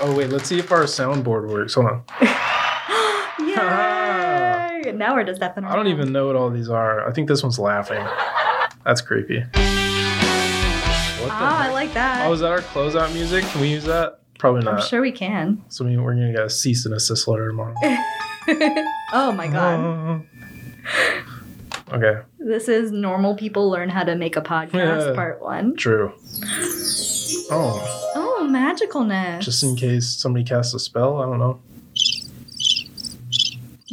Oh 0.02 0.14
wait, 0.16 0.30
let's 0.30 0.48
see 0.48 0.58
if 0.58 0.72
our 0.72 0.84
soundboard 0.84 1.48
works. 1.48 1.74
Hold 1.74 1.86
on. 1.86 2.02
Yay! 3.40 4.92
now 4.92 5.14
we're 5.14 5.24
just 5.24 5.40
effing 5.40 5.64
I 5.64 5.74
don't 5.76 5.88
even 5.88 6.12
know 6.12 6.26
what 6.26 6.36
all 6.36 6.50
these 6.50 6.68
are. 6.68 7.06
I 7.08 7.12
think 7.12 7.28
this 7.28 7.42
one's 7.42 7.58
laughing. 7.58 8.04
That's 8.84 9.00
creepy. 9.00 9.44
What 11.20 11.30
Ah, 11.32 11.64
I 11.64 11.72
like 11.72 11.92
that. 11.94 12.26
Oh, 12.26 12.32
is 12.32 12.40
that 12.40 12.50
our 12.50 12.60
closeout 12.60 13.12
music? 13.12 13.44
Can 13.44 13.60
we 13.60 13.68
use 13.68 13.84
that? 13.84 14.20
Probably 14.38 14.62
not. 14.62 14.74
I'm 14.74 14.86
sure 14.86 15.02
we 15.02 15.12
can. 15.12 15.62
So 15.68 15.84
we- 15.84 15.98
we're 15.98 16.14
gonna 16.14 16.32
get 16.32 16.44
a 16.44 16.50
cease 16.50 16.86
and 16.86 16.94
assist 16.94 17.28
letter 17.28 17.48
tomorrow. 17.48 17.74
oh 19.12 19.32
my 19.36 19.46
god. 19.48 20.22
okay, 21.92 22.20
This 22.38 22.68
is 22.68 22.90
normal 22.90 23.34
people 23.36 23.68
learn 23.68 23.90
how 23.90 24.02
to 24.04 24.14
make 24.16 24.36
a 24.36 24.40
podcast 24.40 25.08
Yeah. 25.08 25.14
part 25.14 25.42
1. 25.42 25.76
true. 25.76 26.12
Oh, 27.50 28.12
Oh, 28.16 28.48
magicalness. 28.50 29.40
just 29.40 29.62
in 29.62 29.76
case 29.76 30.08
somebody 30.08 30.44
casts 30.44 30.72
a 30.72 30.78
spell. 30.78 31.20
I 31.20 31.26
don't 31.26 31.38
know. 31.38 31.60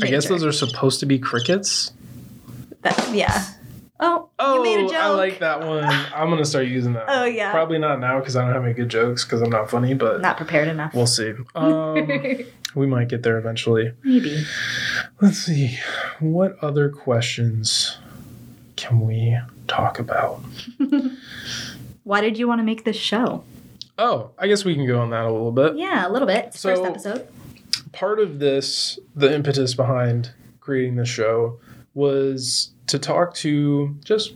I 0.02 0.08
guess 0.08 0.28
those 0.28 0.46
are 0.46 0.52
supposed 0.54 1.00
to 1.02 1.06
be 1.06 1.20
crickets. 1.20 1.92
That- 2.84 3.10
yeah. 3.14 3.44
Oh, 4.00 4.30
Oh, 4.40 4.56
you 4.56 4.64
made 4.64 4.86
a 4.86 4.88
joke. 4.88 4.96
I 5.02 5.10
like 5.10 5.40
that 5.40 5.62
one. 5.62 5.84
I'm 5.84 6.30
gonna 6.30 6.46
start 6.46 6.68
using 6.68 6.94
that. 6.94 7.06
oh 7.08 7.26
yeah. 7.26 7.52
Probably 7.52 7.80
not 7.80 8.00
now 8.00 8.20
because 8.20 8.36
I 8.36 8.44
don't 8.46 8.54
have 8.54 8.64
any 8.64 8.74
good 8.74 8.90
jokes 8.90 9.24
because 9.26 9.42
I'm 9.42 9.50
not 9.50 9.70
funny, 9.70 9.94
but 9.96 10.22
Not 10.22 10.38
prepared 10.38 10.68
enough. 10.68 10.94
we'll 10.94 11.08
see. 11.08 11.34
Um, 11.56 12.08
we 12.76 12.86
might 12.86 13.08
get 13.10 13.24
there 13.24 13.38
eventually. 13.40 13.94
Maybe. 14.04 14.44
Let's 15.22 15.38
see. 15.40 15.80
What 16.20 16.58
other 16.64 16.90
questions 16.90 17.98
can 18.76 19.00
we 19.02 19.38
talk 19.68 19.98
about? 20.00 20.44
Why 22.04 22.22
did 22.22 22.38
you 22.38 22.48
want 22.48 22.60
to 22.60 22.64
make 22.64 22.86
this 22.86 22.96
show? 22.96 23.44
Oh, 23.98 24.30
I 24.38 24.48
guess 24.48 24.64
we 24.64 24.76
can 24.76 24.86
go 24.86 25.00
on 25.00 25.10
that 25.10 25.26
a 25.26 25.32
little 25.32 25.52
bit. 25.52 25.76
Yeah, 25.76 26.08
a 26.08 26.12
little 26.12 26.28
bit. 26.28 26.54
So- 26.54 26.70
First 26.70 26.84
episode. 26.84 27.28
part 27.92 28.20
of 28.20 28.38
this, 28.40 29.00
the 29.16 29.34
impetus 29.34 29.74
behind 29.74 30.32
creating 30.60 30.96
the 30.98 31.06
show 31.06 31.60
was 31.98 32.70
to 32.86 33.00
talk 33.00 33.34
to 33.34 33.96
just 34.06 34.34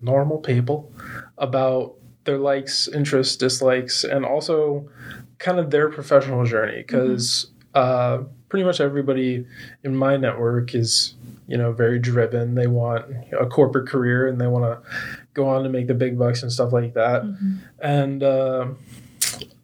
normal 0.00 0.38
people 0.38 0.90
about 1.36 1.94
their 2.24 2.38
likes, 2.38 2.88
interests, 2.88 3.36
dislikes, 3.36 4.02
and 4.02 4.24
also 4.24 4.88
kind 5.38 5.58
of 5.58 5.70
their 5.70 5.90
professional 5.90 6.44
journey. 6.46 6.78
Because 6.78 7.48
uh, 7.74 8.22
pretty 8.48 8.64
much 8.64 8.80
everybody 8.80 9.46
in 9.84 9.94
my 9.94 10.16
network 10.16 10.74
is, 10.74 11.14
you 11.46 11.58
know, 11.58 11.70
very 11.72 11.98
driven. 11.98 12.54
They 12.54 12.66
want 12.66 13.04
a 13.38 13.46
corporate 13.46 13.88
career 13.88 14.26
and 14.26 14.40
they 14.40 14.46
want 14.46 14.64
to 14.64 14.90
go 15.34 15.46
on 15.48 15.62
to 15.64 15.68
make 15.68 15.88
the 15.88 15.94
big 15.94 16.18
bucks 16.18 16.42
and 16.42 16.50
stuff 16.52 16.72
like 16.72 16.94
that 16.94 17.22
Mhm. 17.22 17.58
and 17.80 18.22
uh, 18.22 18.66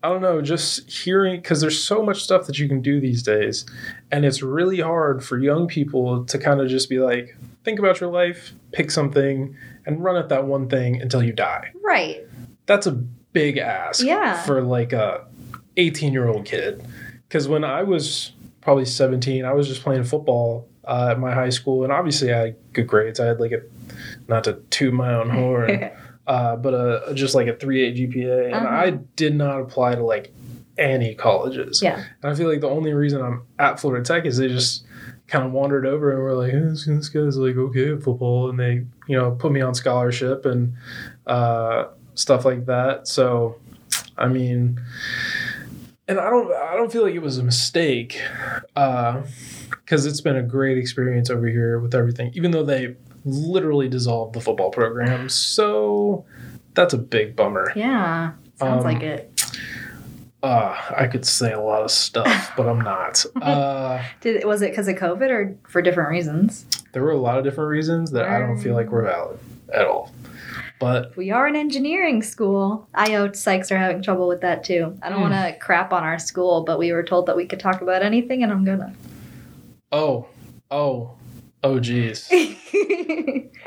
I 0.02 0.08
don't 0.08 0.22
know, 0.22 0.40
just 0.42 0.90
hearing 0.90 1.40
because 1.40 1.60
there's 1.60 1.82
so 1.82 2.02
much 2.02 2.22
stuff 2.22 2.46
that 2.46 2.58
you 2.58 2.68
can 2.68 2.80
do 2.82 3.00
these 3.00 3.22
days, 3.22 3.66
and 4.10 4.24
it's 4.24 4.42
really 4.42 4.80
hard 4.80 5.24
for 5.24 5.38
young 5.38 5.66
people 5.66 6.24
to 6.26 6.38
kind 6.38 6.60
of 6.60 6.68
just 6.68 6.88
be 6.88 6.98
like, 6.98 7.36
think 7.64 7.78
about 7.78 8.00
your 8.00 8.10
life, 8.10 8.52
pick 8.72 8.90
something, 8.90 9.56
and 9.86 10.02
run 10.02 10.16
at 10.16 10.28
that 10.28 10.46
one 10.46 10.68
thing 10.68 11.00
until 11.00 11.22
you 11.22 11.32
die. 11.32 11.70
Right. 11.82 12.20
That's 12.66 12.86
a 12.86 12.92
big 12.92 13.58
ask 13.58 14.04
Yeah. 14.04 14.40
for 14.42 14.62
like 14.62 14.92
a 14.92 15.24
18 15.76 16.12
year 16.12 16.28
old 16.28 16.44
kid. 16.44 16.82
Because 17.28 17.46
when 17.48 17.64
I 17.64 17.82
was 17.82 18.32
probably 18.60 18.84
17, 18.86 19.44
I 19.44 19.52
was 19.52 19.68
just 19.68 19.82
playing 19.82 20.04
football 20.04 20.66
uh, 20.86 21.08
at 21.10 21.18
my 21.20 21.34
high 21.34 21.50
school, 21.50 21.84
and 21.84 21.92
obviously 21.92 22.32
I 22.32 22.38
had 22.38 22.56
good 22.72 22.86
grades. 22.86 23.20
I 23.20 23.26
had 23.26 23.40
like 23.40 23.52
a 23.52 23.60
not 24.28 24.44
to 24.44 24.54
toot 24.70 24.92
my 24.94 25.12
own 25.14 25.28
horn 25.30 25.90
uh, 26.28 26.54
but 26.56 26.74
a 26.74 27.12
just 27.14 27.34
like 27.34 27.48
a 27.48 27.54
3.8 27.54 27.96
GPA, 28.12 28.44
and 28.46 28.54
Uh-huh. 28.54 28.68
I 28.68 28.90
did 29.16 29.34
not 29.34 29.60
apply 29.60 29.96
to 29.96 30.02
like 30.04 30.32
any 30.78 31.14
colleges. 31.16 31.82
yeah. 31.82 32.04
And 32.22 32.30
I 32.32 32.34
feel 32.36 32.48
like 32.48 32.60
the 32.60 32.68
only 32.68 32.92
reason 32.92 33.20
I'm 33.20 33.42
at 33.58 33.80
Florida 33.80 34.04
Tech 34.04 34.24
is 34.26 34.36
they 34.36 34.46
just 34.48 34.84
kind 35.26 35.44
of 35.44 35.50
wandered 35.52 35.84
over 35.84 36.12
and 36.12 36.20
were 36.22 36.34
like, 36.34 36.52
hey, 36.52 36.60
this, 36.60 36.86
this 36.86 37.08
guy's 37.08 37.36
like 37.36 37.56
okay 37.56 37.92
at 37.94 38.02
football, 38.02 38.48
and 38.48 38.58
they 38.60 38.84
you 39.08 39.16
know 39.18 39.32
put 39.32 39.50
me 39.52 39.60
on 39.60 39.74
scholarship 39.74 40.46
and 40.46 40.74
uh, 41.26 41.86
stuff 42.14 42.44
like 42.44 42.66
that. 42.66 43.08
So, 43.08 43.56
I 44.16 44.28
mean, 44.28 44.80
and 46.06 46.20
I 46.20 46.30
don't 46.30 46.52
I 46.52 46.76
don't 46.76 46.92
feel 46.92 47.02
like 47.02 47.14
it 47.14 47.22
was 47.22 47.38
a 47.38 47.42
mistake 47.42 48.20
because 48.74 50.06
it's 50.06 50.20
been 50.20 50.36
a 50.36 50.42
great 50.42 50.78
experience 50.78 51.28
over 51.30 51.46
here 51.48 51.80
with 51.80 51.94
everything, 51.94 52.30
even 52.34 52.50
though 52.52 52.64
they 52.64 52.94
literally 53.24 53.88
dissolved 53.88 54.34
the 54.34 54.40
football 54.40 54.70
program. 54.70 55.28
So 55.28 56.24
that's 56.74 56.94
a 56.94 56.98
big 56.98 57.34
bummer. 57.36 57.72
Yeah. 57.76 58.32
Sounds 58.56 58.84
Um, 58.84 58.92
like 58.92 59.02
it. 59.02 59.32
Uh, 60.42 60.76
I 60.96 61.08
could 61.08 61.24
say 61.26 61.52
a 61.52 61.60
lot 61.60 61.82
of 61.82 61.90
stuff, 61.90 62.52
but 62.56 62.68
I'm 62.68 62.80
not. 62.80 63.24
Uh, 63.42 64.02
Did 64.20 64.44
was 64.44 64.62
it 64.62 64.70
because 64.70 64.86
of 64.86 64.94
COVID 64.96 65.30
or 65.30 65.56
for 65.68 65.82
different 65.82 66.10
reasons? 66.10 66.64
there 66.92 67.02
were 67.02 67.10
a 67.10 67.16
lot 67.18 67.38
of 67.38 67.44
different 67.44 67.70
reasons 67.70 68.12
that 68.12 68.24
I 68.26 68.38
don't 68.38 68.58
feel 68.58 68.74
like 68.74 68.90
were 68.90 69.02
valid 69.02 69.38
at 69.74 69.84
all. 69.84 70.10
But 70.80 71.16
We 71.16 71.32
are 71.32 71.46
an 71.48 71.56
engineering 71.56 72.22
school. 72.22 72.88
IO 72.94 73.28
Psychs 73.28 73.70
are 73.72 73.78
having 73.78 74.00
trouble 74.00 74.28
with 74.28 74.40
that 74.42 74.62
too. 74.62 74.96
I 75.02 75.08
don't 75.08 75.18
Hmm. 75.18 75.30
want 75.30 75.34
to 75.34 75.58
crap 75.58 75.92
on 75.92 76.04
our 76.04 76.20
school, 76.20 76.62
but 76.62 76.78
we 76.78 76.92
were 76.92 77.02
told 77.02 77.26
that 77.26 77.36
we 77.36 77.44
could 77.46 77.58
talk 77.60 77.82
about 77.82 78.02
anything, 78.02 78.44
and 78.44 78.52
I'm 78.52 78.64
gonna. 78.64 78.94
oh, 79.90 80.26
oh, 80.70 81.10
oh, 81.64 81.78
geez. 81.80 82.28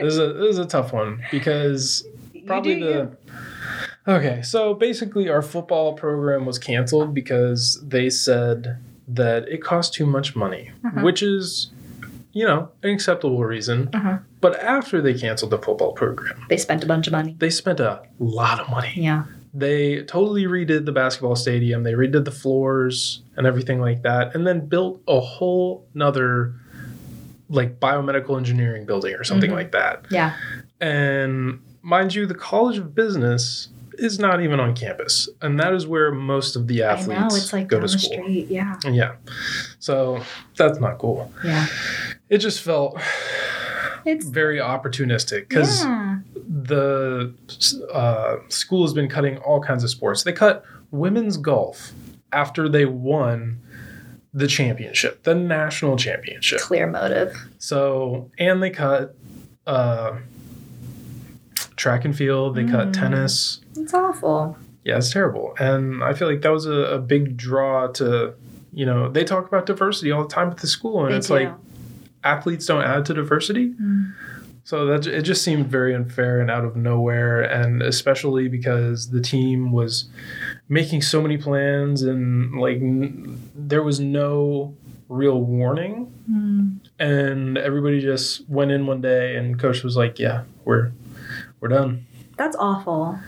This 0.00 0.12
is 0.14 0.18
a 0.18 0.32
this 0.32 0.50
is 0.50 0.58
a 0.58 0.66
tough 0.66 0.92
one 0.92 1.22
because 1.30 2.06
probably 2.46 2.80
the. 2.80 3.16
Okay, 4.06 4.40
so 4.42 4.72
basically, 4.74 5.28
our 5.28 5.42
football 5.42 5.92
program 5.94 6.46
was 6.46 6.58
canceled 6.58 7.12
because 7.12 7.78
they 7.86 8.08
said 8.08 8.78
that 9.08 9.46
it 9.48 9.62
cost 9.62 9.92
too 9.92 10.06
much 10.06 10.34
money, 10.34 10.70
Uh-huh. 10.84 11.00
which 11.02 11.22
is, 11.22 11.70
you 12.32 12.46
know, 12.46 12.70
an 12.82 12.90
acceptable 12.90 13.44
reason. 13.44 13.90
Uh-huh. 13.92 14.18
But 14.40 14.58
after 14.62 15.02
they 15.02 15.12
canceled 15.14 15.50
the 15.50 15.58
football 15.58 15.92
program, 15.92 16.46
They 16.48 16.56
spent 16.56 16.82
a 16.84 16.86
bunch 16.86 17.06
of 17.06 17.12
money. 17.12 17.36
they 17.38 17.50
spent 17.50 17.80
a 17.80 18.00
lot 18.18 18.60
of 18.60 18.70
money. 18.70 18.92
Yeah. 18.96 19.24
They 19.58 20.02
totally 20.02 20.44
redid 20.44 20.84
the 20.86 20.92
basketball 20.92 21.34
stadium, 21.36 21.82
they 21.82 21.92
redid 21.94 22.24
the 22.24 22.30
floors 22.30 23.22
and 23.36 23.46
everything 23.46 23.80
like 23.80 24.02
that, 24.02 24.34
and 24.34 24.46
then 24.46 24.66
built 24.66 25.00
a 25.08 25.18
whole 25.20 25.84
nother 25.94 26.54
like 27.50 27.80
biomedical 27.80 28.36
engineering 28.36 28.84
building 28.84 29.14
or 29.14 29.24
something 29.24 29.50
Mhm. 29.50 29.54
like 29.54 29.72
that. 29.72 30.04
Yeah. 30.10 30.34
And 30.80 31.60
mind 31.82 32.14
you, 32.14 32.26
the 32.26 32.34
College 32.34 32.78
of 32.78 32.94
Business 32.94 33.68
is 33.94 34.20
not 34.20 34.40
even 34.42 34.60
on 34.60 34.74
campus, 34.76 35.28
and 35.42 35.58
that 35.58 35.72
is 35.74 35.84
where 35.86 36.12
most 36.12 36.54
of 36.54 36.68
the 36.68 36.84
I 36.84 36.92
athletes 36.92 37.20
know. 37.20 37.26
It's 37.36 37.52
like 37.52 37.66
go 37.66 37.80
to 37.80 37.88
school. 37.88 38.12
street. 38.22 38.46
Yeah. 38.48 38.76
Yeah, 38.84 39.12
so 39.80 40.20
that's 40.56 40.78
not 40.78 40.98
cool. 40.98 41.32
Yeah. 41.44 41.66
It 42.28 42.38
just 42.38 42.60
felt 42.62 43.00
It's 44.04 44.24
very 44.26 44.58
opportunistic 44.58 45.48
because 45.48 45.82
yeah. 45.84 45.97
The 46.68 47.34
uh, 47.92 48.36
school 48.48 48.82
has 48.84 48.92
been 48.92 49.08
cutting 49.08 49.38
all 49.38 49.60
kinds 49.60 49.82
of 49.84 49.90
sports. 49.90 50.22
They 50.22 50.32
cut 50.32 50.64
women's 50.90 51.36
golf 51.36 51.92
after 52.32 52.68
they 52.68 52.84
won 52.84 53.60
the 54.32 54.46
championship, 54.46 55.22
the 55.24 55.34
national 55.34 55.96
championship. 55.96 56.60
clear 56.60 56.86
motive. 56.86 57.34
So, 57.58 58.30
and 58.38 58.62
they 58.62 58.70
cut 58.70 59.16
uh, 59.66 60.18
track 61.76 62.04
and 62.04 62.16
field, 62.16 62.54
they 62.54 62.64
cut 62.64 62.88
Mm. 62.88 62.92
tennis. 62.92 63.60
It's 63.76 63.94
awful. 63.94 64.56
Yeah, 64.84 64.96
it's 64.98 65.12
terrible. 65.12 65.54
And 65.58 66.02
I 66.02 66.12
feel 66.14 66.28
like 66.28 66.42
that 66.42 66.52
was 66.52 66.66
a, 66.66 66.72
a 66.72 66.98
big 66.98 67.36
draw 67.36 67.88
to, 67.92 68.34
you 68.72 68.86
know, 68.86 69.08
they 69.10 69.24
talk 69.24 69.46
about 69.48 69.66
diversity 69.66 70.10
all 70.12 70.22
the 70.22 70.28
time 70.34 70.50
at 70.50 70.58
the 70.58 70.66
school, 70.66 71.04
and 71.04 71.12
They 71.12 71.18
it's 71.18 71.28
do. 71.28 71.34
like 71.34 71.52
athletes 72.24 72.66
don't 72.66 72.82
add 72.84 73.04
to 73.06 73.14
diversity. 73.14 73.74
Mm. 73.74 74.12
So 74.68 74.84
that 74.84 75.06
it 75.06 75.22
just 75.22 75.42
seemed 75.42 75.68
very 75.68 75.94
unfair 75.94 76.42
and 76.42 76.50
out 76.50 76.62
of 76.62 76.76
nowhere, 76.76 77.40
and 77.40 77.80
especially 77.80 78.48
because 78.48 79.08
the 79.08 79.22
team 79.22 79.72
was 79.72 80.10
making 80.68 81.00
so 81.00 81.22
many 81.22 81.38
plans 81.38 82.02
and 82.02 82.60
like 82.60 82.76
n- 82.76 83.40
there 83.56 83.82
was 83.82 83.98
no 83.98 84.76
real 85.08 85.40
warning, 85.40 86.12
Mm. 86.30 86.80
and 86.98 87.56
everybody 87.56 87.98
just 88.02 88.46
went 88.46 88.70
in 88.70 88.84
one 88.86 89.00
day, 89.00 89.36
and 89.36 89.58
coach 89.58 89.82
was 89.82 89.96
like, 89.96 90.18
"Yeah, 90.18 90.42
we're 90.66 90.90
we're 91.60 91.68
done." 91.70 92.04
That's 92.36 92.56
awful. 92.60 93.18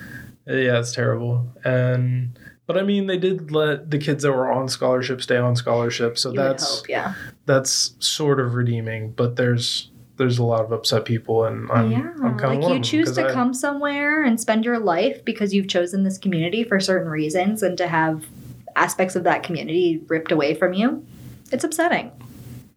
Yeah, 0.46 0.78
it's 0.78 0.92
terrible, 0.92 1.48
and 1.64 2.38
but 2.66 2.76
I 2.76 2.82
mean, 2.82 3.06
they 3.06 3.16
did 3.16 3.50
let 3.50 3.90
the 3.90 3.96
kids 3.96 4.24
that 4.24 4.32
were 4.32 4.52
on 4.52 4.68
scholarship 4.68 5.22
stay 5.22 5.38
on 5.38 5.56
scholarship, 5.56 6.18
so 6.18 6.32
You 6.32 6.36
that's 6.36 6.80
hope, 6.80 6.88
yeah. 6.90 7.14
that's 7.46 7.94
sort 7.98 8.40
of 8.40 8.54
redeeming. 8.56 9.12
But 9.12 9.36
there's 9.36 9.90
there's 10.20 10.38
a 10.38 10.44
lot 10.44 10.62
of 10.64 10.70
upset 10.70 11.04
people, 11.04 11.44
and 11.46 11.68
I'm 11.72 11.90
yeah. 11.90 12.12
I'm 12.22 12.38
kind 12.38 12.58
of 12.62 12.64
like 12.70 12.74
you 12.76 12.80
choose 12.82 13.12
to 13.12 13.26
I- 13.26 13.32
come 13.32 13.52
somewhere 13.54 14.22
and 14.22 14.38
spend 14.40 14.64
your 14.64 14.78
life 14.78 15.24
because 15.24 15.52
you've 15.52 15.66
chosen 15.66 16.04
this 16.04 16.18
community 16.18 16.62
for 16.62 16.78
certain 16.78 17.08
reasons 17.08 17.62
and 17.64 17.76
to 17.78 17.88
have 17.88 18.24
aspects 18.76 19.16
of 19.16 19.24
that 19.24 19.42
community 19.42 20.00
ripped 20.08 20.30
away 20.30 20.54
from 20.54 20.74
you. 20.74 21.04
It's 21.50 21.64
upsetting. 21.64 22.12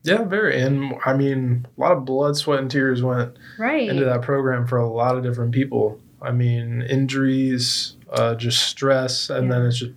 Yeah, 0.04 0.24
very. 0.24 0.60
And 0.62 0.96
I 1.06 1.14
mean, 1.14 1.66
a 1.78 1.82
lot 1.82 1.92
of 1.92 2.06
blood, 2.06 2.36
sweat, 2.36 2.60
and 2.60 2.72
tears 2.72 3.04
went 3.04 3.34
Right. 3.60 3.88
into 3.90 4.04
that 4.06 4.22
program 4.22 4.66
for 4.66 4.78
a 4.78 4.90
lot 4.90 5.16
of 5.18 5.24
different 5.24 5.52
people. 5.52 6.00
I 6.22 6.32
mean, 6.32 6.82
injuries, 6.82 7.96
uh, 8.12 8.36
just 8.36 8.64
stress, 8.64 9.30
and 9.30 9.52
then 9.52 9.66
it's 9.66 9.78
just 9.80 9.92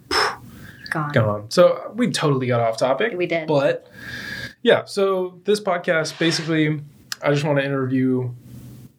Gone. 0.91 1.13
gone. 1.13 1.45
So 1.51 1.93
we 1.97 2.11
totally 2.11 2.47
got 2.47 2.61
off 2.61 2.77
topic. 2.77 3.15
We 3.17 3.27
did. 3.27 3.47
But 3.49 3.87
yeah, 4.63 4.85
so 4.85 5.41
this 5.45 5.61
podcast 5.61 6.19
basically, 6.19 6.81
I 7.23 7.33
just 7.33 7.45
want 7.45 7.59
to 7.59 7.65
interview, 7.65 8.31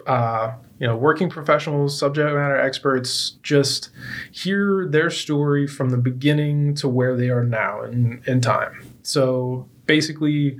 uh, 0.05 0.53
you 0.79 0.87
know, 0.87 0.95
working 0.95 1.29
professionals, 1.29 1.97
subject 1.97 2.33
matter 2.33 2.59
experts, 2.59 3.31
just 3.43 3.89
hear 4.31 4.87
their 4.87 5.09
story 5.09 5.67
from 5.67 5.89
the 5.89 5.97
beginning 5.97 6.75
to 6.75 6.87
where 6.87 7.15
they 7.15 7.29
are 7.29 7.43
now 7.43 7.83
in, 7.83 8.21
in 8.25 8.41
time. 8.41 8.85
So 9.01 9.67
basically, 9.85 10.57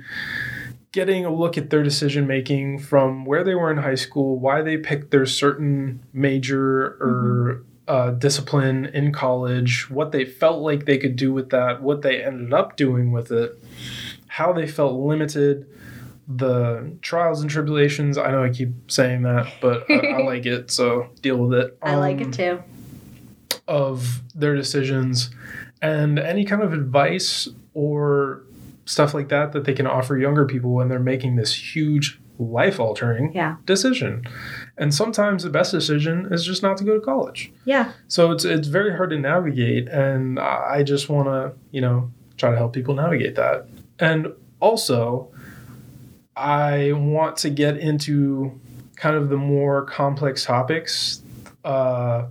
getting 0.92 1.24
a 1.24 1.32
look 1.32 1.56
at 1.58 1.70
their 1.70 1.82
decision 1.82 2.26
making 2.26 2.78
from 2.78 3.24
where 3.24 3.44
they 3.44 3.54
were 3.54 3.70
in 3.70 3.78
high 3.78 3.94
school, 3.94 4.38
why 4.38 4.62
they 4.62 4.76
picked 4.76 5.10
their 5.10 5.26
certain 5.26 6.02
major 6.12 6.96
or 7.00 7.64
uh, 7.86 8.10
discipline 8.10 8.86
in 8.86 9.12
college, 9.12 9.88
what 9.90 10.12
they 10.12 10.24
felt 10.24 10.60
like 10.60 10.84
they 10.84 10.98
could 10.98 11.16
do 11.16 11.32
with 11.32 11.50
that, 11.50 11.82
what 11.82 12.02
they 12.02 12.22
ended 12.22 12.52
up 12.52 12.76
doing 12.76 13.12
with 13.12 13.30
it, 13.30 13.62
how 14.26 14.52
they 14.52 14.66
felt 14.66 14.94
limited, 14.94 15.66
the 16.28 16.92
trials 17.00 17.40
and 17.40 17.50
tribulations. 17.50 18.18
I 18.18 18.30
know 18.30 18.44
I 18.44 18.50
keep 18.50 18.90
saying 18.90 19.22
that, 19.22 19.46
but 19.60 19.90
I, 19.90 19.94
I 19.94 20.22
like 20.24 20.44
it, 20.46 20.70
so 20.70 21.08
deal 21.22 21.36
with 21.38 21.58
it. 21.58 21.78
I 21.82 21.96
like 21.96 22.16
Um, 22.20 22.28
it 22.28 22.32
too. 22.34 22.62
of 23.66 24.22
their 24.34 24.54
decisions 24.54 25.30
and 25.80 26.18
any 26.18 26.44
kind 26.44 26.62
of 26.62 26.72
advice 26.72 27.48
or 27.74 28.42
stuff 28.84 29.14
like 29.14 29.28
that 29.28 29.52
that 29.52 29.64
they 29.64 29.74
can 29.74 29.86
offer 29.86 30.16
younger 30.16 30.44
people 30.46 30.70
when 30.72 30.88
they're 30.88 30.98
making 30.98 31.36
this 31.36 31.74
huge 31.74 32.18
life 32.38 32.78
altering 32.80 33.32
Yeah. 33.34 33.56
decision. 33.66 34.24
And 34.76 34.94
sometimes 34.94 35.42
the 35.42 35.50
best 35.50 35.72
decision 35.72 36.28
is 36.30 36.44
just 36.44 36.62
not 36.62 36.76
to 36.78 36.84
go 36.84 36.94
to 36.94 37.00
college. 37.00 37.52
Yeah. 37.64 37.92
So 38.06 38.30
it's 38.30 38.44
it's 38.44 38.68
very 38.68 38.96
hard 38.96 39.10
to 39.10 39.18
navigate 39.18 39.88
and 39.88 40.38
I 40.38 40.82
just 40.84 41.08
want 41.08 41.26
to, 41.28 41.52
you 41.72 41.80
know, 41.80 42.10
try 42.36 42.50
to 42.52 42.56
help 42.56 42.72
people 42.72 42.94
navigate 42.94 43.34
that. 43.34 43.66
And 43.98 44.28
also 44.60 45.30
I 46.38 46.92
want 46.92 47.36
to 47.38 47.50
get 47.50 47.76
into 47.78 48.58
kind 48.96 49.16
of 49.16 49.28
the 49.28 49.36
more 49.36 49.84
complex 49.84 50.44
topics 50.44 51.20
uh, 51.64 52.26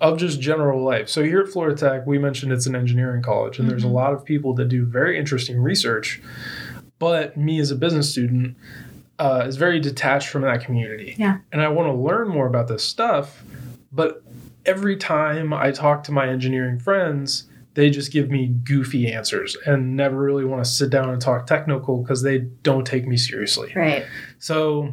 of 0.00 0.16
just 0.18 0.40
general 0.40 0.82
life. 0.84 1.08
So 1.08 1.24
here 1.24 1.40
at 1.40 1.48
Florida 1.48 1.76
Tech, 1.76 2.06
we 2.06 2.18
mentioned 2.18 2.52
it's 2.52 2.66
an 2.66 2.76
engineering 2.76 3.22
college, 3.22 3.58
and 3.58 3.68
there's 3.68 3.82
a 3.84 3.88
Mhm. 3.88 3.92
lot 3.92 4.12
of 4.12 4.24
people 4.24 4.54
that 4.54 4.68
do 4.68 4.84
very 4.86 5.18
interesting 5.18 5.60
research. 5.60 6.22
But 7.00 7.36
me 7.36 7.58
as 7.58 7.70
a 7.70 7.76
business 7.76 8.10
student 8.10 8.56
uh, 9.20 9.44
is 9.48 9.56
very 9.56 9.80
detached 9.80 10.28
from 10.28 10.42
that 10.42 10.60
community. 10.64 11.16
Yeah. 11.18 11.38
And 11.50 11.60
I 11.60 11.66
want 11.68 11.88
to 11.88 11.92
learn 11.92 12.28
more 12.28 12.46
about 12.46 12.68
this 12.68 12.84
stuff. 12.84 13.42
But 13.90 14.22
every 14.64 14.94
time 14.96 15.52
I 15.52 15.72
talk 15.72 16.04
to 16.04 16.12
my 16.12 16.28
engineering 16.28 16.78
friends, 16.78 17.48
they 17.78 17.90
just 17.90 18.10
give 18.10 18.28
me 18.28 18.48
goofy 18.48 19.06
answers 19.12 19.56
and 19.64 19.96
never 19.96 20.16
really 20.16 20.44
want 20.44 20.64
to 20.64 20.68
sit 20.68 20.90
down 20.90 21.10
and 21.10 21.22
talk 21.22 21.46
technical 21.46 22.02
because 22.02 22.22
they 22.22 22.38
don't 22.64 22.84
take 22.84 23.06
me 23.06 23.16
seriously. 23.16 23.72
Right. 23.76 24.04
So 24.40 24.92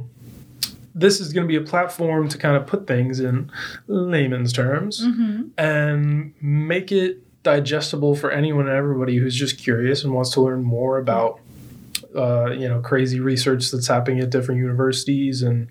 this 0.93 1.19
is 1.19 1.33
going 1.33 1.47
to 1.47 1.47
be 1.47 1.55
a 1.55 1.67
platform 1.67 2.29
to 2.29 2.37
kind 2.37 2.55
of 2.55 2.67
put 2.67 2.85
things 2.85 3.19
in 3.19 3.51
layman's 3.87 4.53
terms 4.53 5.01
Mm-hmm. 5.03 5.47
and 5.57 6.33
make 6.39 6.91
it 6.91 7.23
digestible 7.41 8.15
for 8.15 8.29
anyone 8.29 8.67
and 8.67 8.75
everybody 8.77 9.17
who's 9.17 9.35
just 9.35 9.57
curious 9.57 10.03
and 10.03 10.13
wants 10.13 10.29
to 10.31 10.41
learn 10.41 10.63
more 10.63 10.99
about 10.99 11.39
uh, 12.15 12.51
you 12.51 12.69
know 12.69 12.81
crazy 12.81 13.19
research 13.19 13.71
that's 13.71 13.87
happening 13.87 14.19
at 14.19 14.29
different 14.29 14.59
universities 14.61 15.41
and 15.41 15.67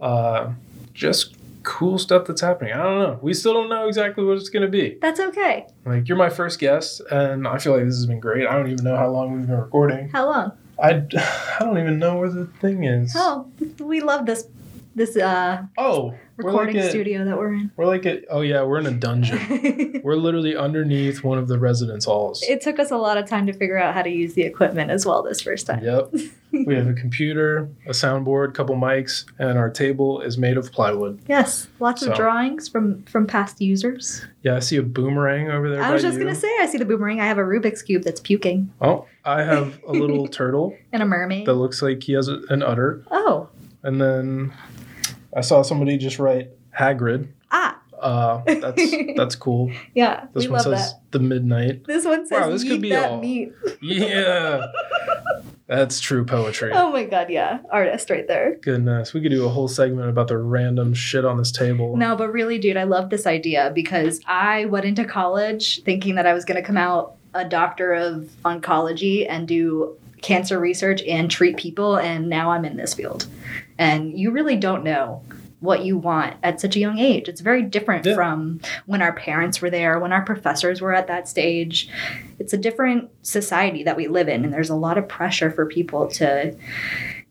uh, 0.00 0.50
just 0.94 1.36
cool 1.62 1.98
stuff 1.98 2.26
that's 2.26 2.40
happening. 2.40 2.72
I 2.72 2.82
don't 2.82 2.98
know. 2.98 3.18
We 3.22 3.34
still 3.34 3.54
don't 3.54 3.68
know 3.68 3.86
exactly 3.88 4.24
what 4.24 4.36
it's 4.36 4.48
going 4.48 4.62
to 4.62 4.68
be. 4.68 4.98
That's 5.00 5.20
okay. 5.20 5.66
Like 5.84 6.08
you're 6.08 6.16
my 6.18 6.30
first 6.30 6.58
guest, 6.58 7.00
and 7.10 7.46
I 7.46 7.58
feel 7.58 7.72
like 7.74 7.84
this 7.84 7.96
has 7.96 8.06
been 8.06 8.20
great. 8.20 8.46
I 8.46 8.52
don't 8.56 8.70
even 8.70 8.84
know 8.84 8.96
how 8.96 9.08
long 9.08 9.32
we've 9.36 9.46
been 9.46 9.56
recording. 9.56 10.08
How 10.08 10.26
long? 10.26 10.52
I, 10.82 10.90
I 11.60 11.64
don't 11.64 11.78
even 11.78 11.98
know 11.98 12.18
where 12.18 12.30
the 12.30 12.46
thing 12.46 12.84
is. 12.84 13.14
Oh, 13.16 13.50
we 13.78 14.00
love 14.00 14.26
this 14.26 14.46
this 15.00 15.16
uh 15.16 15.62
Oh, 15.78 16.14
recording 16.36 16.76
like 16.76 16.84
at, 16.84 16.90
studio 16.90 17.24
that 17.24 17.36
we're 17.38 17.54
in. 17.54 17.70
We're 17.76 17.86
like 17.86 18.04
at, 18.06 18.24
oh 18.30 18.42
yeah, 18.42 18.62
we're 18.62 18.78
in 18.78 18.86
a 18.86 18.90
dungeon. 18.92 20.00
we're 20.04 20.14
literally 20.16 20.56
underneath 20.56 21.24
one 21.24 21.38
of 21.38 21.48
the 21.48 21.58
residence 21.58 22.04
halls. 22.04 22.42
it 22.42 22.60
took 22.60 22.78
us 22.78 22.90
a 22.90 22.96
lot 22.96 23.16
of 23.18 23.26
time 23.26 23.46
to 23.46 23.52
figure 23.52 23.78
out 23.78 23.94
how 23.94 24.02
to 24.02 24.10
use 24.10 24.34
the 24.34 24.42
equipment 24.42 24.90
as 24.90 25.04
well 25.06 25.22
this 25.22 25.40
first 25.40 25.66
time. 25.66 25.82
Yep. 25.82 26.12
we 26.66 26.74
have 26.74 26.86
a 26.88 26.92
computer, 26.92 27.68
a 27.86 27.90
soundboard, 27.90 28.54
couple 28.54 28.74
mics, 28.76 29.24
and 29.38 29.56
our 29.58 29.70
table 29.70 30.20
is 30.20 30.36
made 30.36 30.56
of 30.58 30.70
plywood. 30.72 31.18
Yes, 31.28 31.68
lots 31.78 32.02
So. 32.02 32.10
of 32.10 32.16
drawings 32.16 32.68
from 32.68 33.02
from 33.04 33.26
past 33.26 33.60
users. 33.60 34.24
Yeah, 34.42 34.56
I 34.56 34.60
see 34.60 34.76
a 34.76 34.82
boomerang 34.82 35.50
over 35.50 35.70
there. 35.70 35.82
I 35.82 35.92
was 35.92 36.02
just 36.02 36.18
you. 36.18 36.24
gonna 36.24 36.34
say, 36.34 36.48
I 36.60 36.66
see 36.66 36.78
the 36.78 36.84
boomerang. 36.84 37.20
I 37.20 37.26
have 37.26 37.38
a 37.38 37.42
Rubik's 37.42 37.82
cube 37.82 38.02
that's 38.02 38.20
puking, 38.20 38.70
Oh, 38.80 39.06
I 39.24 39.42
have 39.42 39.78
a 39.86 39.92
little 39.92 40.26
turtle 40.38 40.76
and 40.92 41.02
a 41.02 41.06
mermaid. 41.06 41.46
that 41.46 41.54
looks 41.54 41.80
like 41.82 42.02
he 42.02 42.12
has 42.14 42.28
a, 42.28 42.40
an 42.50 42.62
udder, 42.62 43.04
oh, 43.10 43.48
and 43.82 44.00
then 44.00 44.52
I 45.34 45.40
saw 45.42 45.62
somebody 45.62 45.96
just 45.98 46.18
write 46.18 46.50
Hagrid. 46.78 47.28
ah, 47.50 47.78
Uh, 48.00 48.42
that's 48.46 48.82
that's 49.16 49.34
cool. 49.36 49.70
yeah, 49.94 50.26
This 50.32 50.44
we 50.44 50.50
one 50.50 50.62
love 50.64 50.78
says 50.78 50.92
that. 50.94 51.00
the 51.12 51.18
midnight. 51.20 51.84
This 51.86 52.04
one 52.04 52.26
says, 52.26 52.40
Wow, 52.40 52.50
this 52.50 52.64
could 52.64 52.80
be 52.80 52.90
that 52.90 53.10
all- 53.10 53.20
meat." 53.20 53.52
Yeah. 53.80 54.66
That's 55.66 56.00
true 56.00 56.24
poetry. 56.24 56.72
Oh 56.74 56.90
my 56.90 57.04
god, 57.04 57.30
yeah. 57.30 57.60
Artist 57.70 58.10
right 58.10 58.26
there. 58.26 58.56
Goodness, 58.60 59.14
we 59.14 59.20
could 59.20 59.30
do 59.30 59.44
a 59.44 59.48
whole 59.48 59.68
segment 59.68 60.08
about 60.08 60.26
the 60.26 60.36
random 60.36 60.94
shit 60.94 61.24
on 61.24 61.36
this 61.38 61.52
table. 61.52 61.96
No, 61.96 62.16
but 62.16 62.32
really, 62.32 62.58
dude, 62.58 62.76
I 62.76 62.82
love 62.84 63.08
this 63.10 63.24
idea 63.24 63.70
because 63.72 64.20
I 64.26 64.64
went 64.64 64.84
into 64.84 65.04
college 65.04 65.82
thinking 65.84 66.16
that 66.16 66.26
I 66.26 66.32
was 66.34 66.44
going 66.44 66.60
to 66.60 66.66
come 66.66 66.76
out 66.76 67.14
a 67.34 67.44
doctor 67.44 67.92
of 67.92 68.28
oncology 68.44 69.26
and 69.28 69.46
do 69.46 69.96
cancer 70.22 70.58
research 70.58 71.02
and 71.04 71.30
treat 71.30 71.56
people, 71.56 71.96
and 71.96 72.28
now 72.28 72.50
I'm 72.50 72.64
in 72.64 72.76
this 72.76 72.92
field. 72.92 73.26
And 73.80 74.16
you 74.18 74.30
really 74.30 74.56
don't 74.56 74.84
know 74.84 75.22
what 75.60 75.84
you 75.84 75.96
want 75.96 76.34
at 76.42 76.60
such 76.60 76.76
a 76.76 76.78
young 76.78 76.98
age. 76.98 77.28
It's 77.28 77.40
very 77.40 77.62
different 77.62 78.04
Yeah. 78.06 78.14
from 78.14 78.60
when 78.86 79.00
our 79.02 79.12
parents 79.12 79.60
were 79.62 79.70
there, 79.70 79.98
when 79.98 80.12
our 80.12 80.22
professors 80.22 80.80
were 80.82 80.94
at 80.94 81.06
that 81.08 81.28
stage. 81.28 81.88
It's 82.38 82.52
a 82.52 82.58
different 82.58 83.08
society 83.22 83.82
that 83.84 83.96
we 83.96 84.06
live 84.06 84.28
in, 84.28 84.44
and 84.44 84.52
there's 84.52 84.70
a 84.70 84.74
lot 84.76 84.96
of 84.98 85.08
pressure 85.08 85.50
for 85.50 85.64
people 85.66 86.08
to 86.08 86.54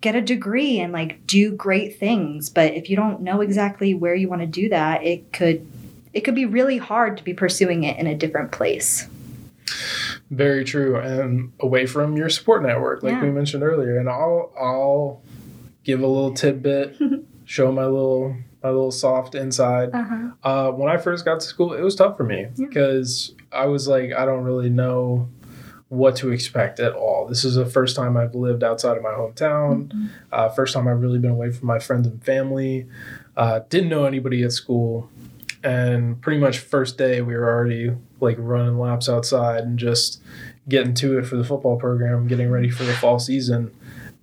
get 0.01 0.15
a 0.15 0.21
degree 0.21 0.79
and 0.79 0.91
like 0.91 1.25
do 1.27 1.51
great 1.51 1.99
things. 1.99 2.49
But 2.49 2.73
if 2.73 2.89
you 2.89 2.95
don't 2.95 3.21
know 3.21 3.41
exactly 3.41 3.93
where 3.93 4.15
you 4.15 4.27
want 4.27 4.41
to 4.41 4.47
do 4.47 4.69
that, 4.69 5.03
it 5.03 5.31
could 5.31 5.65
it 6.13 6.21
could 6.21 6.33
be 6.35 6.45
really 6.45 6.77
hard 6.79 7.17
to 7.17 7.23
be 7.23 7.33
pursuing 7.35 7.83
it 7.83 7.97
in 7.99 8.07
a 8.07 8.15
different 8.15 8.51
place. 8.51 9.07
Very 10.31 10.63
true, 10.63 10.95
and 10.97 11.51
away 11.59 11.85
from 11.85 12.17
your 12.17 12.29
support 12.29 12.63
network, 12.63 13.03
like 13.03 13.13
Yeah. 13.13 13.23
we 13.23 13.29
mentioned 13.31 13.61
earlier. 13.63 13.99
And 13.99 14.09
I'll 14.09 14.51
I'll 14.59 15.21
give 15.83 16.01
a 16.01 16.07
little 16.07 16.33
tidbit, 16.33 16.97
show 17.45 17.71
my 17.71 17.85
little 17.85 18.35
my 18.63 18.69
little 18.69 18.91
soft 18.91 19.35
inside. 19.35 19.89
Uh-huh. 19.93 20.29
Uh, 20.43 20.71
when 20.71 20.89
I 20.89 20.97
first 20.97 21.23
got 21.23 21.39
to 21.39 21.45
school, 21.45 21.73
it 21.73 21.81
was 21.81 21.95
tough 21.95 22.17
for 22.17 22.23
me 22.25 22.47
Yeah. 22.55 22.65
because 22.67 23.33
I 23.53 23.67
was 23.67 23.87
like, 23.87 24.11
I 24.13 24.25
don't 24.25 24.43
really 24.43 24.69
know 24.69 25.29
what 25.87 26.17
to 26.17 26.31
expect 26.31 26.79
at 26.81 26.91
all. 26.93 27.25
This 27.25 27.45
is 27.45 27.55
the 27.55 27.65
first 27.65 27.95
time 27.95 28.17
I've 28.17 28.35
lived 28.35 28.63
outside 28.63 28.97
of 28.97 29.01
my 29.03 29.09
hometown. 29.11 29.87
Mm-hmm. 29.87 30.05
Uh, 30.31 30.49
first 30.49 30.73
time 30.73 30.87
I've 30.89 30.99
really 30.99 31.19
been 31.19 31.31
away 31.31 31.51
from 31.51 31.67
my 31.67 31.79
friends 31.79 32.05
and 32.05 32.21
family. 32.23 32.85
Uh, 33.37 33.61
didn't 33.69 33.89
know 33.89 34.03
anybody 34.03 34.43
at 34.43 34.51
school, 34.51 35.09
and 35.63 36.21
pretty 36.21 36.39
much 36.39 36.59
first 36.59 36.97
day 36.97 37.21
we 37.21 37.33
were 37.35 37.47
already 37.47 37.91
like 38.19 38.35
running 38.39 38.77
laps 38.77 39.07
outside 39.07 39.63
and 39.63 39.79
just 39.79 40.21
getting 40.67 40.93
to 40.95 41.17
it 41.17 41.25
for 41.25 41.37
the 41.37 41.43
football 41.45 41.77
program, 41.77 42.27
getting 42.27 42.51
ready 42.51 42.69
for 42.69 42.83
the 42.83 42.93
fall 42.93 43.17
season. 43.19 43.73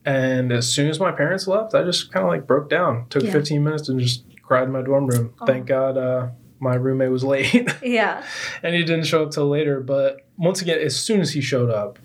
And 0.06 0.52
as 0.52 0.72
soon 0.72 0.88
as 0.88 0.98
my 1.00 1.10
parents 1.12 1.46
left, 1.48 1.74
I 1.74 1.82
just 1.82 2.12
kind 2.12 2.24
of 2.24 2.30
like 2.30 2.46
broke 2.46 2.70
down. 2.70 3.06
Took 3.10 3.24
Yeah. 3.24 3.32
15 3.32 3.62
minutes 3.64 3.88
and 3.88 3.98
just 4.00 4.24
cried 4.42 4.62
in 4.64 4.70
my 4.72 4.80
dorm 4.82 5.06
room. 5.08 5.34
Oh. 5.40 5.46
Thank 5.46 5.66
God 5.66 5.98
uh, 5.98 6.28
my 6.60 6.76
roommate 6.76 7.10
was 7.10 7.24
late 7.34 7.68
Yeah. 7.82 8.22
and 8.62 8.74
he 8.74 8.84
didn't 8.84 9.04
show 9.06 9.24
up 9.24 9.32
till 9.32 9.48
later. 9.48 9.80
But 9.80 10.20
once 10.38 10.62
again, 10.62 10.78
as 10.78 10.94
soon 10.96 11.20
as 11.20 11.32
he 11.32 11.40
showed 11.40 11.70
up, 11.70 11.98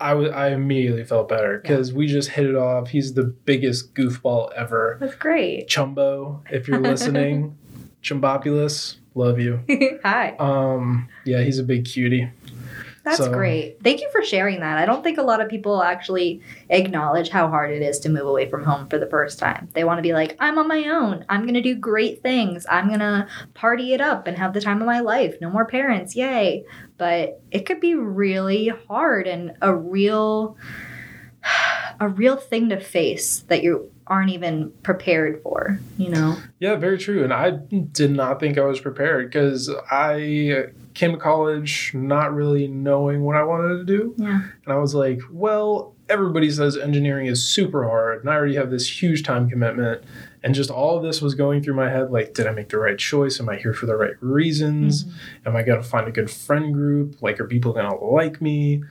I 0.00 0.14
was 0.14 0.30
I 0.30 0.48
immediately 0.48 1.04
felt 1.04 1.28
better 1.28 1.58
because 1.58 1.92
we 1.92 2.06
just 2.06 2.30
hit 2.30 2.46
it 2.46 2.54
off. 2.56 2.88
He's 2.88 3.12
the 3.12 3.24
biggest 3.24 3.92
goofball 3.92 4.50
ever. 4.56 4.96
That's 4.98 5.14
great. 5.14 5.68
Chumbo, 5.68 6.40
if 6.50 6.66
you're 6.68 6.80
listening, 6.80 7.58
Chumbopulous, 8.02 8.96
love 9.14 9.38
you. 9.38 9.60
Hi. 10.02 10.34
Um, 10.38 11.06
yeah, 11.26 11.42
he's 11.42 11.58
a 11.58 11.62
big 11.64 11.84
cutie. 11.84 12.30
That's 13.04 13.16
So- 13.16 13.32
great. 13.32 13.78
Thank 13.82 14.00
you 14.02 14.08
for 14.12 14.22
sharing 14.22 14.60
that. 14.60 14.76
I 14.78 14.84
don't 14.84 15.02
think 15.02 15.16
a 15.18 15.22
lot 15.22 15.40
of 15.40 15.48
people 15.48 15.82
actually 15.82 16.42
acknowledge 16.68 17.30
how 17.30 17.48
hard 17.48 17.70
it 17.70 17.80
is 17.82 17.98
to 18.00 18.10
move 18.10 18.26
away 18.26 18.48
from 18.48 18.62
home 18.64 18.88
for 18.88 18.98
the 18.98 19.06
first 19.06 19.38
time. 19.38 19.68
They 19.72 19.84
want 19.84 19.98
to 19.98 20.02
be 20.02 20.12
like, 20.12 20.36
I'm 20.38 20.58
on 20.58 20.68
my 20.68 20.84
own. 20.88 21.24
I'm 21.28 21.42
going 21.42 21.54
to 21.54 21.62
do 21.62 21.74
great 21.74 22.22
things. 22.22 22.66
I'm 22.70 22.88
going 22.88 23.00
to 23.00 23.26
party 23.54 23.94
it 23.94 24.00
up 24.02 24.26
and 24.26 24.36
have 24.36 24.52
the 24.52 24.60
time 24.60 24.80
of 24.82 24.86
my 24.86 25.00
life. 25.00 25.34
No 25.40 25.48
more 25.50 25.64
parents. 25.64 26.14
Yay. 26.14 26.64
But 26.98 27.40
it 27.50 27.64
could 27.64 27.80
be 27.80 27.94
really 27.94 28.70
hard 28.88 29.26
and 29.26 29.54
a 29.62 29.74
real 29.74 30.56
a 32.00 32.08
real 32.08 32.36
thing 32.36 32.68
to 32.68 32.78
face 32.80 33.40
that 33.48 33.62
you 33.62 33.90
aren't 34.06 34.30
even 34.30 34.70
prepared 34.82 35.40
for, 35.42 35.78
you 35.96 36.10
know. 36.10 36.36
Yeah, 36.58 36.74
very 36.76 36.98
true. 36.98 37.24
And 37.24 37.32
I 37.32 37.50
did 37.52 38.10
not 38.10 38.40
think 38.40 38.58
I 38.58 38.64
was 38.64 38.80
prepared 38.80 39.30
because 39.30 39.70
I 39.90 40.66
came 41.00 41.12
to 41.12 41.18
college 41.18 41.92
not 41.94 42.34
really 42.34 42.68
knowing 42.68 43.22
what 43.22 43.34
I 43.34 43.42
wanted 43.42 43.78
to 43.78 43.84
do. 43.84 44.14
Yeah. 44.18 44.42
And 44.64 44.72
I 44.72 44.76
was 44.76 44.94
like, 44.94 45.20
well, 45.32 45.94
everybody 46.10 46.50
says 46.50 46.76
engineering 46.76 47.24
is 47.24 47.42
super 47.42 47.88
hard, 47.88 48.20
and 48.20 48.28
I 48.28 48.34
already 48.34 48.56
have 48.56 48.70
this 48.70 49.02
huge 49.02 49.22
time 49.22 49.48
commitment. 49.48 50.04
And 50.42 50.54
just 50.54 50.70
all 50.70 50.98
of 50.98 51.02
this 51.02 51.22
was 51.22 51.34
going 51.34 51.62
through 51.62 51.74
my 51.74 51.88
head 51.88 52.10
like, 52.10 52.34
did 52.34 52.46
I 52.46 52.52
make 52.52 52.68
the 52.68 52.78
right 52.78 52.98
choice? 52.98 53.40
Am 53.40 53.48
I 53.48 53.56
here 53.56 53.72
for 53.72 53.86
the 53.86 53.96
right 53.96 54.12
reasons? 54.20 55.06
Am 55.46 55.56
I 55.56 55.62
going 55.62 55.82
to 55.82 55.88
find 55.88 56.06
a 56.06 56.10
good 56.10 56.30
friend 56.30 56.74
group? 56.74 57.22
Like, 57.22 57.40
are 57.40 57.46
people 57.46 57.72
going 57.72 57.90
to 57.90 57.96
like 57.96 58.42
me? 58.42 58.82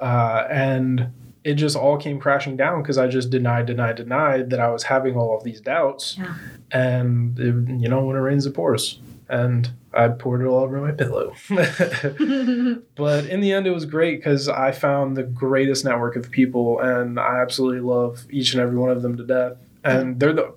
Uh, 0.00 0.46
and 0.50 1.12
it 1.44 1.54
just 1.54 1.76
all 1.76 1.96
came 1.96 2.18
crashing 2.18 2.56
down 2.56 2.82
because 2.82 2.98
I 2.98 3.06
just 3.06 3.30
denied, 3.30 3.66
denied, 3.66 3.96
denied 3.96 4.50
that 4.50 4.58
I 4.58 4.68
was 4.68 4.82
having 4.82 5.16
all 5.16 5.36
of 5.36 5.44
these 5.44 5.60
doubts. 5.60 6.18
Yeah. 6.18 6.34
And, 6.72 7.38
it, 7.38 7.80
you 7.80 7.88
know, 7.88 8.04
when 8.04 8.16
it 8.16 8.20
rains, 8.20 8.46
it 8.46 8.54
pours. 8.54 8.98
And 9.28 9.70
I 9.94 10.08
poured 10.08 10.42
it 10.42 10.46
all 10.46 10.62
over 10.64 10.80
my 10.80 10.92
pillow. 10.92 11.34
But 12.94 13.26
in 13.26 13.40
the 13.40 13.52
end, 13.52 13.66
it 13.66 13.70
was 13.70 13.84
great 13.84 14.18
because 14.18 14.48
I 14.48 14.72
found 14.72 15.16
the 15.16 15.22
greatest 15.22 15.84
network 15.84 16.16
of 16.16 16.30
people, 16.30 16.80
and 16.80 17.18
I 17.18 17.40
absolutely 17.40 17.80
love 17.80 18.24
each 18.30 18.52
and 18.54 18.62
every 18.62 18.76
one 18.78 18.90
of 18.90 19.02
them 19.02 19.16
to 19.16 19.24
death. 19.24 19.56
And 19.84 20.18
they're 20.20 20.32
the 20.32 20.52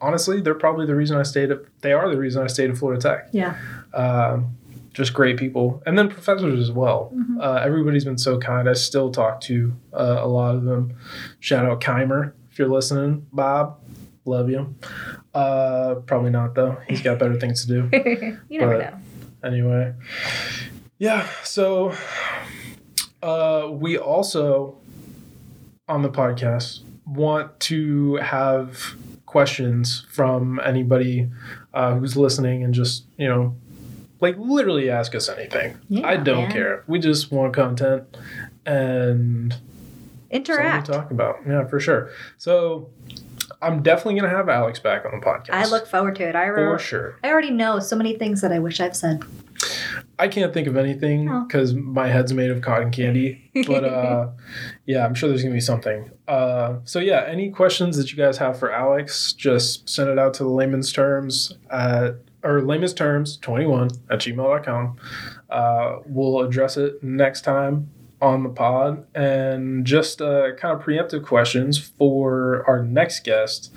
honestly, 0.00 0.40
they're 0.40 0.54
probably 0.54 0.86
the 0.86 0.94
reason 0.94 1.16
I 1.16 1.22
stayed 1.22 1.50
at. 1.50 1.60
They 1.80 1.92
are 1.92 2.08
the 2.08 2.16
reason 2.18 2.42
I 2.42 2.46
stayed 2.46 2.70
at 2.70 2.76
Florida 2.78 3.00
Tech. 3.00 3.28
yeah. 3.32 3.56
Um, 3.94 4.56
just 4.92 5.12
great 5.12 5.36
people, 5.36 5.82
and 5.84 5.98
then 5.98 6.08
professors 6.08 6.58
as 6.58 6.72
well. 6.72 7.12
Mhm. 7.14 7.38
Uh, 7.42 7.60
everybody's 7.62 8.04
been 8.06 8.16
so 8.16 8.38
kind. 8.38 8.66
I 8.68 8.72
still 8.72 9.10
talk 9.10 9.42
to 9.42 9.74
uh, 9.92 10.20
a 10.20 10.26
lot 10.26 10.54
of 10.54 10.64
them. 10.64 10.94
Shout 11.40 11.66
out 11.66 11.80
Keimer 11.82 12.32
if 12.50 12.58
you're 12.58 12.68
listening, 12.68 13.26
Bob. 13.32 13.78
Love 14.24 14.48
you. 14.50 14.74
Uh, 15.36 15.96
probably 16.06 16.30
not 16.30 16.54
though. 16.54 16.76
He's 16.88 17.02
got 17.02 17.18
better 17.18 17.38
things 17.38 17.66
to 17.66 17.68
do 17.68 17.80
you 18.48 18.58
never 18.60 18.78
But- 18.78 18.90
know. 18.92 18.98
anyway 19.48 19.92
yeah 20.98 21.28
so 21.44 21.92
uh 23.22 23.68
we 23.70 23.98
also 23.98 24.76
on 25.88 26.00
the 26.02 26.08
podcast 26.08 26.80
want 27.06 27.58
to 27.60 28.16
have 28.16 28.94
questions 29.26 30.06
from 30.10 30.58
anybody 30.64 31.28
uh, 31.74 31.94
who's 31.96 32.16
listening 32.16 32.64
and 32.64 32.72
just 32.72 33.04
you 33.18 33.28
know 33.28 33.54
like 34.20 34.36
literally 34.38 34.88
ask 34.90 35.14
us 35.14 35.28
anything 35.28 35.76
Yeah, 35.90 36.06
i 36.08 36.16
don't 36.16 36.44
man. 36.44 36.52
care 36.52 36.84
we 36.86 36.98
just 36.98 37.30
want 37.30 37.52
content 37.54 38.04
and 38.64 39.54
Interact. 40.30 40.86
talk 40.86 41.10
about 41.10 41.36
yeah 41.46 41.66
for 41.66 41.78
sure 41.78 42.10
so 42.38 42.88
i'm 43.62 43.82
definitely 43.82 44.20
gonna 44.20 44.32
have 44.32 44.48
alex 44.48 44.78
back 44.78 45.04
on 45.04 45.18
the 45.18 45.24
podcast 45.26 45.50
I 45.50 45.66
look 45.66 45.86
forward 45.86 46.16
to 46.16 46.28
it. 46.28 46.34
I 46.36 46.46
for 46.48 46.78
sure 46.78 47.18
I 47.24 47.30
already 47.30 47.50
know 47.50 47.78
so 47.80 47.96
many 47.96 48.14
things 48.14 48.40
that 48.42 48.52
I 48.52 48.58
wish 48.58 48.80
I've 48.80 48.96
said. 48.96 49.22
I 50.18 50.28
can't 50.28 50.52
think 50.52 50.66
of 50.68 50.76
anything 50.76 51.30
Oh. 51.30 51.44
because 51.46 51.74
my 51.74 52.08
head's 52.08 52.32
made 52.32 52.50
of 52.50 52.60
cotton 52.60 52.90
candy. 52.90 53.50
But 53.66 53.84
uh, 53.98 54.28
yeah, 54.84 55.04
I'm 55.04 55.14
sure 55.14 55.28
there's 55.28 55.42
gonna 55.42 55.54
be 55.54 55.60
something. 55.60 56.10
Uh, 56.28 56.76
so 56.84 56.98
yeah, 56.98 57.24
any 57.26 57.50
questions 57.50 57.96
that 57.96 58.10
you 58.12 58.18
guys 58.18 58.36
have 58.38 58.58
for 58.58 58.70
Alex, 58.70 59.32
just 59.32 59.88
send 59.88 60.10
it 60.10 60.18
out 60.18 60.34
to 60.34 60.42
the 60.44 60.50
layman's 60.50 60.92
terms 60.92 61.54
at 61.70 62.16
or 62.42 62.60
layman's 62.62 62.92
terms 62.94 63.38
21 63.38 63.90
at 64.10 64.20
gmail.com. 64.20 64.96
Uh, 65.50 65.96
we'll 66.06 66.40
address 66.40 66.76
it 66.76 67.02
next 67.02 67.40
time 67.42 67.90
on 68.26 68.42
the 68.42 68.48
pod 68.48 69.06
and 69.14 69.86
just 69.86 70.20
uh, 70.20 70.52
kind 70.56 70.74
of 70.78 70.84
preemptive 70.84 71.24
questions 71.24 71.78
for 71.78 72.64
our 72.66 72.82
next 72.82 73.24
guest. 73.24 73.72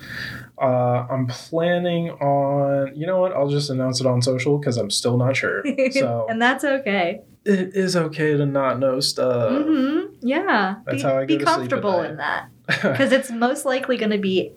Uh, 0.60 1.06
I'm 1.08 1.26
planning 1.28 2.10
on, 2.10 2.94
you 2.96 3.06
know 3.06 3.20
what? 3.20 3.32
I'll 3.32 3.48
just 3.48 3.70
announce 3.70 4.00
it 4.00 4.06
on 4.06 4.20
social 4.22 4.58
because 4.58 4.76
I'm 4.76 4.90
still 4.90 5.16
not 5.16 5.36
sure. 5.36 5.62
So 5.92 6.26
and 6.28 6.42
that's 6.42 6.64
okay. 6.64 7.20
it 7.44 7.74
is 7.74 7.96
okay 7.96 8.36
to 8.36 8.44
not 8.44 8.78
know 8.78 9.00
stuff. 9.00 9.64
hmm 9.64 10.00
Yeah. 10.20 10.76
That's 10.84 10.96
be, 10.96 11.02
how 11.02 11.18
I 11.18 11.24
be 11.26 11.38
to 11.38 11.44
sleep 11.44 11.48
at 11.48 11.54
comfortable 11.54 12.00
in 12.02 12.16
that 12.16 12.48
because 12.66 13.12
it's 13.12 13.30
most 13.30 13.64
likely 13.64 13.96
going 13.96 14.10
to 14.10 14.18
be 14.18 14.52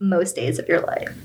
most 0.00 0.34
days 0.36 0.58
of 0.58 0.68
your 0.68 0.80
life. 0.80 1.16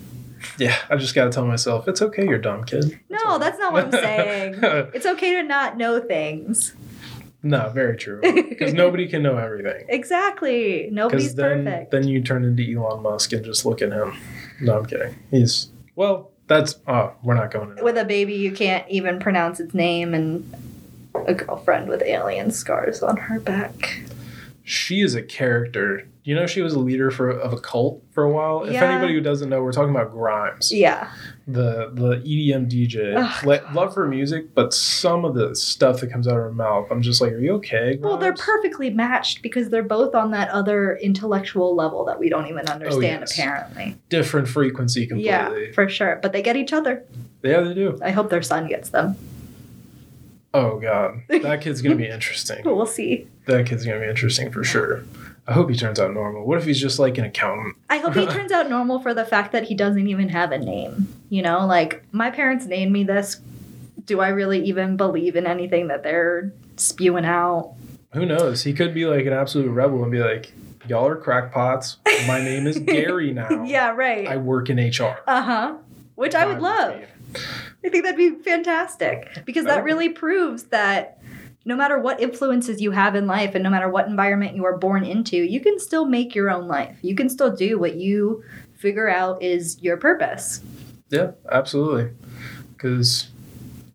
yeah, 0.57 0.78
I 0.89 0.95
just 0.97 1.16
got 1.16 1.26
to 1.26 1.32
tell 1.32 1.45
myself 1.45 1.88
it's 1.88 2.01
okay. 2.01 2.26
You're 2.26 2.38
dumb, 2.39 2.64
kid. 2.64 2.99
No, 3.09 3.38
that's 3.39 3.57
not 3.59 3.74
what 3.74 3.86
I'm 3.86 3.91
saying. 4.07 4.59
It's 4.93 5.05
okay 5.05 5.34
to 5.36 5.43
not 5.43 5.78
know 5.78 5.99
things. 5.99 6.74
No, 7.44 7.70
very 7.70 7.98
true. 7.98 8.22
Because 8.54 8.74
nobody 8.74 9.08
can 9.08 9.24
know 9.24 9.38
everything. 9.38 9.86
Exactly. 9.89 10.88
Nobody's 10.91 11.36
then, 11.36 11.66
perfect. 11.66 11.91
then 11.91 12.08
you 12.08 12.22
turn 12.22 12.46
into 12.46 12.64
Elon 12.64 13.02
Musk 13.02 13.34
and 13.34 13.44
just 13.44 13.66
look 13.66 13.82
at 13.82 13.91
him. 13.91 14.16
No, 14.62 14.78
I'm 14.78 14.86
kidding. 14.86 15.16
He's 15.32 15.70
well. 15.96 16.32
That's 16.48 16.76
oh, 16.88 17.14
we're 17.24 17.34
not 17.36 17.52
going 17.52 17.78
with 17.82 17.98
a 17.98 18.06
baby 18.06 18.34
you 18.36 18.52
can't 18.52 18.88
even 18.89 19.20
pronounce 19.20 19.60
its 19.60 19.74
name 19.74 20.14
and 20.14 20.54
a 21.26 21.34
girlfriend 21.34 21.88
with 21.88 22.02
alien 22.04 22.52
scars 22.52 23.02
on 23.02 23.18
her 23.18 23.39
back. 23.39 24.02
she 24.64 25.02
is 25.02 25.16
a 25.16 25.22
character 25.22 26.08
You 26.26 26.36
know, 26.36 26.46
she 26.48 26.62
was 26.62 26.74
a 26.74 26.80
leader 26.80 27.12
for 27.12 27.30
of 27.30 27.52
a 27.52 27.58
cult 27.60 28.02
for 28.12 28.24
a 28.24 28.32
while. 28.32 28.64
If 28.64 28.82
anybody 28.82 29.14
who 29.14 29.20
doesn't 29.20 29.50
know, 29.50 29.62
we're 29.62 29.74
talking 29.74 29.90
about 29.94 30.12
Grimes, 30.12 30.72
Yeah. 30.72 31.12
the 31.48 31.90
the 31.94 32.22
EDM 32.24 32.70
DJ. 32.70 33.14
Ugh, 33.18 33.46
Le- 33.46 33.74
love 33.74 33.94
her 33.96 34.08
music, 34.08 34.54
but 34.56 34.74
some 34.74 35.26
of 35.26 35.34
the 35.36 35.54
stuff 35.54 36.00
that 36.00 36.10
comes 36.12 36.26
out 36.26 36.38
of 36.38 36.44
her 36.44 36.52
mouth, 36.54 36.88
I'm 36.90 37.02
just 37.02 37.20
like, 37.20 37.34
are 37.34 37.40
you 37.40 37.52
okay? 37.56 37.98
Well, 38.02 38.16
they're 38.16 38.34
perfectly 38.34 38.90
matched 38.90 39.42
because 39.42 39.68
they're 39.68 39.84
both 39.84 40.16
on 40.16 40.32
that 40.32 40.48
other 40.52 40.96
intellectual 40.96 41.76
level 41.76 42.06
that 42.06 42.18
we 42.20 42.30
don't 42.30 42.48
even 42.48 42.70
oh, 42.70 42.72
understand, 42.74 43.18
Oh, 43.18 43.20
yes. 43.24 43.38
apparently. 43.38 43.98
different 44.08 44.48
frequency 44.48 45.06
completely. 45.06 45.30
Yeah, 45.30 45.72
for 45.74 45.90
sure. 45.90 46.20
But 46.22 46.32
they 46.32 46.42
get 46.42 46.56
each 46.56 46.72
other. 46.72 47.04
yeah, 47.44 47.60
they 47.60 47.74
do. 47.74 48.00
I 48.02 48.12
hope 48.12 48.30
their 48.30 48.42
son 48.42 48.70
gets 48.70 48.88
them. 48.88 49.18
Oh 50.54 50.80
god, 50.80 51.24
that 51.30 51.62
kid's 51.62 51.82
gonna 51.82 51.96
be 51.96 52.08
interesting. 52.18 52.64
We'll 52.64 52.86
see. 52.86 53.28
That 53.48 53.66
kid's 53.66 53.86
gonna 53.86 54.00
be 54.00 54.06
interesting 54.08 54.52
for 54.52 54.64
sure. 54.64 55.04
I 55.48 55.54
hope 55.54 55.70
he 55.70 55.76
turns 55.76 56.00
out 56.00 56.14
normal. 56.14 56.46
What 56.46 56.58
if 56.58 56.66
he's 56.66 56.80
just 56.80 57.00
like 57.00 57.18
an 57.18 57.26
accountant? 57.26 57.76
I 57.89 57.98
hope 57.98 58.14
he 58.16 58.26
turns 58.28 58.52
out 58.52 58.70
normal 58.70 59.00
for 59.00 59.14
the 59.14 59.26
fact 59.26 59.52
that 59.52 59.64
he 59.64 59.76
doesn't 59.76 60.08
even 60.08 60.30
have 60.30 60.52
a 60.52 60.58
name. 60.58 61.08
You 61.30 61.41
know, 61.41 61.66
like 61.66 62.04
my 62.14 62.30
parents 62.30 62.66
named 62.66 62.91
me 62.91 63.04
this. 63.04 63.39
Do 64.06 64.20
I 64.20 64.30
really 64.30 64.64
even 64.66 64.98
believe 64.98 65.36
in 65.36 65.46
anything 65.46 65.88
that 65.88 66.04
they're 66.04 66.54
spewing 66.78 67.26
out? 67.26 67.74
Who 68.14 68.26
knows? 68.26 68.64
He 68.64 68.74
could 68.74 68.94
be 68.94 69.06
like 69.06 69.26
an 69.26 69.34
absolute 69.34 69.70
rebel 69.70 70.04
and 70.04 70.12
be 70.12 70.20
like, 70.20 70.54
"Y'all 70.88 71.08
are 71.08 71.16
crackpots. 71.16 71.98
My 72.28 72.41
name 72.41 72.68
is 72.68 72.80
Gary 72.80 73.32
now. 73.34 73.64
Yeah, 73.64 73.89
right. 73.91 74.28
I 74.28 74.38
work 74.38 74.70
in 74.70 74.78
HR." 74.78 75.20
Uh 75.28 75.41
huh. 75.41 75.76
Which 76.16 76.36
I 76.36 76.46
would 76.46 76.60
love. 76.60 77.02
I 77.84 77.89
think 77.89 78.04
that'd 78.04 78.18
be 78.18 78.36
fantastic 78.44 79.28
because 79.46 79.66
that 79.66 79.84
really 79.84 80.10
proves 80.10 80.64
that 80.66 81.20
no 81.66 81.76
matter 81.76 81.97
what 81.99 82.20
influences 82.22 82.82
you 82.82 82.91
have 82.91 83.16
in 83.16 83.26
life 83.28 83.55
and 83.55 83.64
no 83.64 83.70
matter 83.70 83.89
what 83.89 84.07
environment 84.07 84.55
you 84.55 84.66
are 84.66 84.78
born 84.78 85.05
into, 85.05 85.38
you 85.38 85.59
can 85.59 85.80
still 85.80 86.05
make 86.05 86.36
your 86.36 86.49
own 86.49 86.68
life. 86.68 86.97
You 87.01 87.16
can 87.16 87.30
still 87.30 87.55
do 87.55 87.80
what 87.80 87.95
you 87.95 88.43
figure 88.74 89.09
out 89.09 89.41
is 89.41 89.82
your 89.82 89.95
purpose. 89.97 90.61
Yeah, 91.09 91.32
absolutely. 91.49 92.11
Because 92.74 93.30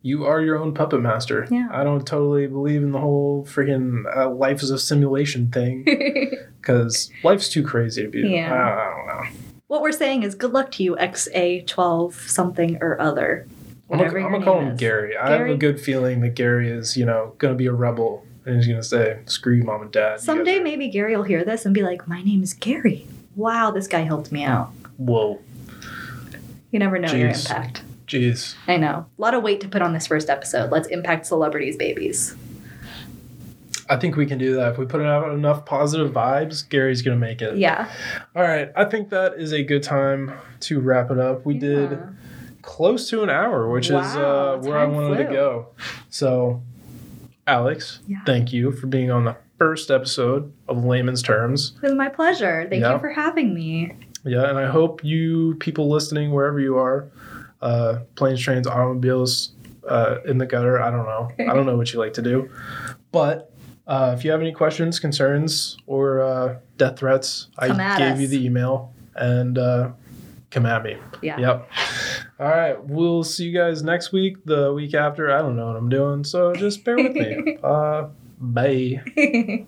you 0.01 0.25
are 0.25 0.41
your 0.41 0.57
own 0.57 0.73
puppet 0.73 1.01
master. 1.03 1.47
Yeah. 1.51 1.69
I 1.71 1.85
don't 1.85 2.07
totally 2.07 2.47
believe 2.47 2.83
in 2.83 2.93
the 2.93 3.01
whole 3.01 3.45
freaking 3.45 4.05
uh, 4.17 4.31
life 4.31 4.63
is 4.63 4.71
a 4.71 4.79
simulation 4.79 5.51
thing. 5.51 5.85
Because 6.61 7.11
life's 7.25 7.49
too 7.49 7.63
crazy 7.63 8.03
to 8.03 8.09
be. 8.11 8.21
Yeah. 8.29 8.53
I, 8.53 8.83
I 8.83 8.91
don't 8.91 9.07
know. 9.07 9.39
what 9.69 9.81
we're 9.81 9.93
saying 9.93 10.23
is 10.23 10.35
good 10.35 10.53
luck 10.53 10.71
to 10.73 10.83
you, 10.83 10.97
XA12 10.97 12.29
something 12.29 12.77
or 12.83 13.01
other. 13.01 13.47
I'm 13.91 13.99
gonna, 13.99 14.45
call 14.45 14.61
him 14.61 14.69
is. 14.73 14.81
Gary. 14.81 15.17
I 15.17 15.31
have 15.31 15.49
a 15.49 15.57
good 15.57 15.81
feeling 15.81 16.21
that 16.21 16.35
Gary 16.35 16.69
is, 16.69 16.97
you 16.97 17.07
know, 17.07 17.35
gonna 17.39 17.55
be 17.55 17.67
a 17.67 17.73
rebel 17.73 18.25
and 18.45 18.57
he's 18.57 18.67
gonna 18.67 18.83
say, 18.83 19.19
"Screw 19.27 19.55
you, 19.55 19.65
mom 19.65 19.83
and 19.83 19.91
dad." 19.91 20.21
Someday 20.21 20.59
maybe 20.61 20.89
Gary 20.89 21.17
will 21.17 21.23
hear 21.25 21.45
this 21.45 21.65
and 21.67 21.75
be 21.75 21.83
like, 21.83 22.07
My 22.09 22.23
name 22.23 22.43
is 22.43 22.53
Gary. 22.55 23.07
Wow, 23.37 23.71
this 23.71 23.87
guy 23.87 24.01
helped 24.01 24.33
me 24.33 24.45
out. 24.45 24.71
Whoa, 24.97 25.39
You 26.71 26.79
never 26.79 26.99
know 26.99 27.13
your 27.13 27.31
Jeez. 27.31 27.49
impact. 27.51 27.83
jeez. 28.07 28.55
I 28.67 28.77
know. 28.79 29.07
A 29.19 29.21
lot 29.21 29.35
of 29.35 29.43
weight 29.43 29.61
to 29.61 29.69
put 29.69 29.81
on 29.81 29.93
this 29.93 30.07
first 30.07 30.29
episode. 30.29 30.71
Let's 30.71 30.89
impact 30.89 31.27
celebrities' 31.27 31.77
babies. 31.77 32.35
I 33.91 33.97
think 33.97 34.17
we 34.17 34.27
can 34.27 34.39
do 34.39 34.55
that 34.57 34.73
if 34.73 34.79
we 34.79 34.85
put 34.87 35.01
out 35.01 35.33
enough 35.33 35.65
positive 35.65 36.13
vibes. 36.13 36.69
Gary's 36.69 37.01
gonna 37.01 37.17
make 37.17 37.41
it. 37.41 37.57
Yeah. 37.57 37.89
All 38.37 38.43
right, 38.43 38.71
I 38.77 38.85
think 38.85 39.09
that 39.11 39.35
is 39.39 39.53
a 39.53 39.63
good 39.63 39.83
time 39.83 40.33
to 40.61 40.81
wrap 40.81 41.11
it 41.11 41.19
up. 41.19 41.47
We 41.47 41.55
did 41.59 41.93
Yeah. 41.93 42.07
Close 42.69 43.09
to 43.09 43.23
an 43.23 43.31
hour, 43.31 43.71
which 43.71 43.87
is 43.87 43.95
uh, 43.95 44.59
where 44.61 44.77
I 44.79 44.85
wanted 44.85 45.17
to 45.27 45.33
go. 45.33 45.69
So, 46.11 46.63
Alex, 47.47 48.01
Yeah. 48.07 48.19
thank 48.27 48.53
you 48.53 48.73
for 48.73 48.87
being 48.87 49.11
on 49.11 49.25
the 49.25 49.37
first 49.57 49.91
episode 49.91 50.53
of 50.69 50.85
Layman's 50.85 51.23
Terms. 51.23 51.73
It 51.83 51.87
was 51.87 51.95
my 51.95 52.11
pleasure. 52.11 52.67
Thank 52.69 52.83
Yeah. 52.83 52.93
you 52.93 52.99
for 53.01 53.09
having 53.09 53.55
me. 53.55 53.95
Yeah, 54.23 54.51
and 54.51 54.59
I 54.59 54.67
hope 54.67 55.03
you 55.03 55.55
people 55.61 55.89
listening 55.89 56.31
wherever 56.33 56.61
you 56.61 56.77
are, 56.77 57.07
uh, 57.63 58.01
planes, 58.17 58.43
trains, 58.43 58.67
automobiles, 58.67 59.53
uh, 59.89 60.17
in 60.27 60.37
the 60.37 60.45
gutter. 60.47 60.79
I 60.79 60.91
don't 60.91 61.07
know. 61.07 61.31
I 61.39 61.55
don't 61.55 61.65
know 61.65 61.77
what 61.79 61.91
you 61.95 61.99
like 61.99 62.13
to 62.15 62.23
do, 62.23 62.51
but 63.13 63.51
uh, 63.87 64.15
if 64.17 64.23
you 64.27 64.31
have 64.31 64.43
any 64.43 64.53
questions, 64.53 65.01
concerns, 65.01 65.79
or 65.87 66.21
uh, 66.21 66.57
death 66.77 66.99
threats, 66.99 67.49
Come 67.59 67.81
I 67.81 67.97
gave 67.97 68.13
us. 68.15 68.21
you 68.21 68.27
the 68.29 68.45
email 68.45 68.93
and 69.17 69.57
uh, 69.57 69.89
come 70.51 70.67
at 70.67 70.83
me. 70.85 70.99
Yeah. 71.23 71.39
Yep. 71.39 71.71
All 72.41 72.49
right. 72.49 72.83
We'll 72.85 73.25
see 73.25 73.47
you 73.47 73.53
guys 73.53 73.83
next 73.83 74.13
week, 74.13 74.45
the 74.45 74.73
week 74.73 74.95
after. 74.95 75.31
I 75.31 75.39
don't 75.39 75.57
know 75.57 75.67
what 75.67 75.77
I'm 75.77 75.89
doing, 75.89 76.23
so 76.25 76.55
just 76.55 76.85
bear 76.85 76.97
with 76.97 77.15
me. 77.15 77.59
Uh, 77.65 78.09
bye. 78.41 79.03